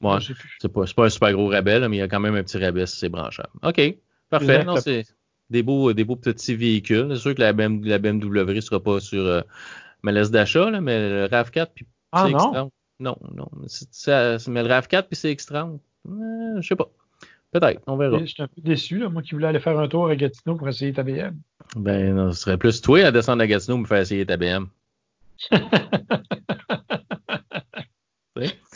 Ouais, 0.00 0.18
c'est 0.58 0.72
pas, 0.72 0.84
pas 0.96 1.04
un 1.04 1.08
super 1.10 1.32
gros 1.32 1.48
rabais, 1.48 1.86
mais 1.88 1.96
il 1.96 2.00
y 2.00 2.02
a 2.02 2.08
quand 2.08 2.20
même 2.20 2.34
un 2.34 2.42
petit 2.42 2.58
rabais 2.58 2.86
si 2.86 2.96
c'est 2.96 3.10
branchable. 3.10 3.50
OK, 3.62 3.80
parfait. 4.30 4.64
Non, 4.64 4.76
c'est 4.76 5.04
des 5.50 5.62
beaux, 5.62 5.92
des 5.92 6.04
beaux 6.04 6.16
petits 6.16 6.56
véhicules. 6.56 7.08
C'est 7.10 7.20
sûr 7.20 7.34
que 7.34 7.40
la, 7.40 7.52
BMW, 7.52 7.88
la 7.88 7.98
BMW 7.98 8.54
ne 8.54 8.60
sera 8.60 8.82
pas 8.82 8.98
sur 9.00 9.44
ma 10.02 10.12
liste 10.12 10.32
d'achat, 10.32 10.70
mais 10.80 11.08
le 11.08 11.26
RAV4 11.26 11.68
puis 11.74 11.86
ah, 12.12 12.28
non? 12.28 12.70
Non, 13.00 13.16
non. 13.34 13.48
Ça, 13.66 14.36
mais 14.48 14.62
le 14.62 14.68
RAV4 14.68 15.04
puis 15.04 15.16
c'est 15.16 15.30
extra. 15.30 15.68
Euh, 16.08 16.60
je 16.60 16.66
sais 16.66 16.76
pas. 16.76 16.88
Peut-être, 17.52 17.80
on 17.88 17.96
verra. 17.96 18.18
Je 18.20 18.26
suis 18.26 18.42
un 18.42 18.46
peu 18.46 18.60
déçu, 18.60 18.98
là, 18.98 19.08
moi 19.08 19.22
qui 19.22 19.32
voulais 19.32 19.48
aller 19.48 19.58
faire 19.58 19.78
un 19.78 19.88
tour 19.88 20.06
à 20.06 20.14
Gatineau 20.14 20.54
pour 20.54 20.68
essayer 20.68 20.92
ta 20.92 21.02
BM. 21.02 21.34
Ben, 21.74 22.14
non, 22.14 22.30
ce 22.32 22.42
serait 22.42 22.58
plus 22.58 22.80
toi 22.80 23.04
à 23.04 23.10
descendre 23.10 23.42
à 23.42 23.46
Gatineau 23.46 23.76
pour 23.76 23.82
me 23.82 23.86
faire 23.86 23.98
essayer 23.98 24.24
ta 24.24 24.36
BM. 24.36 24.66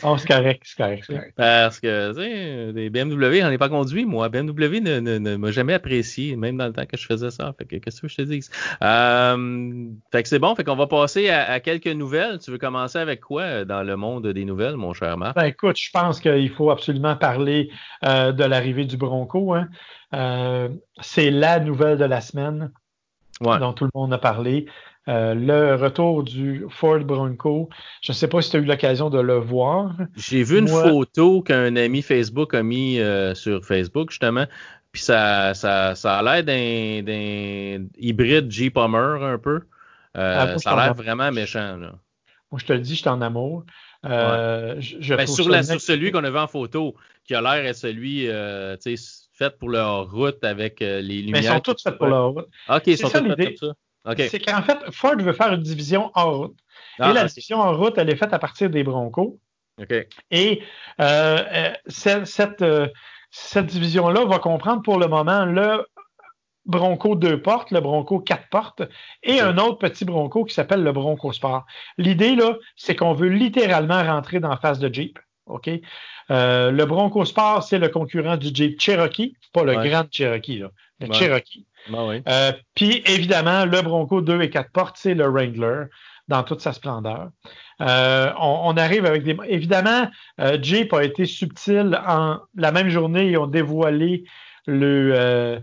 Oh, 0.03 0.17
c'est 0.19 0.27
correct, 0.27 0.63
c'est 0.65 0.77
correct, 0.77 1.33
Parce 1.37 1.79
que, 1.79 2.13
tu 2.13 2.21
sais, 2.21 2.73
des 2.73 2.91
BMW, 2.91 3.41
j'en 3.41 3.51
ai 3.51 3.59
pas 3.59 3.69
conduit, 3.69 4.05
moi. 4.05 4.29
BMW 4.29 4.81
ne, 4.81 4.99
ne, 4.99 5.37
m'a 5.37 5.53
jamais 5.53 5.75
apprécié, 5.75 6.35
même 6.35 6.57
dans 6.57 6.67
le 6.67 6.73
temps 6.73 6.85
que 6.85 6.97
je 6.97 7.07
faisais 7.07 7.31
ça. 7.31 7.55
Fait 7.57 7.65
que, 7.65 7.77
qu'est-ce 7.77 8.01
que 8.01 8.09
je 8.09 8.17
te 8.17 8.23
dis? 8.23 8.41
Euh, 8.83 9.87
fait 10.11 10.25
que 10.25 10.29
c'est 10.29 10.41
bon, 10.41 10.57
fait 10.57 10.65
qu'on 10.65 10.75
va 10.75 10.89
passer 10.89 11.31
à, 11.31 11.61
quelques 11.61 11.87
nouvelles. 11.87 12.41
Tu 12.41 12.51
veux 12.51 12.59
commencer 12.59 12.99
avec 12.99 13.21
quoi 13.21 13.43
euh, 13.43 13.65
dans 13.65 13.85
le 13.85 13.97
monde 13.97 14.27
des 14.27 14.45
nouvelles, 14.45 14.77
mon 14.77 14.95
cher 14.95 15.17
Marc? 15.17 15.37
Ben, 15.37 15.45
écoute, 15.45 15.79
je 15.79 15.91
pense 15.93 16.19
qu'il 16.19 16.51
faut 16.51 16.71
absolument 16.73 17.15
parler 17.15 17.71
euh, 18.05 18.33
de 18.33 18.45
l'arrivée 18.45 18.87
du 18.87 18.97
Bronco. 18.97 19.55
Hein. 19.55 19.69
c'est 21.01 21.31
la 21.31 21.61
nouvelle 21.61 21.99
de 21.99 22.05
la 22.05 22.21
semaine 22.21 22.73
dont 23.41 23.73
tout 23.73 23.85
le 23.85 23.91
monde 23.95 24.13
a 24.13 24.19
parlé. 24.19 24.67
Euh, 25.07 25.35
le 25.35 25.75
retour 25.75 26.23
du 26.23 26.65
Ford 26.71 27.01
Bronco. 27.01 27.69
Je 28.01 28.13
ne 28.13 28.15
sais 28.15 28.27
pas 28.27 28.41
si 28.41 28.51
tu 28.51 28.57
as 28.57 28.61
eu 28.61 28.65
l'occasion 28.65 29.11
de 29.11 29.21
le 29.21 29.37
voir. 29.37 29.95
J'ai 30.17 30.43
vu 30.43 30.59
une 30.59 30.69
photo 30.69 31.43
qu'un 31.43 31.77
ami 31.77 32.01
Facebook 32.01 32.55
a 32.55 32.63
mis 32.63 33.01
euh, 33.01 33.35
sur 33.35 33.65
Facebook, 33.65 34.11
justement. 34.11 34.47
Puis 34.93 35.03
ça, 35.03 35.53
ça, 35.53 35.95
ça 35.95 36.19
a 36.19 36.23
l'air 36.23 36.45
d'un 36.45 37.87
hybride 37.99 38.51
Jeep 38.51 38.79
Hummer 38.79 39.23
un 39.23 39.39
peu. 39.39 39.61
Euh, 40.17 40.55
ah, 40.55 40.59
ça 40.59 40.71
a 40.71 40.85
l'air 40.85 40.95
vraiment 40.95 41.31
méchant. 41.33 41.77
Là. 41.77 41.93
Moi, 42.51 42.61
je 42.61 42.65
te 42.65 42.73
le 42.73 42.79
dis, 42.79 42.95
je 42.95 43.01
suis 43.01 43.09
en 43.09 43.21
amour. 43.21 43.65
Ben, 44.03 44.81
sur, 44.81 45.49
la, 45.49 45.63
sur, 45.63 45.81
celui 45.81 46.13
qu'on 46.13 46.25
a 46.25 46.31
vu 46.31 46.39
en 46.39 46.47
photo, 46.47 46.95
qui 47.25 47.35
a 47.35 47.43
l'air 47.43 47.67
être 47.67 47.77
celui 47.77 48.27
fait 49.33 49.59
pour 49.59 49.69
leur 49.69 50.11
route 50.11 50.43
avec 50.45 50.81
les 50.81 51.01
lumières. 51.03 51.33
Mais 51.33 51.41
ils 51.41 51.53
sont 51.53 51.61
tous 51.61 51.83
faits 51.83 51.99
pour 51.99 52.07
leur 52.07 52.31
route. 52.31 52.49
OK, 52.71 52.83
ils 52.87 52.97
sont 52.97 53.09
tous 53.09 53.19
faits 53.19 53.59
comme 53.59 53.69
ça. 53.69 53.75
C'est 54.17 54.41
qu'en 54.41 54.63
fait, 54.63 54.79
Ford 54.91 55.17
veut 55.17 55.33
faire 55.33 55.53
une 55.53 55.63
division 55.63 56.11
en 56.15 56.33
route. 56.33 56.59
et 56.99 57.03
ah, 57.03 57.13
la 57.13 57.25
division 57.25 57.59
en 57.61 57.77
route, 57.77 57.97
elle 57.97 58.11
est 58.11 58.17
faite 58.17 58.33
à 58.33 58.39
partir 58.39 58.69
des 58.71 58.85
Broncos. 58.85 59.39
Et 60.31 60.63
euh, 61.01 61.39
euh, 61.53 61.73
cette, 61.87 62.63
euh, 62.63 62.89
cette, 63.31 63.67
division-là 63.67 64.25
va 64.25 64.39
comprendre 64.39 64.83
pour 64.83 64.99
le 64.99 65.09
moment 65.09 65.45
le 65.45 65.85
Bronco 66.65 67.17
deux 67.17 67.43
portes, 67.43 67.71
le 67.73 67.81
Bronco 67.81 68.21
quatre 68.21 68.49
portes 68.51 68.83
et 69.23 69.41
un 69.41 69.59
autre 69.59 69.79
petit 69.79 70.05
Bronco 70.05 70.45
qui 70.45 70.55
s'appelle 70.55 70.83
le 70.83 70.93
Bronco 70.93 71.33
Sport. 71.33 71.65
L'idée, 71.99 72.37
là, 72.37 72.57
c'est 72.77 72.95
qu'on 72.95 73.15
veut 73.15 73.29
littéralement 73.29 74.03
rentrer 74.03 74.39
dans 74.39 74.49
la 74.49 74.57
face 74.57 74.79
de 74.79 74.93
Jeep. 74.93 75.19
OK? 75.47 75.71
le 76.31 76.85
Bronco 76.85 77.25
Sport, 77.25 77.63
c'est 77.63 77.79
le 77.79 77.89
concurrent 77.89 78.37
du 78.37 78.49
Jeep 78.55 78.81
Cherokee, 78.81 79.37
pas 79.53 79.65
le 79.65 79.75
Grand 79.75 80.07
Cherokee, 80.11 80.59
là, 80.59 80.71
le 81.01 81.13
Cherokee. 81.13 81.67
Ben 81.91 82.23
puis 82.75 83.03
évidemment, 83.07 83.67
le 83.67 83.83
Bronco 83.83 84.23
2 84.23 84.41
et 84.41 84.51
4 84.51 84.71
portes, 84.71 84.97
c'est 84.99 85.15
le 85.15 85.27
Wrangler 85.27 85.85
dans 86.29 86.43
toute 86.43 86.61
sa 86.61 86.73
splendeur. 86.73 87.31
Euh, 87.81 88.33
on, 88.39 88.77
arrive 88.77 89.05
avec 89.05 89.25
des. 89.25 89.37
Évidemment, 89.47 90.11
euh, 90.41 90.59
Jeep 90.61 90.93
a 90.93 91.05
été 91.05 91.27
subtil 91.27 92.01
en 92.07 92.41
la 92.55 92.73
même 92.73 92.89
journée, 92.89 93.31
ils 93.31 93.37
ont 93.37 93.47
dévoilé 93.47 94.25
le, 94.67 95.13
euh, 95.15 95.61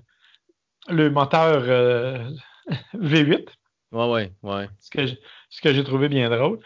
le 0.89 1.09
moteur 1.09 1.63
V8. 2.95 3.47
Ouais, 3.91 4.09
ouais, 4.09 4.31
ouais. 4.43 4.69
Ce 4.79 4.89
que, 4.89 5.07
ce 5.49 5.61
que 5.61 5.73
j'ai 5.73 5.83
trouvé 5.83 6.09
bien 6.09 6.29
drôle. 6.29 6.59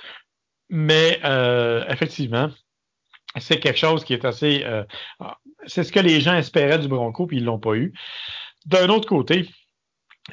Mais 0.69 1.19
effectivement, 1.89 2.49
c'est 3.37 3.59
quelque 3.59 3.79
chose 3.79 4.03
qui 4.03 4.13
est 4.13 4.25
assez. 4.25 4.65
c'est 5.65 5.83
ce 5.83 5.91
que 5.91 5.99
les 5.99 6.21
gens 6.21 6.35
espéraient 6.35 6.79
du 6.79 6.87
Bronco, 6.87 7.27
puis 7.27 7.37
ils 7.37 7.45
l'ont 7.45 7.59
pas 7.59 7.75
eu. 7.75 7.93
D'un 8.65 8.89
autre 8.89 9.07
côté, 9.07 9.47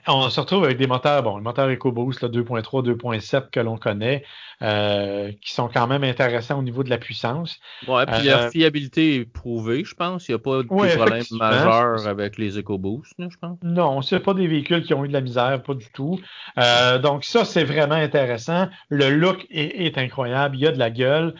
on 0.06 0.30
se 0.30 0.40
retrouve 0.40 0.64
avec 0.64 0.78
des 0.78 0.86
moteurs, 0.86 1.22
bon, 1.22 1.36
le 1.36 1.42
moteur 1.42 1.68
EcoBoost 1.68 2.24
2.3, 2.24 2.82
2.7 2.96 3.50
que 3.50 3.60
l'on 3.60 3.76
connaît, 3.76 4.24
euh, 4.62 5.30
qui 5.42 5.52
sont 5.52 5.68
quand 5.68 5.86
même 5.86 6.02
intéressants 6.02 6.58
au 6.58 6.62
niveau 6.62 6.82
de 6.82 6.88
la 6.88 6.96
puissance. 6.96 7.58
Ouais, 7.86 8.06
puis 8.06 8.24
la 8.24 8.44
euh, 8.44 8.50
fiabilité 8.50 9.16
est 9.16 9.24
prouvée, 9.26 9.84
je 9.84 9.94
pense. 9.94 10.28
Il 10.28 10.32
n'y 10.32 10.36
a 10.36 10.38
pas 10.38 10.62
de 10.62 10.68
problème 10.68 11.24
majeur 11.32 12.06
avec 12.06 12.38
les 12.38 12.58
EcoBoost, 12.58 13.12
je 13.18 13.36
pense. 13.38 13.58
Non, 13.62 14.00
ce 14.00 14.16
pas 14.16 14.32
des 14.32 14.46
véhicules 14.46 14.82
qui 14.82 14.94
ont 14.94 15.04
eu 15.04 15.08
de 15.08 15.12
la 15.12 15.20
misère, 15.20 15.62
pas 15.62 15.74
du 15.74 15.90
tout. 15.92 16.18
Euh, 16.58 16.98
donc 16.98 17.24
ça, 17.24 17.44
c'est 17.44 17.64
vraiment 17.64 17.94
intéressant. 17.94 18.68
Le 18.88 19.10
look 19.10 19.44
est, 19.50 19.84
est, 19.84 19.98
incroyable, 19.98 20.56
il 20.56 20.60
y 20.60 20.66
a 20.66 20.72
de 20.72 20.78
la 20.78 20.90
gueule. 20.90 21.34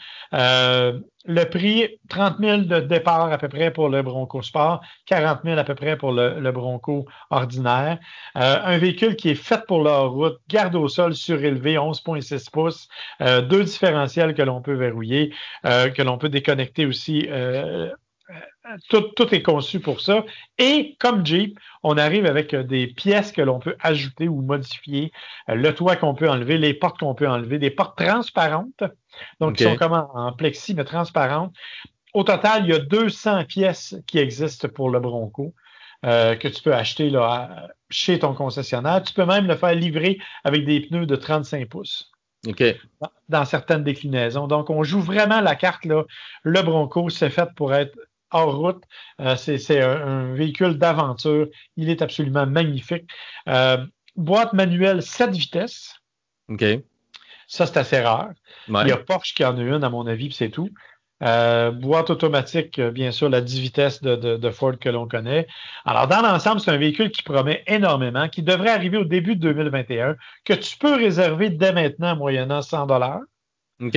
Le 1.24 1.44
prix, 1.44 1.88
30 2.08 2.38
000 2.40 2.56
de 2.62 2.80
départ 2.80 3.32
à 3.32 3.38
peu 3.38 3.48
près 3.48 3.70
pour 3.70 3.88
le 3.88 4.02
Bronco 4.02 4.42
Sport, 4.42 4.80
40 5.06 5.40
000 5.44 5.58
à 5.58 5.64
peu 5.64 5.74
près 5.74 5.96
pour 5.96 6.12
le, 6.12 6.50
Bronco 6.50 7.06
ordinaire. 7.30 7.98
Euh, 8.36 8.58
un 8.64 8.78
véhicule 8.78 9.14
qui 9.14 9.30
est 9.30 9.34
fait 9.36 9.64
pour 9.66 9.82
la 9.82 10.00
route, 10.00 10.38
garde 10.48 10.74
au 10.74 10.88
sol 10.88 11.14
surélevé, 11.14 11.74
11,6 11.76 12.50
pouces, 12.50 12.88
euh, 13.20 13.40
deux 13.40 13.64
différentiels 13.64 14.34
que 14.34 14.42
l'on 14.42 14.60
peut 14.62 14.74
verrouiller, 14.74 15.32
euh, 15.64 15.90
que 15.90 16.02
l'on 16.02 16.18
peut 16.18 16.28
déconnecter 16.28 16.86
aussi 16.86 17.28
tout, 18.88 19.34
est 19.34 19.42
conçu 19.42 19.80
pour 19.80 20.00
ça. 20.00 20.24
Et 20.58 20.96
comme 20.98 21.24
Jeep, 21.24 21.58
on 21.82 21.96
arrive 21.96 22.26
avec 22.26 22.54
euh, 22.54 22.62
des 22.62 22.86
pièces 22.86 23.32
que 23.32 23.42
l'on 23.42 23.58
peut 23.58 23.76
ajouter 23.80 24.28
ou 24.28 24.42
modifier, 24.42 25.12
euh, 25.48 25.54
le 25.54 25.74
toit 25.74 25.96
qu'on 25.96 26.14
peut 26.14 26.28
enlever, 26.28 26.58
les 26.58 26.74
portes 26.74 26.98
qu'on 26.98 27.14
peut 27.14 27.28
enlever, 27.28 27.58
des 27.58 27.70
portes 27.70 27.96
transparentes, 27.96 28.84
donc 29.40 29.56
qui 29.56 29.64
sont 29.64 29.76
comme 29.76 29.92
en, 29.92 30.32
plexi 30.32 30.74
mais 30.74 30.84
transparentes. 30.84 31.54
Au 32.14 32.24
total, 32.24 32.64
il 32.64 32.70
y 32.70 32.74
a 32.74 32.78
200 32.78 33.44
pièces 33.46 33.96
qui 34.06 34.18
existent 34.18 34.68
pour 34.68 34.90
le 34.90 35.00
Bronco. 35.00 35.54
Euh, 36.04 36.34
que 36.34 36.48
tu 36.48 36.62
peux 36.62 36.74
acheter 36.74 37.10
là, 37.10 37.68
chez 37.88 38.18
ton 38.18 38.34
concessionnaire. 38.34 39.04
Tu 39.04 39.14
peux 39.14 39.24
même 39.24 39.46
le 39.46 39.54
faire 39.54 39.72
livrer 39.72 40.18
avec 40.42 40.64
des 40.64 40.80
pneus 40.80 41.06
de 41.06 41.14
35 41.14 41.68
pouces. 41.68 42.10
Dans 43.28 43.44
certaines 43.44 43.84
déclinaisons. 43.84 44.48
Donc, 44.48 44.68
on 44.68 44.82
joue 44.82 45.00
vraiment 45.00 45.40
la 45.40 45.54
carte. 45.54 45.84
Là. 45.84 46.02
Le 46.42 46.60
Bronco, 46.62 47.08
c'est 47.08 47.30
fait 47.30 47.48
pour 47.54 47.72
être 47.72 47.96
hors 48.32 48.56
route. 48.56 48.82
Euh, 49.20 49.36
c'est 49.36 49.80
un, 49.80 50.34
véhicule 50.34 50.78
d'aventure. 50.78 51.46
Il 51.76 51.90
est 51.90 52.02
absolument 52.02 52.46
magnifique. 52.46 53.08
Euh, 53.48 53.84
boîte 54.16 54.52
manuelle 54.52 55.02
7 55.02 55.30
vitesses. 55.30 55.94
OK. 56.48 56.64
Ça, 57.46 57.66
c'est 57.66 57.76
assez 57.76 58.00
rare. 58.00 58.30
Il 58.68 58.88
y 58.88 58.92
a 58.92 58.96
Porsche 58.96 59.34
qui 59.34 59.44
en 59.44 59.56
a 59.56 59.60
une, 59.60 59.84
à 59.84 59.90
mon 59.90 60.06
avis, 60.06 60.32
c'est 60.32 60.48
tout. 60.48 60.70
Euh, 61.22 61.70
boîte 61.70 62.10
automatique, 62.10 62.80
bien 62.80 63.12
sûr, 63.12 63.28
la 63.28 63.40
10 63.40 63.60
vitesses 63.60 64.02
de, 64.02 64.16
de 64.16 64.50
Ford 64.50 64.76
que 64.78 64.88
l'on 64.88 65.06
connaît. 65.06 65.46
Alors, 65.84 66.08
dans 66.08 66.20
l'ensemble, 66.20 66.60
c'est 66.60 66.70
un 66.70 66.78
véhicule 66.78 67.10
qui 67.10 67.22
promet 67.22 67.62
énormément, 67.66 68.28
qui 68.28 68.42
devrait 68.42 68.70
arriver 68.70 68.96
au 68.96 69.04
début 69.04 69.36
de 69.36 69.52
2021, 69.52 70.16
que 70.44 70.54
tu 70.54 70.76
peux 70.78 70.94
réserver 70.94 71.50
dès 71.50 71.72
maintenant 71.72 72.16
moyennant 72.16 72.62
100 72.62 72.86
dollars. 72.86 73.20
OK. 73.80 73.96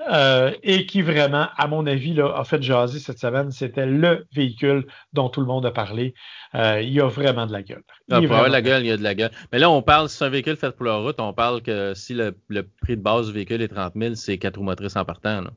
Euh, 0.00 0.52
et 0.64 0.86
qui 0.86 1.02
vraiment, 1.02 1.46
à 1.56 1.68
mon 1.68 1.86
avis, 1.86 2.14
là, 2.14 2.34
a 2.36 2.42
fait 2.44 2.60
jaser 2.60 2.98
cette 2.98 3.20
semaine. 3.20 3.52
C'était 3.52 3.86
le 3.86 4.26
véhicule 4.34 4.86
dont 5.12 5.28
tout 5.28 5.40
le 5.40 5.46
monde 5.46 5.64
a 5.66 5.70
parlé. 5.70 6.14
Euh, 6.56 6.80
il 6.82 6.92
y 6.92 7.00
a 7.00 7.06
vraiment 7.06 7.46
de 7.46 7.52
la 7.52 7.62
gueule. 7.62 7.84
Ah, 8.10 8.20
pour 8.20 8.32
avoir 8.32 8.46
de 8.46 8.52
la 8.52 8.62
gueule, 8.62 8.82
il 8.82 8.88
y 8.88 8.90
a 8.90 8.96
de 8.96 9.02
la 9.02 9.14
gueule. 9.14 9.30
Mais 9.52 9.58
là, 9.60 9.70
on 9.70 9.82
parle, 9.82 10.08
si 10.08 10.16
c'est 10.16 10.24
un 10.24 10.30
véhicule 10.30 10.56
fait 10.56 10.74
pour 10.74 10.86
la 10.86 10.96
route, 10.96 11.20
on 11.20 11.32
parle 11.32 11.62
que 11.62 11.94
si 11.94 12.12
le, 12.12 12.34
prix 12.82 12.96
de 12.96 13.02
base 13.02 13.28
du 13.28 13.32
véhicule 13.32 13.62
est 13.62 13.68
30 13.68 13.92
000, 13.94 14.14
c'est 14.16 14.36
quatre 14.36 14.56
roues 14.56 14.64
motrices 14.64 14.96
en 14.96 15.04
partant. 15.04 15.42
Là. 15.42 15.50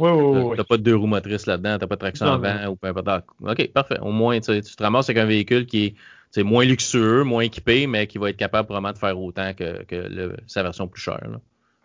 Oui, 0.00 0.10
oui, 0.10 0.40
oui. 0.42 0.56
T'as 0.56 0.64
pas 0.64 0.78
de 0.78 0.82
deux 0.82 0.96
roues 0.96 1.06
motrices 1.06 1.46
là-dedans, 1.46 1.78
t'as 1.78 1.86
pas 1.86 1.94
de 1.94 2.00
traction 2.00 2.26
avant 2.26 2.66
ou 2.66 2.76
peu 2.76 2.88
importe. 2.88 3.24
OK, 3.40 3.72
parfait. 3.72 3.98
Au 4.00 4.10
moins, 4.10 4.40
tu 4.40 4.60
te 4.60 4.82
ramasses 4.82 5.08
avec 5.08 5.22
un 5.22 5.26
véhicule 5.26 5.64
qui 5.64 5.94
est 6.36 6.42
moins 6.42 6.64
luxueux, 6.64 7.22
moins 7.22 7.42
équipé, 7.42 7.86
mais 7.86 8.08
qui 8.08 8.18
va 8.18 8.30
être 8.30 8.36
capable 8.36 8.68
vraiment 8.68 8.92
de 8.92 8.98
faire 8.98 9.18
autant 9.18 9.54
que, 9.54 9.84
que 9.84 10.34
sa 10.48 10.64
version 10.64 10.88
plus 10.88 11.00
chère. 11.00 11.22
Là. 11.30 11.38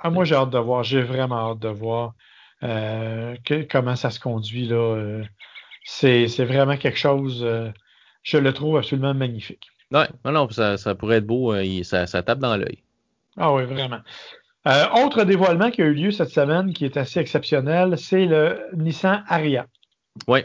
Ah, 0.04 0.10
moi, 0.10 0.26
j'ai 0.26 0.36
hâte 0.36 0.50
de 0.50 0.58
voir. 0.58 0.84
J'ai 0.84 1.02
vraiment 1.02 1.52
hâte 1.52 1.60
de 1.60 1.70
voir 1.70 2.16
euh, 2.64 3.36
comment 3.70 3.96
ça 3.96 4.10
se 4.10 4.20
conduit. 4.20 4.68
là. 4.68 4.76
Euh, 4.76 5.24
c'est, 5.84 6.26
vraiment 6.46 6.78
quelque 6.78 6.98
chose, 6.98 7.42
euh, 7.44 7.70
je 8.24 8.38
le 8.38 8.54
trouve 8.54 8.78
absolument 8.78 9.14
magnifique. 9.14 9.68
Oui, 9.92 10.04
non, 10.26 10.50
ça, 10.50 10.96
pourrait 10.96 11.18
être 11.18 11.28
beau. 11.28 11.54
ça, 11.84 12.06
tape 12.08 12.40
dans 12.40 12.56
l'œil. 12.56 12.80
Ah 13.38 13.54
oui, 13.54 13.64
vraiment. 13.64 14.00
autre 15.04 15.24
dévoilement 15.24 15.72
qui 15.72 15.82
a 15.82 15.86
eu 15.86 15.94
lieu 15.94 16.12
cette 16.12 16.30
semaine 16.30 16.74
qui 16.74 16.86
est 16.86 16.98
assez 16.98 17.20
exceptionnel, 17.20 17.98
c'est 17.98 18.26
le 18.26 18.62
Nissan 18.74 19.24
Aria. 19.28 19.66
Oui. 20.28 20.42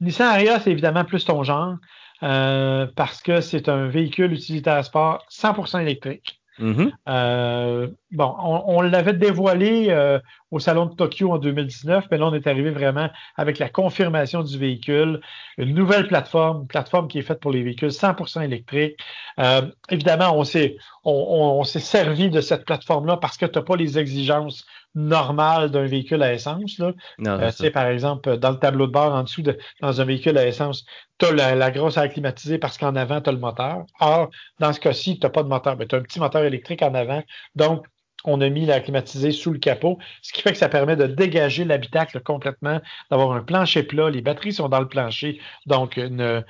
Nissan 0.00 0.28
Aria, 0.28 0.60
c'est 0.60 0.70
évidemment 0.70 1.04
plus 1.04 1.24
ton 1.24 1.42
genre 1.42 1.76
parce 2.20 3.20
que 3.20 3.40
c'est 3.40 3.68
un 3.68 3.88
véhicule 3.88 4.32
utilitaire 4.32 4.84
sport 4.84 5.26
100% 5.30 5.82
électrique. 5.82 6.41
Mm-hmm. 6.58 6.92
Euh, 7.08 7.88
bon, 8.10 8.34
on, 8.38 8.82
l'avait 8.82 9.14
dévoilé 9.14 9.86
euh, 9.88 10.18
au 10.50 10.58
Salon 10.58 10.86
de 10.86 10.94
Tokyo 10.94 11.32
en 11.32 11.38
2019, 11.38 12.06
mais 12.10 12.18
là, 12.18 12.26
on 12.26 12.34
est 12.34 12.46
arrivé 12.46 12.70
vraiment 12.70 13.08
avec 13.36 13.58
la 13.58 13.68
confirmation 13.68 14.42
du 14.42 14.58
véhicule, 14.58 15.20
une 15.56 15.74
nouvelle 15.74 16.08
plateforme, 16.08 16.62
une 16.62 16.66
plateforme 16.66 17.08
qui 17.08 17.18
est 17.18 17.22
faite 17.22 17.40
pour 17.40 17.52
les 17.52 17.62
véhicules 17.62 17.88
100% 17.88 18.44
électriques. 18.44 18.98
Euh, 19.38 19.62
évidemment, 19.88 20.36
on 20.36 20.44
s'est 20.44 21.80
servi 21.80 22.28
de 22.28 22.40
cette 22.40 22.64
plateforme-là 22.64 23.16
parce 23.16 23.38
que 23.38 23.46
tu 23.46 23.58
n'as 23.58 23.64
pas 23.64 23.76
les 23.76 23.98
exigences 23.98 24.66
normales 24.94 25.70
d'un 25.70 25.86
véhicule 25.86 26.22
à 26.22 26.32
essence. 26.32 26.78
Là. 26.78 27.50
c'est 27.50 27.70
par 27.70 27.86
exemple, 27.86 28.36
dans 28.38 28.50
le 28.50 28.58
tableau 28.58 28.86
de 28.86 28.92
bord 28.92 29.14
en 29.14 29.22
dessous, 29.22 29.42
de, 29.42 29.58
dans 29.80 30.00
un 30.00 30.04
véhicule 30.04 30.36
à 30.38 30.46
essence, 30.46 30.84
tu 31.18 31.26
as 31.26 31.54
la, 31.54 31.70
grosse 31.70 31.98
à 31.98 32.08
climatiser 32.08 32.58
parce 32.58 32.78
qu'en 32.78 32.96
avant, 32.96 33.20
tu 33.20 33.30
as 33.30 33.32
le 33.32 33.38
moteur. 33.38 33.84
Or, 34.00 34.30
dans 34.58 34.72
ce 34.72 34.80
cas-ci, 34.80 35.18
tu 35.18 35.26
n'as 35.26 35.30
pas 35.30 35.42
de 35.42 35.48
moteur, 35.48 35.76
mais 35.76 35.86
tu 35.86 35.94
as 35.94 35.98
un 35.98 36.02
petit 36.02 36.20
moteur 36.20 36.44
électrique 36.44 36.82
en 36.82 36.94
avant. 36.94 37.22
Donc, 37.54 37.86
on 38.24 38.40
a 38.40 38.48
mis 38.48 38.66
la 38.66 38.80
climatisée 38.80 39.32
sous 39.32 39.52
le 39.52 39.58
capot, 39.58 39.98
ce 40.22 40.32
qui 40.32 40.42
fait 40.42 40.52
que 40.52 40.58
ça 40.58 40.68
permet 40.68 40.96
de 40.96 41.06
dégager 41.06 41.64
l'habitacle 41.64 42.20
complètement, 42.20 42.80
d'avoir 43.10 43.32
un 43.32 43.42
plancher 43.42 43.82
plat. 43.82 44.10
Les 44.10 44.20
batteries 44.22 44.52
sont 44.52 44.68
dans 44.68 44.80
le 44.80 44.88
plancher, 44.88 45.40
donc 45.66 45.96
une, 45.96 46.20
euh, 46.20 46.40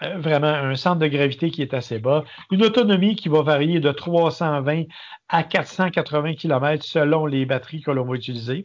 vraiment 0.00 0.48
un 0.48 0.76
centre 0.76 0.98
de 0.98 1.06
gravité 1.06 1.50
qui 1.50 1.62
est 1.62 1.74
assez 1.74 1.98
bas, 1.98 2.24
une 2.50 2.64
autonomie 2.64 3.16
qui 3.16 3.28
va 3.28 3.42
varier 3.42 3.80
de 3.80 3.90
320 3.90 4.84
à 5.28 5.42
480 5.42 6.34
km 6.34 6.84
selon 6.84 7.26
les 7.26 7.46
batteries 7.46 7.82
que 7.82 7.90
l'on 7.90 8.04
va 8.04 8.14
utiliser. 8.14 8.64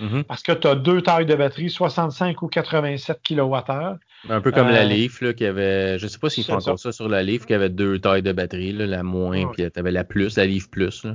Mm-hmm. 0.00 0.24
Parce 0.24 0.42
que 0.42 0.52
tu 0.52 0.66
as 0.66 0.74
deux 0.74 1.02
tailles 1.02 1.26
de 1.26 1.34
batterie, 1.34 1.70
65 1.70 2.42
ou 2.42 2.48
87 2.48 3.20
kWh. 3.22 3.96
Un 4.28 4.40
peu 4.40 4.52
comme 4.52 4.68
la 4.68 4.82
euh, 4.82 4.84
Leaf, 4.84 5.20
là, 5.20 5.32
qui 5.32 5.44
avait, 5.44 5.98
je 5.98 6.06
sais 6.06 6.18
pas 6.18 6.30
s'ils 6.30 6.44
font 6.44 6.54
encore 6.54 6.78
ça. 6.78 6.92
sur 6.92 7.08
la 7.08 7.22
Leaf, 7.22 7.46
qui 7.46 7.54
avait 7.54 7.70
deux 7.70 7.98
tailles 7.98 8.22
de 8.22 8.32
batterie, 8.32 8.72
la 8.72 9.02
moins, 9.02 9.46
puis 9.52 9.70
tu 9.70 9.78
avais 9.78 9.90
la 9.90 10.04
plus, 10.04 10.36
la 10.36 10.46
Leaf 10.46 10.70
Plus. 10.70 11.06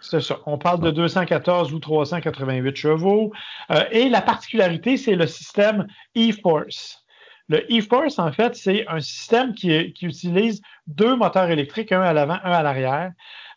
C'est 0.00 0.20
ça. 0.20 0.38
On 0.44 0.58
parle 0.58 0.80
de 0.80 0.90
214 0.90 1.72
ou 1.72 1.78
388 1.78 2.76
chevaux. 2.76 3.32
Euh, 3.70 3.84
et 3.90 4.10
la 4.10 4.20
particularité, 4.20 4.98
c'est 4.98 5.14
le 5.14 5.26
système 5.26 5.86
e-Force. 6.16 7.03
Le 7.48 7.58
e-Force, 7.70 8.18
en 8.18 8.32
fait, 8.32 8.56
c'est 8.56 8.86
un 8.88 9.00
système 9.00 9.54
qui, 9.54 9.94
utilise 10.02 10.62
deux 10.86 11.14
moteurs 11.16 11.50
électriques, 11.50 11.92
un 11.92 12.00
à 12.00 12.12
l'avant, 12.12 12.38
un 12.42 12.52
à 12.52 12.62
l'arrière, 12.62 13.12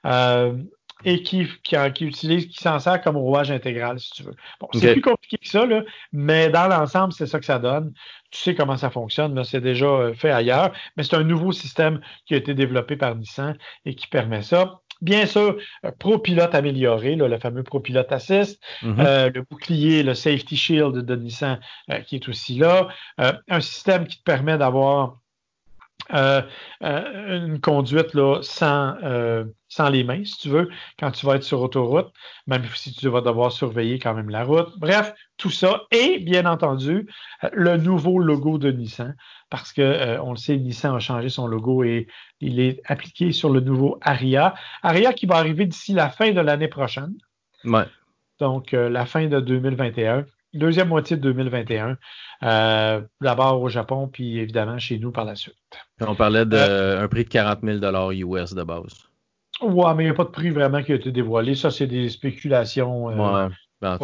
euh, 0.05 0.53
et 1.05 1.21
qui, 1.23 1.47
qui, 1.63 2.05
utilise, 2.05 2.47
qui 2.47 2.57
s'en 2.57 2.79
sert 2.79 3.01
comme 3.01 3.17
rouage 3.17 3.51
intégral, 3.51 3.99
si 3.99 4.11
tu 4.11 4.23
veux. 4.23 4.35
Bon, 4.59 4.67
c'est 4.73 4.93
plus 4.93 5.01
compliqué 5.01 5.37
que 5.37 5.47
ça, 5.47 5.65
là, 5.65 5.83
mais 6.11 6.49
dans 6.49 6.67
l'ensemble, 6.67 7.13
c'est 7.13 7.27
ça 7.27 7.39
que 7.39 7.45
ça 7.45 7.59
donne. 7.59 7.93
Tu 8.31 8.41
sais 8.41 8.55
comment 8.55 8.77
ça 8.77 8.89
fonctionne, 8.89 9.41
c'est 9.43 9.61
déjà 9.61 9.85
euh, 9.85 10.13
fait 10.13 10.31
ailleurs, 10.31 10.73
mais 10.95 11.03
c'est 11.03 11.15
un 11.15 11.23
nouveau 11.23 11.51
système 11.51 12.01
qui 12.25 12.33
a 12.33 12.37
été 12.37 12.53
développé 12.53 12.97
par 12.97 13.15
Nissan 13.15 13.57
et 13.85 13.95
qui 13.95 14.07
permet 14.07 14.41
ça. 14.41 14.81
Bien 15.01 15.25
sûr, 15.25 15.57
euh, 15.85 15.91
ProPilot 15.99 16.49
amélioré, 16.53 17.15
le 17.15 17.37
fameux 17.37 17.63
ProPilot 17.63 18.03
Assist, 18.09 18.61
mm-hmm. 18.81 18.95
euh, 18.99 19.29
le 19.33 19.41
bouclier, 19.43 20.03
le 20.03 20.13
Safety 20.13 20.55
Shield 20.55 20.97
de 20.97 21.15
Nissan 21.15 21.59
euh, 21.91 21.99
qui 21.99 22.15
est 22.15 22.29
aussi 22.29 22.55
là, 22.57 22.87
un 23.17 23.61
système 23.61 24.07
qui 24.07 24.17
te 24.17 24.23
permet 24.23 24.57
d'avoir 24.57 25.19
euh, 26.13 26.41
une 26.81 27.59
conduite 27.59 28.13
là, 28.13 28.39
sans, 28.41 28.95
sans 29.67 29.89
les 29.89 30.03
mains, 30.03 30.23
si 30.23 30.37
tu 30.37 30.49
veux, 30.49 30.69
quand 30.99 31.11
tu 31.11 31.25
vas 31.25 31.35
être 31.35 31.43
sur 31.43 31.61
autoroute, 31.61 32.07
même 32.45 32.63
si 32.75 32.93
tu 32.93 33.09
vas 33.09 33.21
devoir 33.21 33.51
surveiller 33.51 33.99
quand 33.99 34.13
même 34.13 34.29
la 34.29 34.43
route. 34.43 34.69
Bref, 34.77 35.13
tout 35.37 35.49
ça. 35.49 35.83
Et 35.91 36.19
bien 36.19 36.45
entendu, 36.45 37.07
le 37.51 37.77
nouveau 37.77 38.19
logo 38.19 38.57
de 38.57 38.71
Nissan, 38.71 39.15
parce 39.49 39.73
que 39.73 40.19
on 40.19 40.31
le 40.31 40.37
sait, 40.37 40.57
Nissan 40.57 40.95
a 40.95 40.99
changé 40.99 41.29
son 41.29 41.47
logo 41.47 41.83
et 41.83 42.07
il 42.39 42.59
est 42.59 42.81
appliqué 42.85 43.31
sur 43.31 43.49
le 43.49 43.59
nouveau 43.59 43.97
Aria. 44.01 44.53
Aria 44.83 45.13
qui 45.13 45.25
va 45.25 45.35
arriver 45.35 45.65
d'ici 45.65 45.93
la 45.93 46.09
fin 46.09 46.31
de 46.31 46.41
l'année 46.41 46.69
prochaine. 46.69 47.13
Ouais. 47.65 47.85
Donc, 48.39 48.71
la 48.71 49.05
fin 49.05 49.27
de 49.27 49.39
2021 49.39 50.25
deuxième 50.53 50.89
moitié 50.89 51.17
de 51.17 51.21
2021. 51.21 51.97
Euh, 52.43 53.01
D'abord 53.21 53.61
au 53.61 53.69
Japon, 53.69 54.07
puis 54.07 54.39
évidemment 54.39 54.77
chez 54.79 54.99
nous 54.99 55.11
par 55.11 55.25
la 55.25 55.35
suite. 55.35 55.55
On 55.99 56.15
parlait 56.15 56.45
d'un 56.45 56.57
euh, 56.57 57.07
prix 57.07 57.23
de 57.23 57.29
40 57.29 57.59
000 57.63 58.11
US 58.11 58.53
de 58.53 58.63
base. 58.63 59.07
Ouais, 59.61 59.93
mais 59.95 60.03
il 60.03 60.07
n'y 60.07 60.11
a 60.11 60.15
pas 60.15 60.23
de 60.23 60.29
prix 60.29 60.51
vraiment 60.51 60.83
qui 60.83 60.91
a 60.91 60.95
été 60.95 61.11
dévoilé. 61.11 61.55
Ça, 61.55 61.71
c'est 61.71 61.87
des 61.87 62.09
spéculations. 62.09 63.09
Euh, 63.09 63.47
ouais. 63.47 63.55
Ben, 63.79 63.99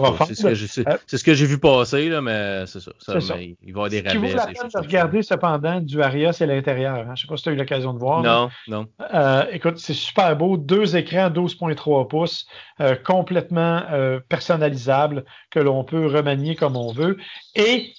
c'est 1.08 1.18
ce 1.18 1.24
que 1.24 1.34
j'ai 1.34 1.48
vu 1.48 1.58
passer, 1.58 2.08
là, 2.08 2.22
mais 2.22 2.66
c'est 2.68 2.80
ça. 2.80 2.92
ça, 3.00 3.20
ça. 3.20 3.42
il 3.42 3.56
va 3.60 3.66
y 3.66 3.72
avoir 3.72 3.90
des 3.90 4.02
rabais. 4.02 4.10
Ce 4.10 4.14
qui 4.14 4.32
vaut 4.32 4.38
la 4.38 4.46
peine 4.46 4.70
de 4.72 4.78
regarder 4.78 5.24
cependant 5.24 5.80
du 5.80 6.02
Aria, 6.02 6.32
c'est 6.32 6.46
l'intérieur. 6.46 6.98
Hein. 6.98 7.04
Je 7.08 7.12
ne 7.12 7.16
sais 7.16 7.28
pas 7.28 7.38
si 7.38 7.44
tu 7.44 7.50
as 7.50 7.52
eu 7.54 7.56
l'occasion 7.56 7.94
de 7.94 7.98
voir. 7.98 8.22
Non, 8.22 8.50
non. 8.68 8.88
Euh, 9.14 9.46
écoute, 9.52 9.80
c'est 9.80 9.96
super 9.96 10.36
beau. 10.38 10.58
Deux 10.58 10.96
écrans 10.96 11.30
12.3 11.32 12.08
pouces, 12.08 12.46
euh, 12.82 12.96
complètement 12.96 13.82
euh, 13.92 14.20
personnalisables, 14.30 15.26
que 15.50 15.60
l'on 15.60 15.84
peut 15.84 16.06
remanier 16.06 16.56
comme 16.56 16.78
on 16.78 16.94
veut. 16.94 17.18
Et 17.56 17.94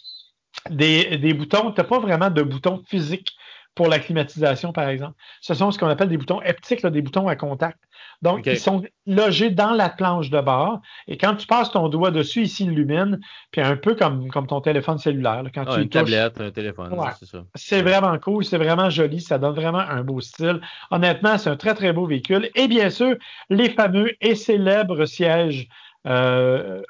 des, 0.70 1.16
des 1.18 1.34
boutons, 1.34 1.72
tu 1.72 1.80
n'as 1.80 1.86
pas 1.86 1.98
vraiment 1.98 2.30
de 2.30 2.42
boutons 2.42 2.82
physiques 2.86 3.34
pour 3.74 3.88
la 3.88 3.98
climatisation, 3.98 4.72
par 4.72 4.88
exemple. 4.88 5.14
Ce 5.40 5.54
sont 5.54 5.70
ce 5.70 5.78
qu'on 5.78 5.88
appelle 5.88 6.08
des 6.08 6.16
boutons 6.16 6.40
haptiques, 6.40 6.86
des 6.86 7.02
boutons 7.02 7.28
à 7.28 7.36
contact. 7.36 7.78
Donc, 8.22 8.46
ils 8.46 8.58
sont 8.58 8.82
logés 9.06 9.50
dans 9.50 9.72
la 9.72 9.88
planche 9.88 10.30
de 10.30 10.40
bord. 10.40 10.80
Et 11.08 11.16
quand 11.16 11.34
tu 11.34 11.46
passes 11.46 11.70
ton 11.70 11.88
doigt 11.88 12.10
dessus, 12.10 12.42
il 12.42 12.48
s'illumine. 12.48 13.20
Puis 13.50 13.60
un 13.60 13.76
peu 13.76 13.94
comme, 13.94 14.30
comme 14.30 14.46
ton 14.46 14.60
téléphone 14.60 14.98
cellulaire. 14.98 15.42
quand 15.54 15.64
ah, 15.66 15.74
tu 15.74 15.82
une 15.82 15.88
tablette, 15.88 16.40
un 16.40 16.50
téléphone, 16.50 16.94
c'est 17.18 17.26
ça. 17.26 17.44
C'est 17.54 17.82
vraiment 17.82 18.16
cool, 18.18 18.44
c'est 18.44 18.58
vraiment 18.58 18.90
joli. 18.90 19.20
Ça 19.20 19.38
donne 19.38 19.54
vraiment 19.54 19.78
un 19.78 20.02
beau 20.02 20.20
style. 20.20 20.60
Honnêtement, 20.90 21.36
c'est 21.38 21.50
un 21.50 21.56
très, 21.56 21.74
très 21.74 21.92
beau 21.92 22.06
véhicule. 22.06 22.50
Et 22.54 22.68
bien 22.68 22.90
sûr, 22.90 23.16
les 23.50 23.70
fameux 23.70 24.12
et 24.20 24.34
célèbres 24.34 25.04
sièges 25.04 25.68
euh, 26.06 26.82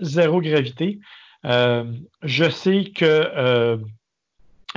zéro 0.00 0.40
gravité. 0.40 1.00
Euh, 1.44 1.84
je 2.22 2.48
sais 2.50 2.84
que 2.94 3.04
euh, 3.04 3.76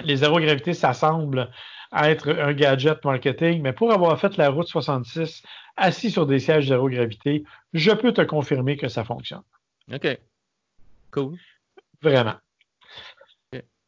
les 0.04 0.18
zéro 0.18 0.40
gravité, 0.40 0.74
ça 0.74 0.94
semble 0.94 1.52
être 1.94 2.30
un 2.30 2.54
gadget 2.54 3.04
marketing, 3.04 3.62
mais 3.62 3.74
pour 3.74 3.92
avoir 3.92 4.20
fait 4.20 4.38
la 4.38 4.50
route 4.50 4.68
66 4.68 5.44
assis 5.78 6.12
sur 6.12 6.26
des 6.26 6.40
sièges 6.40 6.68
zéro 6.68 6.90
gravité, 6.90 7.44
je 7.74 7.92
peux 7.92 8.14
te 8.14 8.22
confirmer 8.22 8.78
que 8.78 8.88
ça 8.88 9.04
fonctionne. 9.04 9.44
OK. 9.94 10.18
Cool. 11.12 11.38
Vraiment. 12.02 12.36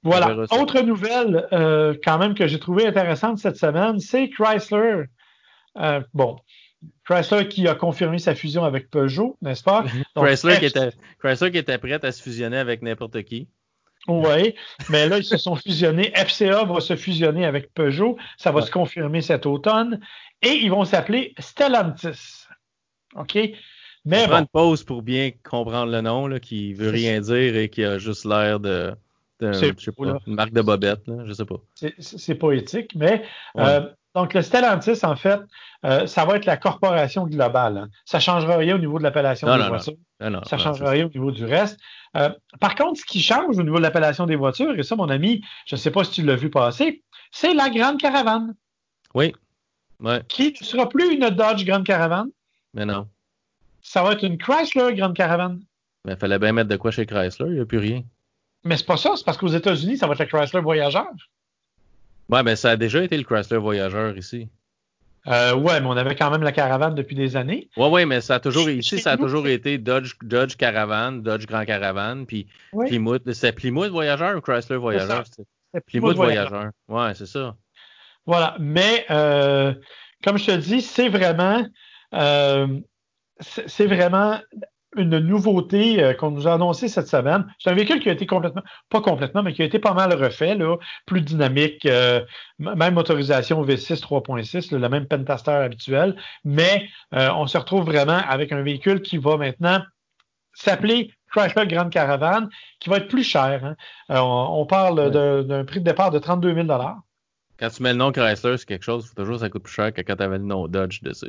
Voilà. 0.03 0.35
Autre 0.51 0.81
nouvelle, 0.81 1.47
euh, 1.53 1.95
quand 2.03 2.17
même, 2.17 2.35
que 2.35 2.45
j'ai 2.45 2.59
trouvé 2.59 2.85
intéressante 2.85 3.37
cette 3.37 3.55
semaine, 3.55 3.99
c'est 3.99 4.29
Chrysler. 4.29 5.05
Euh, 5.77 6.01
bon, 6.13 6.37
Chrysler 7.05 7.47
qui 7.47 7.67
a 7.69 7.75
confirmé 7.75 8.19
sa 8.19 8.35
fusion 8.35 8.65
avec 8.65 8.89
Peugeot, 8.89 9.37
n'est-ce 9.41 9.63
pas? 9.63 9.85
Chrysler, 10.15 10.59
qui 10.59 10.65
était, 10.65 10.89
Chrysler 11.19 11.51
qui 11.51 11.57
était 11.57 11.77
prête 11.77 12.03
à 12.03 12.11
se 12.11 12.21
fusionner 12.21 12.57
avec 12.57 12.81
n'importe 12.81 13.23
qui. 13.23 13.47
Oui, 14.07 14.53
mais 14.89 15.07
là, 15.07 15.17
ils 15.17 15.23
se 15.23 15.37
sont 15.37 15.55
fusionnés. 15.55 16.11
FCA 16.15 16.65
va 16.65 16.81
se 16.81 16.95
fusionner 16.95 17.45
avec 17.45 17.73
Peugeot. 17.73 18.17
Ça 18.37 18.51
va 18.51 18.61
se 18.61 18.71
confirmer 18.71 19.21
cet 19.21 19.45
automne. 19.45 19.99
Et 20.41 20.55
ils 20.55 20.69
vont 20.69 20.83
s'appeler 20.83 21.33
Stellantis. 21.39 22.47
OK? 23.15 23.37
Mais 24.05 24.27
bon. 24.27 24.39
une 24.39 24.47
pause 24.47 24.83
pour 24.83 25.01
bien 25.01 25.31
comprendre 25.43 25.91
le 25.91 26.01
nom, 26.01 26.27
là, 26.27 26.39
qui 26.39 26.73
veut 26.73 26.89
rien 26.89 27.21
dire 27.21 27.55
et 27.55 27.69
qui 27.69 27.85
a 27.85 27.97
juste 27.99 28.25
l'air 28.25 28.59
de, 28.59 28.93
de 29.39 29.53
je 29.53 29.73
sais 29.77 29.91
pas, 29.93 30.17
une 30.27 30.35
marque 30.35 30.51
de 30.51 30.61
bobette, 30.61 31.07
là, 31.07 31.23
je 31.25 31.31
sais 31.31 31.45
pas. 31.45 31.61
C'est 31.99 32.35
poétique, 32.35 32.93
mais 32.95 33.23
euh, 33.57 33.89
donc, 34.15 34.33
le 34.33 34.41
Stellantis, 34.43 35.03
en 35.03 35.15
fait, 35.15 35.39
euh, 35.85 36.05
ça 36.05 36.25
va 36.25 36.35
être 36.35 36.45
la 36.45 36.57
corporation 36.57 37.25
globale. 37.25 37.77
Hein. 37.77 37.89
Ça 38.05 38.19
ne 38.19 38.21
changera 38.21 38.57
rien 38.57 38.75
au 38.75 38.77
niveau 38.77 38.99
de 38.99 39.03
l'appellation 39.03 39.47
des 39.57 39.67
voitures. 39.67 39.95
ça 40.19 40.29
ne 40.29 40.61
changera 40.61 40.91
rien 40.91 41.05
au 41.07 41.09
niveau 41.09 41.31
du 41.31 41.45
reste. 41.45 41.79
Euh, 42.15 42.29
par 42.59 42.75
contre, 42.75 42.99
ce 42.99 43.05
qui 43.05 43.21
change 43.21 43.57
au 43.57 43.63
niveau 43.63 43.77
de 43.77 43.81
l'appellation 43.81 44.27
des 44.27 44.35
voitures, 44.35 44.77
et 44.77 44.83
ça, 44.83 44.95
mon 44.95 45.09
ami, 45.09 45.43
je 45.65 45.75
ne 45.75 45.79
sais 45.79 45.89
pas 45.89 46.03
si 46.03 46.11
tu 46.11 46.21
l'as 46.23 46.35
vu 46.35 46.51
passer, 46.51 47.03
c'est 47.31 47.55
la 47.55 47.69
Grande 47.69 47.99
Caravane. 47.99 48.55
Oui. 49.15 49.33
Qui 50.27 50.55
ne 50.59 50.65
sera 50.65 50.89
plus 50.89 51.13
une 51.13 51.29
Dodge 51.29 51.65
Grande 51.65 51.85
Caravane. 51.85 52.29
Mais 52.73 52.85
non. 52.85 53.07
Ça 53.81 54.03
va 54.03 54.13
être 54.13 54.23
une 54.23 54.37
Chrysler 54.37 54.93
Grande 54.93 55.15
Caravane. 55.15 55.61
Mais 56.05 56.13
il 56.13 56.19
fallait 56.19 56.39
bien 56.39 56.51
mettre 56.51 56.69
de 56.69 56.75
quoi 56.75 56.91
chez 56.91 57.05
Chrysler, 57.05 57.47
il 57.47 57.55
n'y 57.55 57.59
a 57.59 57.65
plus 57.65 57.79
rien. 57.79 58.03
Mais 58.63 58.77
c'est 58.77 58.85
pas 58.85 58.97
ça, 58.97 59.13
c'est 59.15 59.25
parce 59.25 59.37
qu'aux 59.37 59.47
États-Unis, 59.47 59.97
ça 59.97 60.07
va 60.07 60.13
être 60.13 60.19
la 60.19 60.25
Chrysler 60.25 60.61
Voyageur. 60.61 61.09
Ouais, 62.33 62.41
mais 62.41 62.55
ça 62.55 62.71
a 62.71 62.77
déjà 62.77 63.03
été 63.03 63.15
le 63.15 63.23
Chrysler 63.23 63.59
Voyageur 63.59 64.17
ici. 64.17 64.49
Euh, 65.27 65.53
ouais, 65.53 65.79
mais 65.79 65.85
on 65.85 65.95
avait 65.95 66.15
quand 66.15 66.31
même 66.31 66.41
la 66.41 66.51
caravane 66.51 66.95
depuis 66.95 67.15
des 67.15 67.35
années. 67.35 67.69
Ouais, 67.77 67.87
ouais, 67.87 68.05
mais 68.07 68.21
ça 68.21 68.35
a 68.35 68.39
toujours 68.39 68.67
ici, 68.71 68.99
ça 68.99 69.11
a 69.11 69.17
toujours 69.17 69.47
été 69.47 69.77
Dodge, 69.77 70.15
Dodge 70.23 70.55
Caravane, 70.55 71.21
Dodge 71.21 71.45
Grand 71.45 71.63
Caravane, 71.63 72.25
puis 72.25 72.47
Plymouth. 72.71 73.31
C'est 73.33 73.51
Plymouth 73.51 73.91
Voyageur 73.91 74.35
ou 74.35 74.41
Chrysler 74.41 74.77
Voyageur? 74.77 75.25
C'est 75.27 75.85
Plymouth, 75.85 76.15
Voyageur. 76.15 76.71
Ouais, 76.87 77.13
c'est 77.13 77.27
ça. 77.27 77.55
Voilà, 78.25 78.55
mais 78.59 79.05
euh, 79.11 79.75
comme 80.23 80.39
je 80.39 80.47
te 80.47 80.51
dis, 80.53 80.81
c'est 80.81 81.09
vraiment, 81.09 81.63
euh, 82.15 82.79
c'est 83.39 83.85
vraiment 83.85 84.39
une 84.95 85.19
nouveauté 85.19 86.03
euh, 86.03 86.13
qu'on 86.13 86.31
nous 86.31 86.47
a 86.47 86.53
annoncée 86.53 86.87
cette 86.87 87.07
semaine. 87.07 87.45
C'est 87.59 87.69
un 87.69 87.73
véhicule 87.73 87.99
qui 87.99 88.09
a 88.09 88.13
été 88.13 88.25
complètement, 88.25 88.63
pas 88.89 89.01
complètement, 89.01 89.43
mais 89.43 89.53
qui 89.53 89.61
a 89.61 89.65
été 89.65 89.79
pas 89.79 89.93
mal 89.93 90.13
refait, 90.13 90.55
là, 90.55 90.77
plus 91.05 91.21
dynamique, 91.21 91.85
euh, 91.85 92.21
même 92.59 92.93
motorisation 92.93 93.63
V6 93.63 94.01
3.6, 94.01 94.75
le 94.75 94.89
même 94.89 95.07
Pentaster 95.07 95.51
habituel, 95.51 96.15
mais 96.43 96.87
euh, 97.13 97.29
on 97.35 97.47
se 97.47 97.57
retrouve 97.57 97.85
vraiment 97.85 98.19
avec 98.27 98.51
un 98.51 98.61
véhicule 98.61 99.01
qui 99.01 99.17
va 99.17 99.37
maintenant 99.37 99.81
s'appeler 100.53 101.11
Chrysler 101.31 101.67
Grand 101.67 101.89
Caravan, 101.89 102.47
qui 102.79 102.89
va 102.89 102.97
être 102.97 103.07
plus 103.07 103.23
cher. 103.23 103.65
Hein. 103.65 103.75
On, 104.09 104.65
parle 104.67 105.09
d'un 105.09 105.65
prix 105.65 105.79
de 105.79 105.85
départ 105.85 106.11
de 106.11 106.19
32 106.19 106.53
000 106.53 106.67
quand 107.59 107.69
tu 107.69 107.83
mets 107.83 107.91
le 107.91 107.99
nom 107.99 108.11
Chrysler, 108.11 108.57
c'est 108.57 108.65
quelque 108.65 108.83
chose, 108.83 109.07
faut 109.07 109.15
toujours 109.15 109.39
ça 109.39 109.49
coûte 109.49 109.63
plus 109.63 109.73
cher 109.73 109.93
que 109.93 110.01
quand 110.01 110.15
tu 110.15 110.23
avais 110.23 110.37
le 110.37 110.43
nom 110.43 110.67
Dodge 110.67 111.01
dessus. 111.01 111.27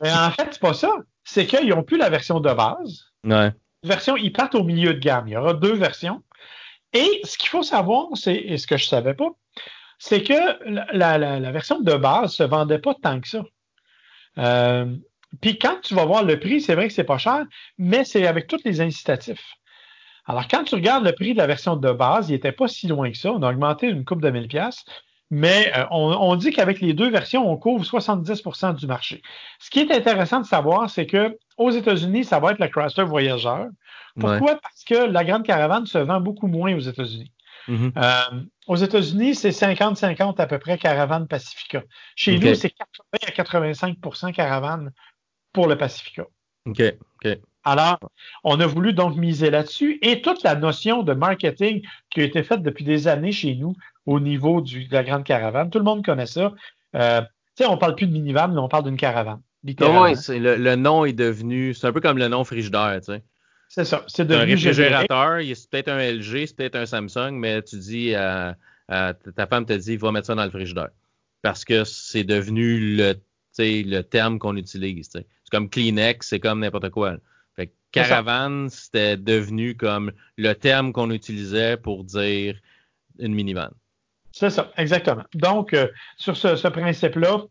Mais 0.00 0.12
en 0.12 0.30
fait, 0.30 0.48
c'est 0.52 0.60
pas 0.60 0.74
ça. 0.74 0.90
C'est 1.24 1.46
qu'ils 1.46 1.68
n'ont 1.68 1.82
plus 1.82 1.98
la 1.98 2.10
version 2.10 2.40
de 2.40 2.52
base. 2.52 3.04
Ouais. 3.24 3.52
version, 3.82 4.16
ils 4.16 4.32
partent 4.32 4.54
au 4.54 4.64
milieu 4.64 4.94
de 4.94 4.98
gamme. 4.98 5.28
Il 5.28 5.32
y 5.32 5.36
aura 5.36 5.54
deux 5.54 5.74
versions. 5.74 6.22
Et 6.92 7.20
ce 7.24 7.38
qu'il 7.38 7.50
faut 7.50 7.62
savoir, 7.62 8.08
c'est, 8.14 8.34
et 8.34 8.58
ce 8.58 8.66
que 8.66 8.76
je 8.76 8.86
savais 8.86 9.14
pas, 9.14 9.30
c'est 9.98 10.22
que 10.22 10.96
la, 10.96 11.52
version 11.52 11.80
de 11.80 11.94
base 11.94 12.32
se 12.32 12.42
vendait 12.42 12.78
pas 12.78 12.94
tant 12.94 13.20
que 13.20 13.28
ça. 13.28 13.44
Euh, 14.38 14.96
puis 15.40 15.58
quand 15.58 15.80
tu 15.82 15.94
vas 15.94 16.04
voir 16.04 16.24
le 16.24 16.40
prix, 16.40 16.60
c'est 16.60 16.74
vrai 16.74 16.88
que 16.88 16.94
c'est 16.94 17.04
pas 17.04 17.18
cher, 17.18 17.44
mais 17.78 18.04
c'est 18.04 18.26
avec 18.26 18.46
tous 18.46 18.60
les 18.64 18.80
incitatifs. 18.80 19.54
Alors, 20.26 20.48
quand 20.48 20.64
tu 20.64 20.74
regardes 20.74 21.04
le 21.04 21.12
prix 21.12 21.32
de 21.32 21.38
la 21.38 21.46
version 21.46 21.76
de 21.76 21.92
base, 21.92 22.28
il 22.28 22.32
n'était 22.32 22.52
pas 22.52 22.68
si 22.68 22.86
loin 22.86 23.10
que 23.10 23.16
ça. 23.16 23.32
On 23.32 23.42
a 23.42 23.50
augmenté 23.50 23.88
une 23.88 24.04
coupe 24.04 24.22
de 24.22 24.30
1000 24.30 24.48
pièces. 24.48 24.84
Mais 25.30 25.72
euh, 25.76 25.84
on, 25.90 26.34
dit 26.34 26.50
qu'avec 26.50 26.80
les 26.80 26.92
deux 26.92 27.08
versions, 27.08 27.48
on 27.48 27.56
couvre 27.56 27.84
70% 27.84 28.74
du 28.74 28.86
marché. 28.86 29.22
Ce 29.60 29.70
qui 29.70 29.78
est 29.78 29.92
intéressant 29.92 30.40
de 30.40 30.46
savoir, 30.46 30.90
c'est 30.90 31.06
que 31.06 31.38
aux 31.56 31.70
États-Unis, 31.70 32.24
ça 32.24 32.40
va 32.40 32.50
être 32.50 32.58
la 32.58 32.68
Chrysler 32.68 33.04
Voyageur. 33.04 33.68
Pourquoi? 34.18 34.56
Parce 34.56 34.82
que 34.84 34.94
la 34.94 35.24
grande 35.24 35.44
caravane 35.44 35.86
se 35.86 35.98
vend 35.98 36.20
beaucoup 36.20 36.48
moins 36.48 36.74
aux 36.74 36.80
États-Unis. 36.80 37.30
Mm-hmm. 37.68 37.92
Euh, 37.96 38.40
aux 38.66 38.76
États-Unis, 38.76 39.36
c'est 39.36 39.50
50-50 39.50 40.40
à 40.40 40.46
peu 40.46 40.58
près 40.58 40.78
caravane 40.78 41.28
Pacifica. 41.28 41.84
Chez 42.16 42.36
nous, 42.36 42.54
c'est 42.54 42.70
80 42.70 42.94
à 43.26 43.30
85% 43.30 44.32
caravane 44.32 44.92
pour 45.52 45.68
le 45.68 45.78
Pacifica. 45.78 46.24
OK. 46.66 46.82
OK. 47.24 47.38
Alors, 47.62 47.98
on 48.42 48.58
a 48.58 48.66
voulu 48.66 48.94
donc 48.94 49.16
miser 49.16 49.50
là-dessus 49.50 49.98
et 50.02 50.22
toute 50.22 50.42
la 50.42 50.54
notion 50.54 51.02
de 51.02 51.12
marketing 51.12 51.82
qui 52.08 52.20
a 52.20 52.24
été 52.24 52.42
faite 52.42 52.62
depuis 52.62 52.84
des 52.84 53.06
années 53.06 53.32
chez 53.32 53.54
nous 53.54 53.74
au 54.06 54.20
niveau 54.20 54.60
de 54.60 54.92
la 54.92 55.04
grande 55.04 55.24
caravane, 55.24 55.70
tout 55.70 55.78
le 55.78 55.84
monde 55.84 56.04
connaît 56.04 56.26
ça. 56.26 56.52
Euh, 56.96 57.20
tu 57.56 57.64
sais, 57.64 57.66
on 57.66 57.76
parle 57.76 57.94
plus 57.94 58.06
de 58.06 58.12
minivan, 58.12 58.48
mais 58.48 58.58
on 58.58 58.68
parle 58.68 58.84
d'une 58.84 58.96
caravane. 58.96 59.40
Littéralement. 59.62 60.06
le, 60.06 60.56
le, 60.56 60.76
nom 60.76 61.04
est 61.04 61.12
devenu, 61.12 61.74
c'est 61.74 61.86
un 61.86 61.92
peu 61.92 62.00
comme 62.00 62.18
le 62.18 62.28
nom 62.28 62.44
frigidaire, 62.44 62.98
tu 63.00 63.12
sais. 63.12 63.22
C'est 63.68 63.84
ça. 63.84 64.04
C'est 64.08 64.24
devenu 64.24 64.42
un 64.42 64.46
réfrigérateur, 64.46 65.40
c'est 65.54 65.70
peut-être 65.70 65.88
un 65.88 65.98
LG, 65.98 66.46
c'est 66.46 66.56
peut-être 66.56 66.76
un 66.76 66.86
Samsung, 66.86 67.32
mais 67.32 67.62
tu 67.62 67.76
dis 67.76 68.14
à, 68.14 68.56
ta 68.88 69.46
femme 69.46 69.66
te 69.66 69.74
dit, 69.74 69.96
va 69.96 70.10
mettre 70.10 70.26
ça 70.26 70.34
dans 70.34 70.44
le 70.44 70.50
frigidaire. 70.50 70.88
Parce 71.42 71.64
que 71.64 71.84
c'est 71.84 72.24
devenu 72.24 72.96
le, 72.96 73.14
le 73.58 74.00
terme 74.00 74.38
qu'on 74.38 74.56
utilise. 74.56 75.10
C'est 75.12 75.26
comme 75.52 75.70
Kleenex, 75.70 76.26
c'est 76.26 76.40
comme 76.40 76.60
n'importe 76.60 76.90
quoi. 76.90 77.16
Caravane, 77.92 78.70
c'était 78.70 79.16
devenu 79.16 79.76
comme 79.76 80.12
le 80.36 80.52
terme 80.54 80.92
qu'on 80.92 81.10
utilisait 81.10 81.76
pour 81.76 82.04
dire 82.04 82.56
une 83.18 83.34
minivan. 83.34 83.70
C'est 84.32 84.50
ça, 84.50 84.70
exactement. 84.76 85.24
Donc, 85.34 85.74
euh, 85.74 85.88
sur 86.16 86.36
ce, 86.36 86.68
principe-là, 86.68 87.42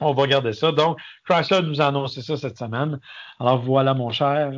on 0.00 0.12
va 0.12 0.26
garder 0.26 0.52
ça. 0.52 0.72
Donc, 0.72 0.98
Chrysler 1.28 1.62
nous 1.62 1.80
a 1.80 1.86
annoncé 1.86 2.22
ça 2.22 2.36
cette 2.36 2.58
semaine. 2.58 3.00
Alors 3.40 3.60
voilà, 3.62 3.94
mon 3.94 4.10
cher. 4.10 4.52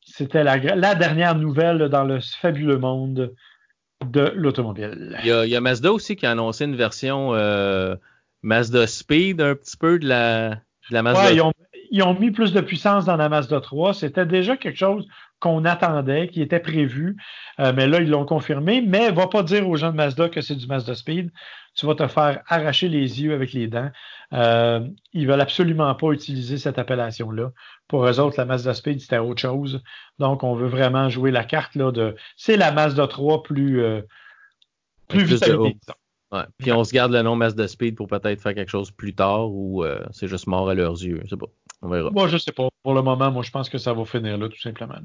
C'était 0.00 0.44
la, 0.44 0.58
dernière 0.94 1.34
nouvelle 1.34 1.88
dans 1.88 2.04
le 2.04 2.20
fabuleux 2.20 2.78
monde 2.78 3.34
de 4.04 4.32
l'automobile. 4.36 5.18
Il, 5.24 5.28
y, 5.28 5.56
a, 5.56 5.60
Mazda 5.60 5.92
aussi 5.92 6.16
qui 6.16 6.26
a 6.26 6.30
annoncé 6.30 6.64
une 6.64 6.76
version 6.76 7.34
euh, 7.34 7.96
Mazda 8.42 8.86
Speed, 8.86 9.40
un 9.40 9.54
petit 9.54 9.76
peu 9.76 9.98
de 9.98 10.06
la, 10.06 10.50
de 10.50 10.56
la 10.92 11.02
Mazda. 11.02 11.24
Ouais, 11.24 11.52
ils 11.90 12.02
ont 12.02 12.14
mis 12.14 12.30
plus 12.30 12.52
de 12.52 12.60
puissance 12.60 13.04
dans 13.04 13.16
la 13.16 13.28
Mazda 13.28 13.60
3. 13.60 13.94
C'était 13.94 14.26
déjà 14.26 14.56
quelque 14.56 14.78
chose 14.78 15.06
qu'on 15.40 15.64
attendait, 15.64 16.28
qui 16.28 16.40
était 16.40 16.60
prévu, 16.60 17.16
euh, 17.60 17.72
mais 17.74 17.86
là, 17.86 18.00
ils 18.00 18.08
l'ont 18.08 18.24
confirmé. 18.24 18.80
Mais 18.80 19.10
va 19.10 19.26
pas 19.26 19.42
dire 19.42 19.68
aux 19.68 19.76
gens 19.76 19.90
de 19.90 19.96
Mazda 19.96 20.28
que 20.28 20.40
c'est 20.40 20.54
du 20.54 20.66
Mazda 20.66 20.94
Speed. 20.94 21.30
Tu 21.74 21.84
vas 21.84 21.94
te 21.94 22.06
faire 22.06 22.42
arracher 22.48 22.88
les 22.88 23.22
yeux 23.22 23.34
avec 23.34 23.52
les 23.52 23.68
dents. 23.68 23.90
Euh, 24.32 24.80
ils 25.12 25.26
veulent 25.26 25.40
absolument 25.40 25.94
pas 25.94 26.12
utiliser 26.12 26.56
cette 26.56 26.78
appellation-là. 26.78 27.52
Pour 27.86 28.06
eux 28.06 28.18
autres, 28.18 28.36
la 28.38 28.46
Mazda 28.46 28.72
Speed, 28.72 29.00
c'était 29.00 29.18
autre 29.18 29.40
chose. 29.40 29.82
Donc, 30.18 30.42
on 30.42 30.54
veut 30.54 30.68
vraiment 30.68 31.10
jouer 31.10 31.30
la 31.30 31.44
carte 31.44 31.74
là 31.74 31.92
de. 31.92 32.16
C'est 32.36 32.56
la 32.56 32.72
Mazda 32.72 33.06
3 33.06 33.42
plus, 33.42 33.82
euh, 33.82 34.00
plus, 35.08 35.38
plus 35.38 35.74
Ouais. 36.32 36.42
Puis 36.58 36.72
on 36.72 36.82
se 36.82 36.92
garde 36.92 37.12
le 37.12 37.22
nom 37.22 37.36
Mazda 37.36 37.68
Speed 37.68 37.94
pour 37.94 38.08
peut-être 38.08 38.40
faire 38.40 38.54
quelque 38.54 38.70
chose 38.70 38.90
plus 38.90 39.14
tard 39.14 39.48
ou 39.50 39.84
euh, 39.84 40.04
c'est 40.10 40.26
juste 40.26 40.48
mort 40.48 40.68
à 40.68 40.74
leurs 40.74 41.00
yeux. 41.02 41.20
Je 41.24 41.30
sais 41.30 41.36
pas. 41.36 41.46
On 41.82 41.88
verra. 41.88 42.10
Moi, 42.10 42.26
je 42.28 42.38
sais 42.38 42.52
pas. 42.52 42.68
Pour 42.82 42.94
le 42.94 43.02
moment, 43.02 43.30
moi, 43.30 43.42
je 43.42 43.50
pense 43.50 43.68
que 43.68 43.78
ça 43.78 43.92
va 43.92 44.04
finir 44.04 44.36
là, 44.36 44.48
tout 44.48 44.60
simplement. 44.60 44.96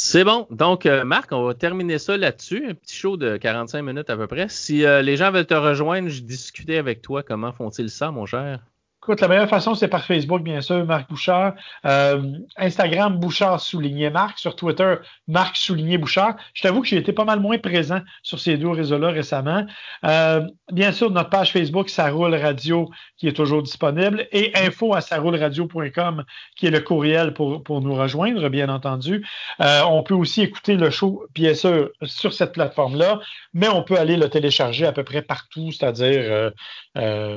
C'est 0.00 0.22
bon. 0.22 0.46
Donc, 0.50 0.86
euh, 0.86 1.02
Marc, 1.04 1.32
on 1.32 1.42
va 1.42 1.54
terminer 1.54 1.98
ça 1.98 2.16
là-dessus. 2.16 2.64
Un 2.68 2.74
petit 2.74 2.94
show 2.94 3.16
de 3.16 3.36
45 3.36 3.82
minutes 3.82 4.10
à 4.10 4.16
peu 4.16 4.28
près. 4.28 4.48
Si 4.48 4.84
euh, 4.84 5.02
les 5.02 5.16
gens 5.16 5.32
veulent 5.32 5.44
te 5.44 5.54
rejoindre, 5.54 6.08
je 6.08 6.22
discutais 6.22 6.76
avec 6.76 7.02
toi. 7.02 7.24
Comment 7.24 7.52
font-ils 7.52 7.90
ça, 7.90 8.12
mon 8.12 8.24
cher? 8.24 8.64
Écoute, 9.08 9.22
la 9.22 9.28
meilleure 9.28 9.48
façon, 9.48 9.74
c'est 9.74 9.88
par 9.88 10.04
Facebook, 10.04 10.42
bien 10.42 10.60
sûr, 10.60 10.84
Marc 10.84 11.08
Bouchard. 11.08 11.54
Euh, 11.86 12.20
Instagram, 12.58 13.16
Bouchard 13.18 13.58
souligné 13.58 14.10
Marc. 14.10 14.38
Sur 14.38 14.54
Twitter, 14.54 14.96
Marc 15.26 15.56
souligné 15.56 15.96
Bouchard. 15.96 16.36
Je 16.52 16.60
t'avoue 16.60 16.82
que 16.82 16.88
j'ai 16.88 16.98
été 16.98 17.14
pas 17.14 17.24
mal 17.24 17.40
moins 17.40 17.56
présent 17.56 18.00
sur 18.22 18.38
ces 18.38 18.58
deux 18.58 18.68
réseaux-là 18.68 19.08
récemment. 19.08 19.64
Euh, 20.04 20.42
bien 20.70 20.92
sûr, 20.92 21.10
notre 21.10 21.30
page 21.30 21.52
Facebook, 21.52 21.88
Ça 21.88 22.10
radio, 22.12 22.90
qui 23.16 23.28
est 23.28 23.32
toujours 23.32 23.62
disponible, 23.62 24.28
et 24.30 24.52
info 24.54 24.92
à 24.92 25.00
sarouleradio.com, 25.00 26.24
qui 26.54 26.66
est 26.66 26.70
le 26.70 26.80
courriel 26.80 27.32
pour, 27.32 27.62
pour 27.62 27.80
nous 27.80 27.94
rejoindre, 27.94 28.50
bien 28.50 28.68
entendu. 28.68 29.26
Euh, 29.62 29.84
on 29.88 30.02
peut 30.02 30.12
aussi 30.12 30.42
écouter 30.42 30.74
le 30.74 30.90
show, 30.90 31.24
bien 31.34 31.54
sûr, 31.54 31.88
sur 32.02 32.34
cette 32.34 32.52
plateforme-là, 32.52 33.20
mais 33.54 33.68
on 33.68 33.82
peut 33.82 33.96
aller 33.96 34.18
le 34.18 34.28
télécharger 34.28 34.84
à 34.84 34.92
peu 34.92 35.02
près 35.02 35.22
partout, 35.22 35.72
c'est-à-dire 35.72 36.52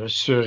sur 0.08 0.44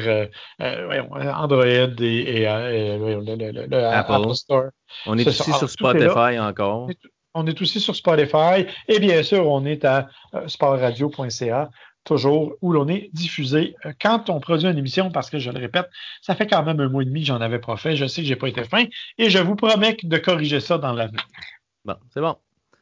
Android 1.15 1.67
et, 1.67 2.47
le, 2.47 3.85
Apple. 3.85 4.35
Store. 4.35 4.71
On 5.07 5.17
est 5.19 5.27
aussi 5.27 5.53
sur 5.53 5.69
Spotify 5.69 6.39
encore. 6.39 6.89
On 7.35 7.47
est 7.47 7.61
aussi 7.61 7.81
sur 7.81 7.97
Spotify 7.97 8.67
et 8.89 9.01
bien 9.01 9.23
sûr, 9.23 9.49
on 9.49 9.65
est 9.65 9.85
à 9.85 10.09
euh, 10.35 10.47
sportradio.ca 10.47 11.71
toujours 12.05 12.55
où 12.61 12.73
l'on 12.73 12.87
est 12.89 13.11
diffusé 13.13 13.75
euh, 13.87 13.93
quand 14.01 14.31
on 14.31 14.39
produit 14.39 14.69
une 14.69 14.79
émission, 14.79 15.11
parce 15.11 15.31
que 15.31 15.39
je 15.39 15.51
le 15.51 15.59
répète, 15.59 15.89
ça 16.21 16.35
fait 16.35 16.47
quand 16.47 16.63
même 16.63 16.79
un 16.79 16.89
mois 16.89 17.03
et 17.03 17.07
demi 17.07 17.21
que 17.21 17.27
j'en 17.27 17.41
avais 17.41 17.59
pas 17.59 17.77
fait. 17.77 17.97
Je 17.97 18.07
sais 18.07 18.23
que 18.23 18.29
j'ai 18.29 18.37
pas 18.37 18.49
été 18.49 18.63
fin 18.65 18.85
et 19.19 19.31
je 19.31 19.39
vous 19.39 19.57
promets 19.57 19.97
de 20.03 20.17
corriger 20.19 20.61
ça 20.61 20.79
dans 20.79 20.93
l'avenir. 20.93 21.27
Bon, 21.85 21.97
c'est 22.13 22.21
bon. 22.21 22.37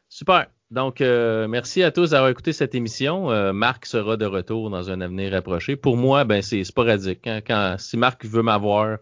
Super. 0.09 0.47
Donc, 0.73 1.01
euh, 1.01 1.47
merci 1.47 1.83
à 1.83 1.91
tous 1.91 2.09
d'avoir 2.09 2.31
écouté 2.31 2.51
cette 2.51 2.73
émission. 2.73 3.29
Euh, 3.29 3.53
Marc 3.53 3.85
sera 3.85 4.17
de 4.17 4.25
retour 4.25 4.71
dans 4.71 4.89
un 4.89 5.01
avenir 5.01 5.31
rapproché. 5.31 5.75
Pour 5.75 5.97
moi, 5.97 6.23
ben 6.23 6.41
c'est 6.41 6.63
sporadique. 6.63 7.27
Hein. 7.27 7.41
Quand, 7.45 7.75
si 7.77 7.95
Marc 7.95 8.25
veut 8.25 8.41
m'avoir, 8.41 8.97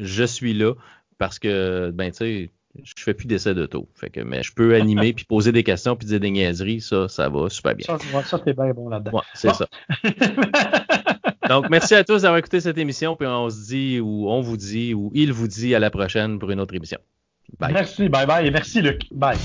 je 0.00 0.24
suis 0.24 0.52
là 0.52 0.74
parce 1.18 1.38
que, 1.38 1.92
ben 1.94 2.10
tu 2.10 2.16
sais, 2.16 2.50
je 2.82 2.92
fais 2.96 3.14
plus 3.14 3.28
d'essais 3.28 3.54
d'auto. 3.54 3.88
Fait 3.94 4.10
que, 4.10 4.18
mais 4.18 4.42
je 4.42 4.52
peux 4.52 4.74
animer 4.80 5.12
puis 5.12 5.24
poser 5.24 5.52
des 5.52 5.62
questions 5.62 5.94
puis 5.94 6.08
dire 6.08 6.18
des 6.18 6.32
niaiseries. 6.32 6.80
Ça, 6.80 7.06
ça 7.06 7.28
va 7.28 7.48
super 7.48 7.76
bien. 7.76 7.86
Ça, 7.86 8.24
ça 8.24 8.40
t'es 8.40 8.52
bien 8.52 8.72
bon 8.72 8.88
là-dedans. 8.88 9.18
Ouais, 9.18 9.24
c'est 9.34 9.54
ça. 9.54 9.68
Donc, 11.48 11.70
merci 11.70 11.94
à 11.94 12.02
tous 12.02 12.22
d'avoir 12.22 12.38
écouté 12.38 12.58
cette 12.58 12.78
émission. 12.78 13.14
Puis 13.14 13.28
on 13.28 13.48
se 13.48 13.64
dit, 13.68 14.00
ou 14.00 14.28
on 14.28 14.40
vous 14.40 14.56
dit, 14.56 14.92
ou 14.92 15.12
il 15.14 15.32
vous 15.32 15.46
dit 15.46 15.72
à 15.76 15.78
la 15.78 15.90
prochaine 15.90 16.40
pour 16.40 16.50
une 16.50 16.58
autre 16.58 16.74
émission. 16.74 16.98
Bye. 17.60 17.74
Merci. 17.74 18.08
Bye 18.08 18.26
bye. 18.26 18.44
Et 18.44 18.50
merci, 18.50 18.82
Luc. 18.82 19.02
Bye. 19.12 19.38